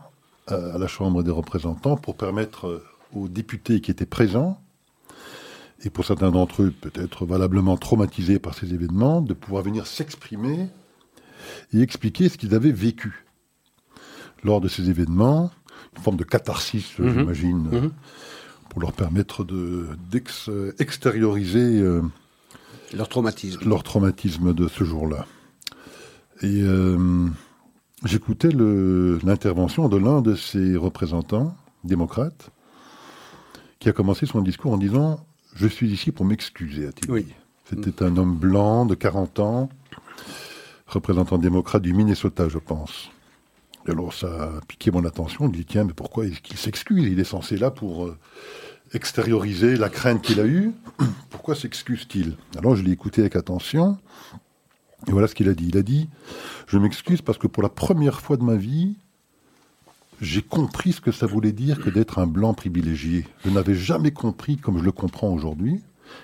à, 0.47 0.79
la 0.79 0.87
Chambre 0.87 1.23
des 1.23 1.31
représentants 1.31 1.97
pour 1.97 2.17
permettre 2.17 2.67
euh, 2.67 2.85
aux 3.15 3.29
députés 3.29 3.81
qui 3.81 3.91
étaient 3.91 4.07
présents, 4.07 4.62
et 5.85 5.91
pour 5.91 6.05
certains 6.05 6.31
d'entre 6.31 6.63
eux 6.63 6.73
peut-être 6.81 7.27
valablement 7.27 7.77
traumatisés 7.77 8.39
par 8.39 8.55
ces 8.55 8.73
événements, 8.73 9.21
de 9.21 9.35
pouvoir 9.35 9.63
venir 9.63 9.87
s'exprimer 9.87 10.69
et 11.73 11.81
expliquer 11.81 12.29
ce 12.29 12.39
qu'ils 12.39 12.55
avaient 12.55 12.73
vécu 12.73 13.25
lors 14.45 14.61
de 14.61 14.69
ces 14.69 14.91
événements, 14.91 15.51
une 15.97 16.03
forme 16.03 16.17
de 16.17 16.25
catharsis, 16.25 16.99
mhm. 16.99 17.19
j'imagine, 17.19 17.69
mhm. 17.71 17.91
pour 18.69 18.81
leur 18.81 18.93
permettre 18.93 19.45
d'extérioriser 20.11 21.81
euh, 21.81 22.03
leur 22.93 23.09
traumatisme. 23.09 23.69
Leur 23.69 23.83
traumatisme 23.83 24.55
de 24.55 24.69
ce 24.69 24.85
jour-là. 24.85 25.27
Et 26.43 26.63
euh, 26.63 27.27
j'écoutais 28.05 28.51
l'intervention 28.51 29.89
de 29.89 29.97
l'un 29.97 30.23
de 30.23 30.35
ces 30.35 30.77
représentants 30.77 31.57
démocrates 31.85 32.51
qui 33.79 33.89
a 33.89 33.93
commencé 33.93 34.27
son 34.27 34.43
discours 34.43 34.73
en 34.73 34.77
disant 34.77 35.25
Je 35.55 35.67
suis 35.67 35.91
ici 35.91 36.13
pour 36.13 36.25
m'excuser, 36.25 36.87
a-t-il 36.87 37.11
oui. 37.11 37.27
C'était 37.69 38.05
un 38.05 38.17
homme 38.17 38.37
blanc 38.37 38.85
de 38.87 38.95
40 38.95 39.39
ans 39.39 39.69
représentant 40.87 41.39
démocrate 41.39 41.83
du 41.83 41.95
Minnesota, 41.95 42.49
je 42.49 42.59
pense. 42.59 43.11
Et 43.87 43.91
alors 43.91 44.13
ça 44.13 44.27
a 44.27 44.61
piqué 44.69 44.91
mon 44.91 45.05
attention. 45.05 45.47
Je 45.47 45.51
me 45.51 45.55
dis, 45.55 45.65
tiens, 45.65 45.85
mais 45.85 45.95
pourquoi 45.95 46.27
est-ce 46.27 46.41
qu'il 46.41 46.57
s'excuse? 46.57 47.05
Il 47.05 47.19
est 47.19 47.25
censé 47.25 47.57
là 47.57 47.71
pour 47.71 48.07
euh, 48.07 48.19
extérioriser 48.93 49.77
la 49.77 49.89
crainte 49.89 50.23
qu'il 50.23 50.41
a 50.41 50.47
eue. 50.47 50.73
Pourquoi 51.31 51.55
s'excuse-t-il? 51.55 52.37
Alors 52.57 52.77
je 52.77 52.83
l'ai 52.83 52.93
écouté 52.93 53.23
avec 53.23 53.37
attention. 53.37 53.99
Et 55.09 55.11
voilà 55.11 55.27
ce 55.27 55.35
qu'il 55.35 55.49
a 55.49 55.55
dit. 55.55 55.69
Il 55.69 55.77
a 55.77 55.83
dit, 55.83 56.09
je 56.69 56.79
m'excuse 56.79 57.23
parce 57.23 57.39
que 57.39 57.49
pour 57.49 57.63
la 57.63 57.69
première 57.69 58.21
fois 58.21 58.37
de 58.37 58.45
ma 58.45 58.55
vie, 58.55 58.97
j'ai 60.23 60.41
compris 60.41 60.93
ce 60.93 61.01
que 61.01 61.11
ça 61.11 61.27
voulait 61.27 61.53
dire 61.53 61.81
que 61.81 61.91
d'être 61.91 62.21
un 62.21 62.29
blanc 62.29 62.55
privilégié. 62.55 63.27
Je 63.45 63.51
n'avais 63.51 63.75
jamais 63.75 64.13
compris 64.13 64.57
comme 64.57 64.79
je 64.79 64.85
le 64.85 64.93
comprends 64.93 65.31
aujourd'hui. 65.31 65.81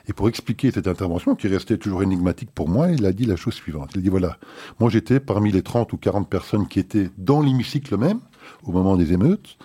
Et 0.06 0.12
pour 0.12 0.28
expliquer 0.28 0.70
cette 0.70 0.86
intervention, 0.86 1.34
qui 1.34 1.48
restait 1.48 1.78
toujours 1.78 2.02
énigmatique 2.02 2.50
pour 2.54 2.68
moi, 2.68 2.90
il 2.92 3.04
a 3.06 3.12
dit 3.12 3.24
la 3.24 3.34
chose 3.34 3.54
suivante. 3.54 3.90
Il 3.96 4.02
dit, 4.02 4.08
voilà, 4.08 4.38
moi 4.78 4.88
j'étais 4.88 5.18
parmi 5.18 5.50
les 5.50 5.62
30 5.62 5.92
ou 5.92 5.96
40 5.96 6.28
personnes 6.30 6.68
qui 6.68 6.78
étaient 6.78 7.10
dans 7.18 7.42
l'hémicycle 7.42 7.96
même, 7.96 8.20
au 8.62 8.70
moment 8.70 8.96
des 8.96 9.12
émeutes. 9.12 9.58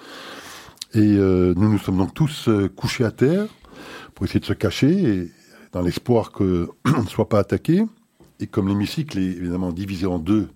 Et 0.95 1.15
euh, 1.17 1.53
nous 1.55 1.69
nous 1.69 1.77
sommes 1.77 1.97
donc 1.97 2.13
tous 2.15 2.47
euh, 2.47 2.69
couchés 2.69 3.05
à 3.05 3.11
terre 3.11 3.45
pour 4.15 4.25
essayer 4.25 4.39
de 4.39 4.45
se 4.45 4.53
cacher, 4.53 5.31
dans 5.73 5.81
l'espoir 5.81 6.31
qu'on 6.31 6.67
ne 6.85 7.07
soit 7.07 7.29
pas 7.29 7.39
attaqué. 7.39 7.85
Et 8.39 8.47
comme 8.47 8.67
l'hémicycle 8.67 9.19
est 9.19 9.37
évidemment 9.37 9.71
divisé 9.71 10.07
en 10.07 10.17
deux, 10.17 10.49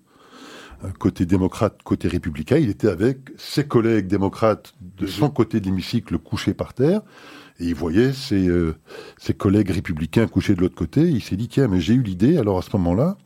côté 0.98 1.26
démocrate, 1.26 1.82
côté 1.82 2.08
républicain, 2.08 2.56
il 2.58 2.70
était 2.70 2.88
avec 2.88 3.30
ses 3.36 3.66
collègues 3.66 4.06
démocrates 4.06 4.74
de 4.80 5.06
son 5.06 5.30
côté 5.30 5.60
de 5.60 5.66
l'hémicycle 5.66 6.18
couchés 6.18 6.54
par 6.54 6.74
terre, 6.74 7.02
et 7.60 7.66
il 7.66 7.74
voyait 7.74 8.12
ses, 8.12 8.48
euh, 8.48 8.76
ses 9.18 9.34
collègues 9.34 9.70
républicains 9.70 10.28
couchés 10.28 10.54
de 10.54 10.60
l'autre 10.60 10.76
côté. 10.76 11.08
Il 11.08 11.22
s'est 11.22 11.36
dit, 11.36 11.48
tiens, 11.48 11.66
mais 11.68 11.80
j'ai 11.80 11.94
eu 11.94 12.02
l'idée, 12.02 12.38
alors 12.38 12.58
à 12.58 12.62
ce 12.62 12.70
moment-là, 12.76 13.16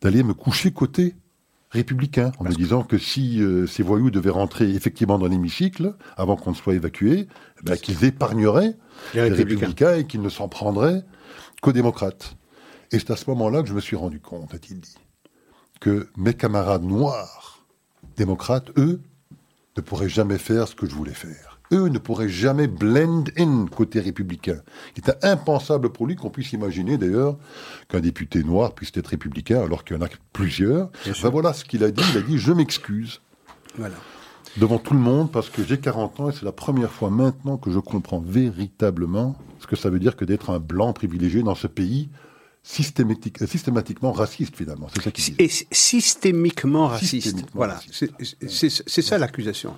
d'aller 0.00 0.22
me 0.22 0.34
coucher 0.34 0.70
côté 0.70 1.16
républicain, 1.70 2.30
en 2.38 2.44
me 2.44 2.54
disant 2.54 2.84
que 2.84 2.96
si 2.96 3.42
euh, 3.42 3.66
ces 3.66 3.82
voyous 3.82 4.10
devaient 4.10 4.30
rentrer 4.30 4.70
effectivement 4.70 5.18
dans 5.18 5.26
l'hémicycle, 5.26 5.94
avant 6.16 6.36
qu'on 6.36 6.50
ne 6.50 6.56
soit 6.56 6.74
évacué, 6.74 7.26
ben, 7.64 7.76
qu'ils 7.76 8.04
épargneraient 8.04 8.76
les 9.14 9.28
républicains. 9.28 9.96
et 9.96 10.06
qu'ils 10.06 10.22
ne 10.22 10.28
s'en 10.28 10.48
prendraient 10.48 11.02
qu'aux 11.60 11.72
démocrates. 11.72 12.36
Et 12.92 13.00
c'est 13.00 13.10
à 13.10 13.16
ce 13.16 13.28
moment-là 13.30 13.62
que 13.62 13.68
je 13.68 13.74
me 13.74 13.80
suis 13.80 13.96
rendu 13.96 14.20
compte, 14.20 14.54
a-t-il 14.54 14.78
dit, 14.78 14.96
que 15.80 16.08
mes 16.16 16.34
camarades 16.34 16.84
noirs, 16.84 17.64
démocrates, 18.16 18.70
eux, 18.78 19.00
ne 19.76 19.82
pourraient 19.82 20.08
jamais 20.08 20.38
faire 20.38 20.68
ce 20.68 20.74
que 20.74 20.86
je 20.86 20.94
voulais 20.94 21.12
faire 21.12 21.56
eux 21.72 21.88
ne 21.88 21.98
pourraient 21.98 22.28
jamais 22.28 22.66
blend 22.66 23.24
in 23.36 23.66
côté 23.66 24.00
républicain. 24.00 24.60
Il 24.94 25.00
était 25.00 25.24
impensable 25.24 25.90
pour 25.90 26.06
lui 26.06 26.16
qu'on 26.16 26.30
puisse 26.30 26.52
imaginer 26.52 26.98
d'ailleurs 26.98 27.36
qu'un 27.88 28.00
député 28.00 28.44
noir 28.44 28.74
puisse 28.74 28.92
être 28.94 29.08
républicain 29.08 29.62
alors 29.62 29.84
qu'il 29.84 29.96
y 29.96 29.98
en 29.98 30.02
a 30.02 30.08
plusieurs. 30.32 30.90
Ben 31.04 31.30
voilà 31.30 31.52
ce 31.52 31.64
qu'il 31.64 31.84
a 31.84 31.90
dit. 31.90 32.02
Il 32.12 32.18
a 32.18 32.22
dit 32.22 32.38
je 32.38 32.52
m'excuse. 32.52 33.20
Voilà. 33.76 33.96
Devant 34.56 34.78
tout 34.78 34.94
le 34.94 35.00
monde 35.00 35.30
parce 35.30 35.50
que 35.50 35.62
j'ai 35.62 35.78
40 35.78 36.20
ans 36.20 36.30
et 36.30 36.32
c'est 36.32 36.44
la 36.44 36.52
première 36.52 36.90
fois 36.90 37.10
maintenant 37.10 37.58
que 37.58 37.70
je 37.70 37.78
comprends 37.78 38.20
véritablement 38.20 39.36
ce 39.60 39.66
que 39.66 39.76
ça 39.76 39.90
veut 39.90 39.98
dire 39.98 40.16
que 40.16 40.24
d'être 40.24 40.50
un 40.50 40.60
blanc 40.60 40.92
privilégié 40.92 41.42
dans 41.42 41.54
ce 41.54 41.66
pays 41.66 42.08
systématiquement 42.66 44.12
raciste 44.12 44.56
finalement. 44.56 44.88
C'est 44.92 45.02
ça 45.02 45.10
qui 45.12 45.34
Et 45.38 45.48
systémiquement 45.70 46.88
raciste. 46.88 47.44
voilà, 47.54 47.78
c'est 47.92 49.02
ça 49.02 49.18
l'accusation. 49.18 49.76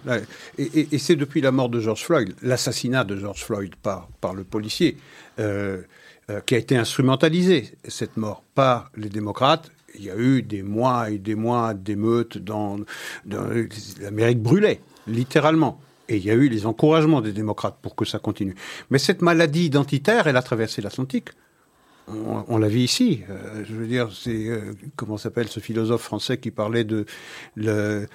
Et, 0.57 0.89
et 0.91 0.99
c'est 0.99 1.17
depuis 1.17 1.41
la 1.41 1.53
mort 1.53 1.69
de 1.69 1.81
George 1.81 2.03
Floyd, 2.03 2.35
l'assassinat 2.43 3.05
de 3.05 3.17
George 3.17 3.45
Floyd 3.45 3.75
par, 3.77 4.09
par 4.21 4.33
le 4.35 4.43
policier, 4.45 4.97
euh, 5.39 5.83
euh, 6.31 6.41
qui 6.41 6.55
a 6.55 6.59
été 6.59 6.77
instrumentalisé, 6.77 7.73
cette 7.87 8.17
mort, 8.17 8.43
par 8.55 8.91
les 8.97 9.11
démocrates. 9.11 9.71
Il 9.99 10.05
y 10.05 10.11
a 10.11 10.17
eu 10.17 10.43
des 10.43 10.63
mois 10.63 11.11
et 11.11 11.19
des 11.19 11.35
mois 11.35 11.75
d'émeutes 11.75 12.39
dans, 12.39 12.79
dans 13.27 13.47
l'Amérique 14.01 14.41
brûlait, 14.41 14.81
littéralement. 15.07 15.81
Et 16.09 16.17
il 16.17 16.25
y 16.25 16.31
a 16.31 16.35
eu 16.35 16.49
les 16.49 16.65
encouragements 16.65 17.21
des 17.21 17.33
démocrates 17.33 17.79
pour 17.83 17.95
que 17.95 18.07
ça 18.07 18.19
continue. 18.19 18.55
Mais 18.91 18.99
cette 18.99 19.21
maladie 19.21 19.67
identitaire, 19.67 20.27
elle 20.27 20.37
a 20.39 20.43
traversé 20.43 20.81
l'Atlantique 20.81 21.31
on, 22.49 22.59
la 22.59 22.69
vit 22.69 22.85
ici. 22.85 23.23
Euh, 23.29 23.65
je 23.69 23.75
veux 23.75 23.87
dire, 23.87 24.09
c'est 24.13 24.49
euh, 24.49 24.75
comment 24.97 25.17
s'appelle 25.17 25.49
ce 25.49 25.61
philosophe 25.61 26.03
français 26.03 26.39
qui 26.39 26.51
parlait 26.51 26.85
de 26.85 27.07
de 27.57 28.07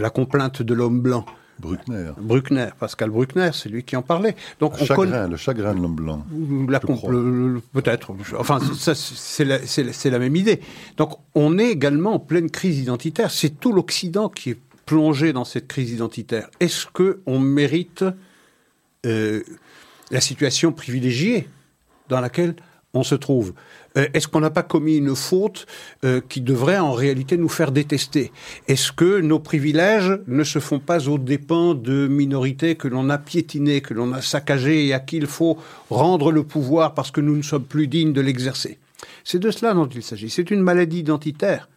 la 0.00 0.10
complainte 0.10 0.62
de 0.62 0.74
l'homme 0.74 1.00
blanc? 1.00 1.24
Bruckner. 1.58 2.10
Bruckner, 2.18 2.68
Pascal 2.78 3.10
Bruckner, 3.10 3.50
c'est 3.52 3.68
lui 3.68 3.82
qui 3.82 3.96
en 3.96 4.02
parlait. 4.02 4.36
Donc 4.60 4.78
le, 4.78 4.86
chagrin, 4.86 5.28
le 5.28 5.36
chagrin 5.36 5.74
de 5.74 5.80
l'homme 5.80 5.94
blanc. 5.94 6.26
Peut-être. 7.72 8.14
Enfin, 8.38 8.58
c'est 8.74 9.44
la, 9.44 9.58
la, 9.58 10.18
même 10.18 10.36
idée. 10.36 10.60
Donc, 10.96 11.18
on 11.34 11.58
est 11.58 11.70
également 11.70 12.14
en 12.14 12.18
pleine 12.18 12.50
crise 12.50 12.78
identitaire. 12.78 13.30
C'est 13.30 13.58
tout 13.58 13.72
l'Occident 13.72 14.28
qui 14.28 14.50
est 14.50 14.58
plongé 14.84 15.32
dans 15.32 15.44
cette 15.44 15.66
crise 15.66 15.90
identitaire. 15.92 16.48
Est-ce 16.60 16.86
que 16.86 17.20
on 17.26 17.40
mérite 17.40 18.04
euh, 19.04 19.42
la 20.10 20.20
situation 20.20 20.72
privilégiée 20.72 21.48
dans 22.08 22.20
laquelle 22.20 22.54
on 22.96 23.02
se 23.02 23.14
trouve 23.14 23.52
euh, 23.96 24.06
Est-ce 24.14 24.28
qu'on 24.28 24.40
n'a 24.40 24.50
pas 24.50 24.62
commis 24.62 24.96
une 24.96 25.14
faute 25.14 25.66
euh, 26.04 26.20
qui 26.28 26.40
devrait 26.40 26.78
en 26.78 26.92
réalité 26.92 27.36
nous 27.36 27.48
faire 27.48 27.72
détester? 27.72 28.32
Est-ce 28.68 28.92
que 28.92 29.20
nos 29.20 29.38
privilèges 29.38 30.18
ne 30.26 30.44
se 30.44 30.58
font 30.58 30.78
pas 30.78 31.08
aux 31.08 31.18
dépens 31.18 31.74
de 31.74 32.06
minorités 32.06 32.74
que 32.74 32.88
l'on 32.88 33.10
a 33.10 33.18
piétinées, 33.18 33.80
que 33.80 33.94
l'on 33.94 34.12
a 34.12 34.22
saccagées 34.22 34.86
et 34.86 34.94
à 34.94 35.00
qui 35.00 35.16
il 35.16 35.26
faut 35.26 35.58
rendre 35.90 36.32
le 36.32 36.42
pouvoir 36.42 36.94
parce 36.94 37.10
que 37.10 37.20
nous 37.20 37.36
ne 37.36 37.42
sommes 37.42 37.64
plus 37.64 37.86
dignes 37.86 38.12
de 38.12 38.20
l'exercer? 38.20 38.78
C'est 39.24 39.38
de 39.38 39.50
cela 39.50 39.74
dont 39.74 39.88
il 39.88 40.02
s'agit. 40.02 40.30
C'est 40.30 40.50
une 40.50 40.60
maladie 40.60 41.00
identitaire. 41.00 41.68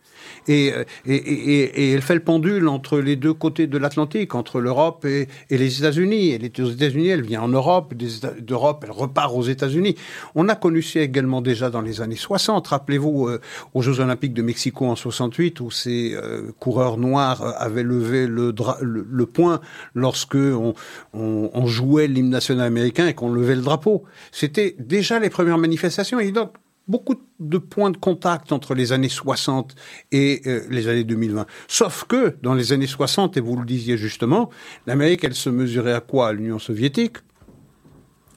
Euh, 0.49 0.83
et, 1.05 1.91
elle 1.91 2.01
fait 2.01 2.15
le 2.15 2.19
pendule 2.21 2.67
entre 2.67 2.99
les 2.99 3.15
deux 3.15 3.33
côtés 3.33 3.67
de 3.67 3.77
l'Atlantique, 3.77 4.35
entre 4.35 4.59
l'Europe 4.59 5.05
et, 5.05 5.27
les 5.49 5.79
États-Unis. 5.79 6.31
Elle 6.31 6.45
est 6.45 6.59
aux 6.59 6.69
États-Unis, 6.69 7.09
elle 7.09 7.23
vient 7.23 7.41
en 7.41 7.47
Europe, 7.47 7.93
d'Europe, 7.93 8.83
elle 8.85 8.91
repart 8.91 9.33
aux 9.35 9.43
États-Unis. 9.43 9.95
On 10.35 10.49
a 10.49 10.55
connu 10.55 10.81
ça 10.81 11.01
également 11.01 11.41
déjà 11.41 11.69
dans 11.69 11.81
les 11.81 12.01
années 12.01 12.15
60. 12.15 12.67
Rappelez-vous 12.67 13.27
euh, 13.27 13.41
aux 13.73 13.81
Jeux 13.81 13.99
Olympiques 13.99 14.33
de 14.33 14.41
Mexico 14.41 14.85
en 14.85 14.95
68, 14.95 15.59
où 15.61 15.71
ces 15.71 16.13
euh, 16.13 16.51
coureurs 16.59 16.97
noirs 16.97 17.55
avaient 17.57 17.83
levé 17.83 18.27
le, 18.27 18.53
le, 18.81 19.25
poing 19.25 19.61
lorsque 19.93 20.35
on, 20.35 20.73
on 21.13 21.65
jouait 21.67 22.07
l'hymne 22.07 22.29
national 22.29 22.65
américain 22.65 23.07
et 23.07 23.13
qu'on 23.13 23.31
levait 23.31 23.55
le 23.55 23.61
drapeau. 23.61 24.03
C'était 24.31 24.75
déjà 24.79 25.19
les 25.19 25.29
premières 25.29 25.57
manifestations. 25.57 26.19
Et 26.19 26.31
donc, 26.31 26.51
beaucoup 26.89 27.15
de 27.39 27.57
points 27.57 27.91
de 27.91 27.97
contact 27.97 28.51
entre 28.51 28.75
les 28.75 28.91
années 28.91 29.09
60 29.09 29.75
et 30.11 30.41
euh, 30.47 30.61
les 30.69 30.87
années 30.89 31.05
2020. 31.05 31.45
Sauf 31.67 32.03
que 32.05 32.35
dans 32.41 32.55
les 32.55 32.73
années 32.73 32.87
60, 32.87 33.37
et 33.37 33.39
vous 33.39 33.55
le 33.55 33.65
disiez 33.65 33.97
justement, 33.97 34.49
l'Amérique, 34.87 35.23
elle 35.23 35.35
se 35.35 35.49
mesurait 35.49 35.93
à 35.93 36.01
quoi? 36.01 36.33
L'Union 36.33 36.59
soviétique 36.59 37.17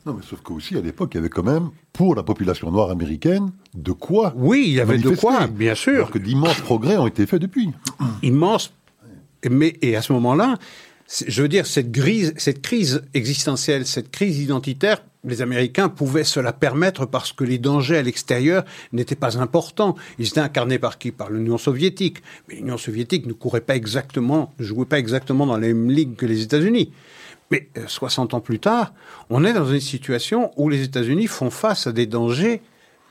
non, 0.04 0.14
mais 0.14 0.22
sauf 0.28 0.40
qu'aussi, 0.40 0.76
à 0.76 0.80
l'époque, 0.80 1.12
il 1.14 1.18
y 1.18 1.20
avait 1.20 1.28
quand 1.28 1.44
même, 1.44 1.70
pour 1.92 2.16
la 2.16 2.24
population 2.24 2.72
noire 2.72 2.90
américaine, 2.90 3.52
de 3.72 3.92
quoi 3.92 4.32
Oui, 4.36 4.64
il 4.66 4.72
y 4.72 4.80
avait 4.80 4.98
de 4.98 5.10
quoi, 5.10 5.46
bien 5.46 5.76
sûr. 5.76 5.94
Alors 5.94 6.10
que 6.10 6.18
d'immenses 6.18 6.60
progrès 6.60 6.96
ont 6.96 7.06
été 7.06 7.24
faits 7.24 7.40
depuis. 7.40 7.70
Immenses. 8.20 8.72
Mais, 9.48 9.76
et 9.80 9.94
à 9.94 10.02
ce 10.02 10.12
moment-là, 10.14 10.58
je 11.26 11.42
veux 11.42 11.48
dire, 11.48 11.66
cette, 11.66 11.94
cette 12.38 12.62
crise 12.62 13.02
existentielle, 13.14 13.86
cette 13.86 14.10
crise 14.10 14.38
identitaire, 14.40 15.02
les 15.24 15.42
Américains 15.42 15.88
pouvaient 15.88 16.24
se 16.24 16.40
la 16.40 16.52
permettre 16.52 17.06
parce 17.06 17.32
que 17.32 17.44
les 17.44 17.58
dangers 17.58 17.98
à 17.98 18.02
l'extérieur 18.02 18.64
n'étaient 18.92 19.14
pas 19.14 19.38
importants. 19.38 19.94
Ils 20.18 20.26
étaient 20.28 20.40
incarnés 20.40 20.78
par 20.78 20.98
qui? 20.98 21.12
Par 21.12 21.30
l'Union 21.30 21.58
soviétique. 21.58 22.22
Mais 22.48 22.56
l'Union 22.56 22.76
soviétique 22.76 23.26
ne 23.26 23.32
jouait 23.32 23.60
pas 23.60 23.76
exactement 23.76 25.46
dans 25.46 25.56
la 25.56 25.66
même 25.66 25.90
ligue 25.90 26.16
que 26.16 26.26
les 26.26 26.42
États-Unis. 26.42 26.92
Mais 27.50 27.68
60 27.86 28.32
euh, 28.32 28.36
ans 28.38 28.40
plus 28.40 28.58
tard, 28.58 28.94
on 29.30 29.44
est 29.44 29.52
dans 29.52 29.66
une 29.66 29.80
situation 29.80 30.50
où 30.56 30.68
les 30.68 30.82
États-Unis 30.82 31.26
font 31.26 31.50
face 31.50 31.86
à 31.86 31.92
des 31.92 32.06
dangers 32.06 32.62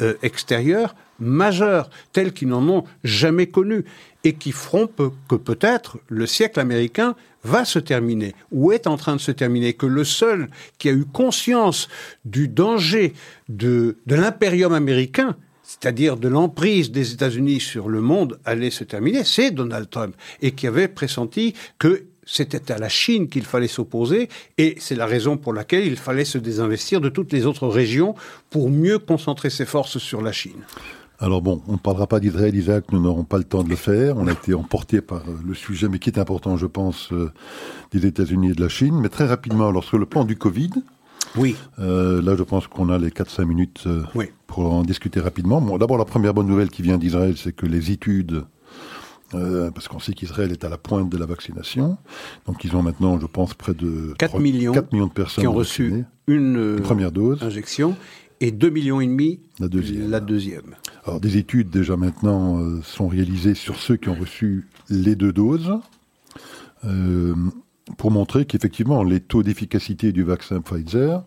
euh, 0.02 0.16
extérieurs 0.24 0.96
majeurs, 1.22 1.90
tels 2.12 2.34
qu'ils 2.34 2.50
n'en 2.50 2.68
ont 2.68 2.84
jamais 3.04 3.48
connus, 3.48 3.86
et 4.24 4.34
qui 4.34 4.52
feront 4.52 4.88
que 4.88 5.36
peut-être 5.36 5.98
le 6.10 6.28
siècle 6.28 6.60
américain 6.60 7.16
va 7.44 7.66
se 7.66 7.80
terminer, 7.80 8.36
ou 8.52 8.72
est 8.72 8.88
en 8.88 8.98
train 8.98 9.16
de 9.16 9.22
se 9.22 9.32
terminer, 9.32 9.74
que 9.74 9.86
le 9.86 10.04
seul 10.04 10.50
qui 10.78 10.90
a 10.90 10.92
eu 10.92 11.06
conscience 11.06 11.88
du 12.26 12.48
danger 12.48 13.14
de, 13.50 13.98
de 14.06 14.16
l'impérium 14.16 14.74
américain, 14.74 15.36
c'est-à-dire 15.64 16.18
de 16.18 16.28
l'emprise 16.28 16.92
des 16.92 17.14
États-Unis 17.14 17.60
sur 17.60 17.90
le 17.90 18.02
monde, 18.02 18.40
allait 18.46 18.72
se 18.72 18.84
terminer, 18.84 19.24
c'est 19.24 19.52
Donald 19.52 19.90
Trump, 19.90 20.16
et 20.42 20.52
qui 20.52 20.68
avait 20.68 20.88
pressenti 20.88 21.54
que 21.80 22.06
c'était 22.26 22.72
à 22.72 22.78
la 22.78 22.90
Chine 22.90 23.28
qu'il 23.28 23.46
fallait 23.46 23.68
s'opposer, 23.68 24.30
et 24.58 24.76
c'est 24.80 24.96
la 24.96 25.06
raison 25.06 25.38
pour 25.38 25.54
laquelle 25.54 25.86
il 25.86 25.98
fallait 25.98 26.26
se 26.26 26.38
désinvestir 26.38 27.02
de 27.02 27.10
toutes 27.10 27.34
les 27.34 27.46
autres 27.46 27.68
régions 27.68 28.16
pour 28.50 28.70
mieux 28.70 29.00
concentrer 29.00 29.50
ses 29.50 29.66
forces 29.66 29.98
sur 29.98 30.22
la 30.22 30.32
Chine. 30.32 30.62
Alors 31.22 31.44
bon, 31.44 31.62
on 31.68 31.74
ne 31.74 31.78
parlera 31.78 32.08
pas 32.08 32.20
d'Israël, 32.20 32.56
Isaac, 32.56 32.92
nous 32.92 33.00
n'aurons 33.00 33.24
pas 33.24 33.38
le 33.38 33.44
temps 33.44 33.64
de 33.64 33.70
le 33.70 33.76
faire. 33.76 34.18
On 34.18 34.26
a 34.26 34.32
été 34.32 34.56
emporté 34.56 35.02
par 35.02 35.20
euh, 35.20 35.38
le 35.46 35.54
sujet, 35.54 35.88
mais 35.88 36.00
qui 36.00 36.10
est 36.10 36.18
important, 36.18 36.58
je 36.58 36.66
pense, 36.66 37.14
euh, 37.14 37.32
des 37.92 38.08
États-Unis 38.08 38.50
et 38.50 38.54
de 38.56 38.62
la 38.62 38.70
Chine. 38.70 39.00
Mais 39.00 39.10
très 39.10 39.28
rapidement, 39.28 39.70
lorsque 39.70 39.94
le 39.94 40.08
plan 40.08 40.24
du 40.26 40.36
Covid, 40.36 40.72
oui. 41.38 41.56
Euh, 41.80 42.22
là, 42.24 42.36
je 42.36 42.42
pense 42.42 42.68
qu'on 42.68 42.90
a 42.90 42.98
les 42.98 43.10
4-5 43.10 43.46
minutes 43.46 43.88
pour 44.48 44.74
en 44.74 44.82
discuter 44.82 45.20
rapidement. 45.20 45.62
Bon, 45.62 45.78
D'abord, 45.78 46.00
la 46.00 46.06
première 46.06 46.34
bonne 46.34 46.48
nouvelle 46.48 46.70
qui 46.72 46.82
vient 46.82 46.98
d'Israël, 46.98 47.38
c'est 47.38 47.54
que 47.54 47.68
les 47.68 47.92
études 47.92 48.44
euh, 49.34 49.72
parce 49.72 49.88
qu'on 49.88 50.00
sait 50.00 50.14
qu'Israël 50.14 50.52
est 50.52 50.64
à 50.64 50.70
la 50.70 50.78
pointe 50.78 51.10
de 51.10 51.18
la 51.18 51.26
vaccination. 51.26 51.98
Donc 52.48 52.64
ils 52.64 52.76
ont 52.76 52.82
maintenant, 52.82 53.20
je 53.20 53.26
pense, 53.26 53.54
près 53.54 53.74
de 53.74 54.14
4 54.18 54.40
millions, 54.40 54.74
4 54.74 54.92
millions 54.92 55.08
de 55.08 55.14
personnes 55.14 55.44
qui 55.44 55.48
ont 55.48 55.54
reçu 55.54 56.06
une, 56.28 56.58
euh, 56.58 56.80
première 56.80 57.12
dose, 57.12 57.42
injection, 57.42 57.96
et 58.42 58.52
2 58.52 58.70
millions 58.70 59.00
et 59.00 59.08
demi 59.08 59.40
la 59.60 59.70
deuxième. 59.70 60.10
La 60.10 60.20
deuxième. 60.20 60.76
Alors 61.06 61.22
des 61.22 61.38
études 61.38 61.70
déjà 61.70 61.96
maintenant 61.96 62.60
euh, 62.60 62.82
sont 62.82 63.08
réalisées 63.08 63.54
sur 63.54 63.78
ceux 63.78 63.96
qui 63.96 64.10
ont 64.10 64.16
reçu 64.16 64.68
les 64.90 65.16
deux 65.16 65.32
doses, 65.32 65.80
euh, 66.84 67.36
pour 67.98 68.12
montrer 68.12 68.46
qu'effectivement 68.46 69.04
les 69.04 69.20
taux 69.20 69.44
d'efficacité 69.44 70.12
du 70.12 70.24
vaccin 70.24 70.62
Pfizer, 70.62 71.24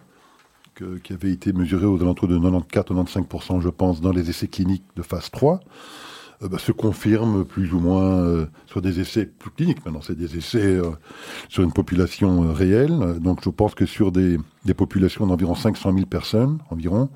que, 0.75 0.99
qui 0.99 1.12
avait 1.12 1.31
été 1.31 1.53
mesuré 1.53 1.87
aux 1.87 2.03
alentours 2.03 2.29
de 2.29 2.37
94-95%, 2.37 3.61
je 3.61 3.69
pense, 3.69 4.01
dans 4.01 4.12
les 4.12 4.29
essais 4.29 4.49
cliniques 4.49 4.85
de 4.97 5.03
phase 5.03 5.31
3, 5.31 5.61
euh, 6.43 6.49
bah, 6.49 6.59
se 6.59 6.72
confirment 6.72 7.45
plus 7.45 7.72
ou 7.72 7.80
moins 7.80 8.18
euh, 8.18 8.47
sur 8.66 8.82
des 8.82 9.01
essais 9.01 9.26
plus 9.26 9.51
cliniques. 9.51 9.85
Maintenant, 9.85 10.03
c'est 10.03 10.16
des 10.16 10.37
essais 10.37 10.62
euh, 10.62 10.91
sur 11.49 11.62
une 11.62 11.72
population 11.72 12.53
réelle. 12.53 13.18
Donc, 13.20 13.41
je 13.45 13.51
pense 13.51 13.74
que 13.74 13.87
sur 13.87 14.12
des, 14.12 14.39
des 14.64 14.74
populations 14.74 15.26
d'environ 15.26 15.55
500 15.55 15.93
000 15.93 16.07
personnes, 16.07 16.59
environ, 16.70 17.09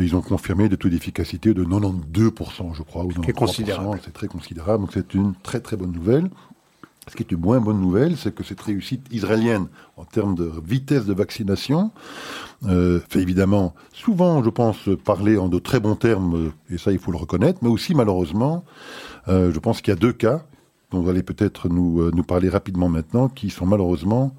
ils 0.00 0.16
ont 0.16 0.22
confirmé 0.22 0.68
des 0.68 0.76
taux 0.76 0.88
d'efficacité 0.88 1.54
de 1.54 1.64
92%, 1.64 2.74
je 2.74 2.82
crois, 2.82 3.04
ou 3.04 3.12
Ce 3.12 3.20
qui 3.20 3.30
est 3.30 3.32
93%. 3.32 3.36
considérable. 3.36 4.00
C'est 4.04 4.12
très 4.12 4.26
considérable. 4.26 4.80
Donc, 4.84 4.90
c'est 4.92 5.14
une 5.14 5.34
très 5.42 5.60
très 5.60 5.76
bonne 5.76 5.92
nouvelle. 5.92 6.28
Ce 7.08 7.14
qui 7.14 7.22
est 7.22 7.30
une 7.30 7.40
moins 7.40 7.60
bonne 7.60 7.80
nouvelle, 7.80 8.16
c'est 8.16 8.34
que 8.34 8.42
cette 8.42 8.60
réussite 8.60 9.06
israélienne 9.12 9.68
en 9.96 10.04
termes 10.04 10.34
de 10.34 10.50
vitesse 10.64 11.04
de 11.04 11.14
vaccination 11.14 11.92
euh, 12.66 13.00
fait 13.08 13.20
évidemment 13.20 13.74
souvent, 13.92 14.42
je 14.42 14.50
pense, 14.50 14.88
parler 15.04 15.38
en 15.38 15.48
de 15.48 15.60
très 15.60 15.78
bons 15.78 15.94
termes, 15.94 16.48
euh, 16.48 16.74
et 16.74 16.78
ça 16.78 16.90
il 16.90 16.98
faut 16.98 17.12
le 17.12 17.18
reconnaître, 17.18 17.60
mais 17.62 17.68
aussi 17.68 17.94
malheureusement, 17.94 18.64
euh, 19.28 19.52
je 19.52 19.58
pense 19.60 19.82
qu'il 19.82 19.92
y 19.92 19.96
a 19.96 20.00
deux 20.00 20.12
cas 20.12 20.42
dont 20.90 21.00
vous 21.00 21.08
allez 21.08 21.22
peut-être 21.22 21.68
nous, 21.68 22.10
parler 22.22 22.48
rapidement 22.48 22.88
maintenant, 22.88 23.28
qui 23.28 23.50
sont 23.50 23.66
malheureusement 23.66 24.34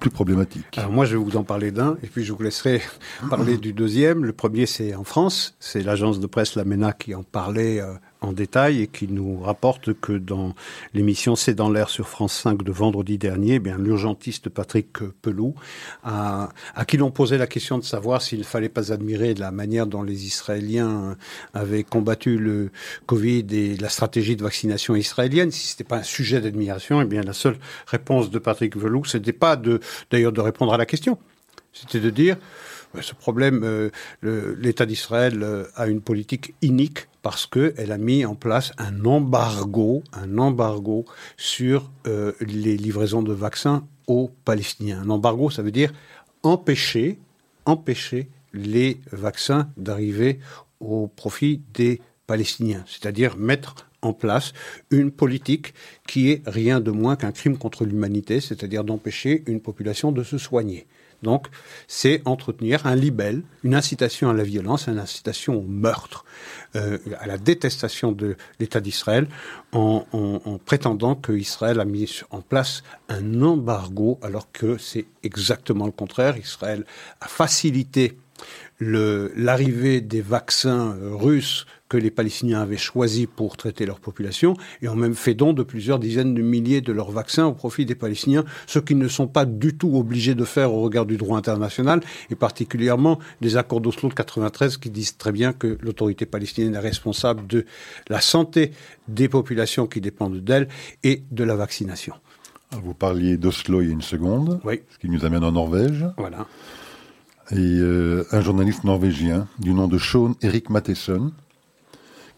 plus 0.00 0.10
problématiques. 0.10 0.76
Alors 0.76 0.90
moi, 0.90 1.04
je 1.04 1.16
vais 1.16 1.22
vous 1.22 1.36
en 1.36 1.44
parler 1.44 1.70
d'un, 1.70 1.96
et 2.02 2.08
puis 2.08 2.24
je 2.24 2.32
vous 2.32 2.42
laisserai 2.42 2.82
parler 3.30 3.58
du 3.58 3.72
deuxième. 3.72 4.24
Le 4.24 4.32
premier, 4.32 4.66
c'est 4.66 4.96
en 4.96 5.04
France. 5.04 5.54
C'est 5.60 5.82
l'agence 5.82 6.18
de 6.18 6.26
presse 6.26 6.56
La 6.56 6.64
MENA 6.64 6.92
qui 6.92 7.14
en 7.14 7.22
parlait 7.22 7.80
en 8.24 8.32
détail 8.32 8.82
et 8.82 8.86
qui 8.86 9.06
nous 9.08 9.40
rapporte 9.40 9.92
que 9.94 10.12
dans 10.12 10.54
l'émission 10.94 11.36
C'est 11.36 11.54
dans 11.54 11.70
l'air 11.70 11.88
sur 11.88 12.08
France 12.08 12.34
5 12.34 12.62
de 12.62 12.72
vendredi 12.72 13.18
dernier, 13.18 13.54
eh 13.54 13.58
bien 13.58 13.78
l'urgentiste 13.78 14.48
Patrick 14.48 14.98
Pelou, 15.22 15.54
a, 16.02 16.48
à 16.74 16.84
qui 16.84 16.96
l'on 16.96 17.10
posait 17.10 17.38
la 17.38 17.46
question 17.46 17.78
de 17.78 17.84
savoir 17.84 18.22
s'il 18.22 18.40
ne 18.40 18.44
fallait 18.44 18.68
pas 18.68 18.92
admirer 18.92 19.34
la 19.34 19.50
manière 19.50 19.86
dont 19.86 20.02
les 20.02 20.26
Israéliens 20.26 21.16
avaient 21.52 21.84
combattu 21.84 22.38
le 22.38 22.70
Covid 23.06 23.46
et 23.52 23.76
la 23.76 23.88
stratégie 23.88 24.36
de 24.36 24.42
vaccination 24.42 24.94
israélienne, 24.94 25.50
si 25.50 25.68
c'était 25.68 25.84
pas 25.84 25.98
un 25.98 26.02
sujet 26.02 26.40
d'admiration, 26.40 27.00
eh 27.00 27.04
bien 27.04 27.22
la 27.22 27.32
seule 27.32 27.56
réponse 27.86 28.30
de 28.30 28.38
Patrick 28.38 28.76
Pelou, 28.78 29.04
c'était 29.04 29.32
pas 29.32 29.56
de 29.56 29.80
d'ailleurs 30.10 30.32
de 30.32 30.40
répondre 30.40 30.72
à 30.72 30.78
la 30.78 30.86
question, 30.86 31.18
c'était 31.72 32.00
de 32.00 32.10
dire 32.10 32.36
ce 33.02 33.14
problème, 33.14 33.62
euh, 33.64 33.90
l'État 34.58 34.86
d'Israël 34.86 35.42
euh, 35.42 35.64
a 35.76 35.86
une 35.86 36.00
politique 36.00 36.54
inique 36.62 37.08
parce 37.24 37.46
qu'elle 37.46 37.90
a 37.90 37.96
mis 37.96 38.26
en 38.26 38.34
place 38.34 38.72
un 38.76 39.06
embargo, 39.06 40.04
sur 41.38 41.90
euh, 42.06 42.32
les 42.40 42.76
livraisons 42.76 43.22
de 43.22 43.32
vaccins 43.32 43.88
aux 44.06 44.30
Palestiniens. 44.44 45.00
Un 45.00 45.08
embargo, 45.08 45.48
ça 45.48 45.62
veut 45.62 45.72
dire 45.72 45.90
empêcher, 46.42 47.18
empêcher 47.64 48.28
les 48.52 49.00
vaccins 49.10 49.70
d'arriver 49.78 50.38
au 50.80 51.06
profit 51.08 51.62
des 51.72 52.02
Palestiniens, 52.26 52.84
c'est-à-dire 52.86 53.38
mettre 53.38 53.88
en 54.02 54.12
place 54.12 54.52
une 54.90 55.10
politique 55.10 55.72
qui 56.06 56.30
est 56.30 56.42
rien 56.46 56.78
de 56.78 56.90
moins 56.90 57.16
qu'un 57.16 57.32
crime 57.32 57.56
contre 57.56 57.86
l'humanité, 57.86 58.40
c'est-à-dire 58.40 58.84
d'empêcher 58.84 59.44
une 59.46 59.62
population 59.62 60.12
de 60.12 60.22
se 60.22 60.36
soigner. 60.36 60.86
Donc, 61.24 61.48
c'est 61.88 62.22
entretenir 62.26 62.86
un 62.86 62.94
libelle, 62.94 63.42
une 63.64 63.74
incitation 63.74 64.30
à 64.30 64.34
la 64.34 64.44
violence, 64.44 64.86
une 64.86 65.00
incitation 65.00 65.52
au 65.58 65.66
meurtre, 65.86 66.24
euh, 66.76 66.98
à 67.18 67.26
la 67.26 67.38
détestation 67.38 68.12
de 68.12 68.36
l'État 68.60 68.80
d'Israël, 68.80 69.26
en, 69.72 70.06
en- 70.12 70.40
en 70.44 70.58
prétendant 70.58 71.14
qu'Israël 71.16 71.80
a 71.80 71.84
mis 71.84 72.20
en 72.30 72.42
place 72.42 72.82
un 73.08 73.42
embargo, 73.42 74.18
alors 74.22 74.46
que 74.52 74.78
c'est 74.78 75.06
exactement 75.24 75.86
le 75.86 75.92
contraire. 75.92 76.36
Israël 76.36 76.84
a 77.20 77.26
facilité 77.26 78.04
l'arrivée 78.80 80.00
des 80.00 80.20
vaccins 80.20 80.94
euh, 80.96 81.14
russes 81.14 81.66
que 81.94 81.98
les 82.00 82.10
Palestiniens 82.10 82.60
avaient 82.60 82.76
choisis 82.76 83.28
pour 83.36 83.56
traiter 83.56 83.86
leur 83.86 84.00
population 84.00 84.56
et 84.82 84.88
ont 84.88 84.96
même 84.96 85.14
fait 85.14 85.34
don 85.34 85.52
de 85.52 85.62
plusieurs 85.62 86.00
dizaines 86.00 86.34
de 86.34 86.42
milliers 86.42 86.80
de 86.80 86.92
leurs 86.92 87.12
vaccins 87.12 87.46
au 87.46 87.52
profit 87.52 87.86
des 87.86 87.94
Palestiniens, 87.94 88.44
ce 88.66 88.80
qu'ils 88.80 88.98
ne 88.98 89.06
sont 89.06 89.28
pas 89.28 89.44
du 89.44 89.76
tout 89.76 89.96
obligés 89.96 90.34
de 90.34 90.44
faire 90.44 90.74
au 90.74 90.80
regard 90.80 91.06
du 91.06 91.16
droit 91.16 91.38
international 91.38 92.00
et 92.30 92.34
particulièrement 92.34 93.20
des 93.40 93.56
accords 93.56 93.80
d'Oslo 93.80 94.08
de 94.08 94.14
93 94.14 94.76
qui 94.78 94.90
disent 94.90 95.16
très 95.18 95.30
bien 95.30 95.52
que 95.52 95.78
l'autorité 95.82 96.26
palestinienne 96.26 96.74
est 96.74 96.80
responsable 96.80 97.46
de 97.46 97.64
la 98.08 98.20
santé 98.20 98.72
des 99.06 99.28
populations 99.28 99.86
qui 99.86 100.00
dépendent 100.00 100.38
d'elle 100.42 100.66
et 101.04 101.22
de 101.30 101.44
la 101.44 101.54
vaccination. 101.54 102.14
Vous 102.82 102.94
parliez 102.94 103.36
d'Oslo 103.36 103.82
il 103.82 103.86
y 103.86 103.90
a 103.90 103.92
une 103.92 104.02
seconde, 104.02 104.58
Oui, 104.64 104.80
ce 104.90 104.98
qui 104.98 105.08
nous 105.08 105.24
amène 105.24 105.44
en 105.44 105.52
Norvège. 105.52 106.04
voilà. 106.18 106.48
et 107.52 107.54
euh, 107.56 108.24
un 108.32 108.40
journaliste 108.40 108.82
norvégien 108.82 109.46
du 109.60 109.72
nom 109.74 109.86
de 109.86 109.98
Sean 109.98 110.34
Erik 110.42 110.70
Matheson, 110.70 111.30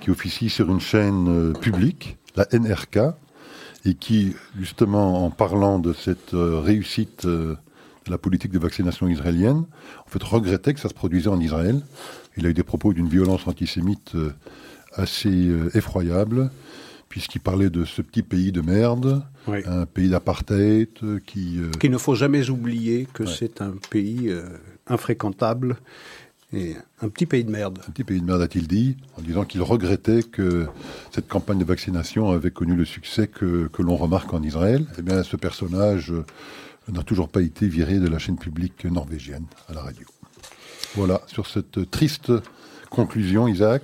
qui 0.01 0.11
officie 0.11 0.51
sur 0.51 0.71
une 0.71 0.81
chaîne 0.81 1.29
euh, 1.29 1.53
publique, 1.53 2.17
la 2.37 2.47
NRK, 2.53 2.99
et 3.85 3.95
qui, 3.95 4.35
justement, 4.59 5.25
en 5.25 5.31
parlant 5.31 5.79
de 5.79 5.93
cette 5.93 6.35
euh, 6.35 6.61
réussite 6.61 7.25
euh, 7.25 7.55
de 8.07 8.11
la 8.11 8.19
politique 8.19 8.53
de 8.53 8.59
vaccination 8.59 9.09
israélienne, 9.09 9.65
en 10.07 10.09
fait, 10.09 10.23
regrettait 10.23 10.75
que 10.75 10.81
ça 10.81 10.89
se 10.89 10.95
produisait 10.95 11.29
en 11.31 11.41
Israël. 11.41 11.81
Il 12.37 12.47
a 12.47 12.51
eu 12.51 12.55
des 12.55 12.63
propos 12.63 12.93
d'une 12.93 13.09
violence 13.09 13.47
antisémite 13.47 14.13
assez 14.95 15.51
effroyable, 15.75 16.51
puisqu'il 17.09 17.41
parlait 17.41 17.71
de 17.71 17.85
ce 17.85 18.03
petit 18.03 18.23
pays 18.23 18.53
de 18.53 18.61
merde, 18.61 19.23
Oui. 19.49 19.59
un 19.67 19.87
pays 19.87 20.09
d'apartheid 20.09 20.89
qui... 21.27 21.59
euh, 21.59 21.71
Qu'il 21.81 21.91
ne 21.91 21.99
faut 21.99 22.15
jamais 22.15 22.49
oublier 22.51 23.09
que 23.13 23.25
Ouais. 23.25 23.33
c'est 23.39 23.61
un 23.61 23.75
pays 23.91 24.29
euh, 24.29 24.45
infréquentable 24.87 25.77
et 26.57 26.77
un 27.03 27.09
petit 27.09 27.27
pays 27.27 27.45
de 27.45 27.51
merde. 27.51 27.79
Un 27.87 27.91
petit 27.91 28.05
pays 28.05 28.21
de 28.21 28.25
merde, 28.25 28.41
a-t-il 28.43 28.67
dit, 28.67 28.97
en 29.19 29.23
disant 29.23 29.45
qu'il 29.45 29.63
regrettait 29.63 30.23
que 30.23 30.67
cette 31.13 31.29
campagne 31.29 31.59
de 31.59 31.65
vaccination 31.65 32.31
avait 32.31 32.51
connu 32.51 32.75
le 32.75 32.85
succès 32.85 33.27
que, 33.27 33.69
que 33.69 33.83
l'on 33.83 33.97
remarque 33.97 34.33
en 34.33 34.43
Israël. 34.43 34.87
Eh 34.99 35.03
bien, 35.03 35.23
ce 35.23 35.37
personnage 35.37 36.13
euh, 36.13 36.25
n'a 36.91 37.03
toujours 37.03 37.29
pas 37.29 37.43
été 37.43 37.69
viré 37.69 37.99
de 37.99 38.09
la 38.09 38.19
chaîne 38.19 38.39
publique 38.39 38.85
norvégienne 38.85 39.45
à 39.69 39.75
la 39.75 39.83
radio. 39.83 40.07
Voilà, 40.95 41.21
sur 41.27 41.47
cette 41.47 41.91
triste 41.91 42.33
conclusion, 42.89 43.49
Isaac. 43.49 43.83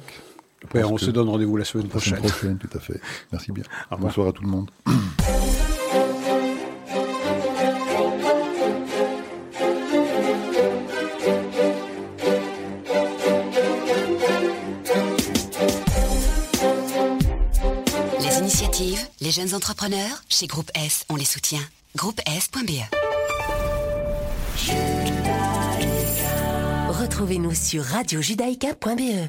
Ouais, 0.74 0.84
on 0.84 0.96
se 0.96 1.10
donne 1.10 1.28
rendez-vous 1.28 1.56
la 1.56 1.64
semaine 1.64 1.88
la 1.92 2.00
semaine 2.00 2.20
prochaine. 2.20 2.30
prochaine, 2.30 2.58
tout 2.58 2.76
à 2.76 2.80
fait. 2.80 3.00
Merci 3.32 3.52
bien. 3.52 3.64
Bonsoir 3.98 4.28
à 4.28 4.32
tout 4.32 4.44
le 4.44 4.48
monde. 4.48 4.70
jeunes 19.32 19.54
entrepreneurs, 19.54 20.22
chez 20.28 20.46
Groupe 20.46 20.70
S, 20.74 21.04
on 21.08 21.16
les 21.16 21.24
soutient. 21.24 21.62
Groupe 21.96 22.20
S.be 22.26 22.82
Retrouvez-nous 26.88 27.54
sur 27.54 27.82
radiojudaïka.be. 27.82 29.28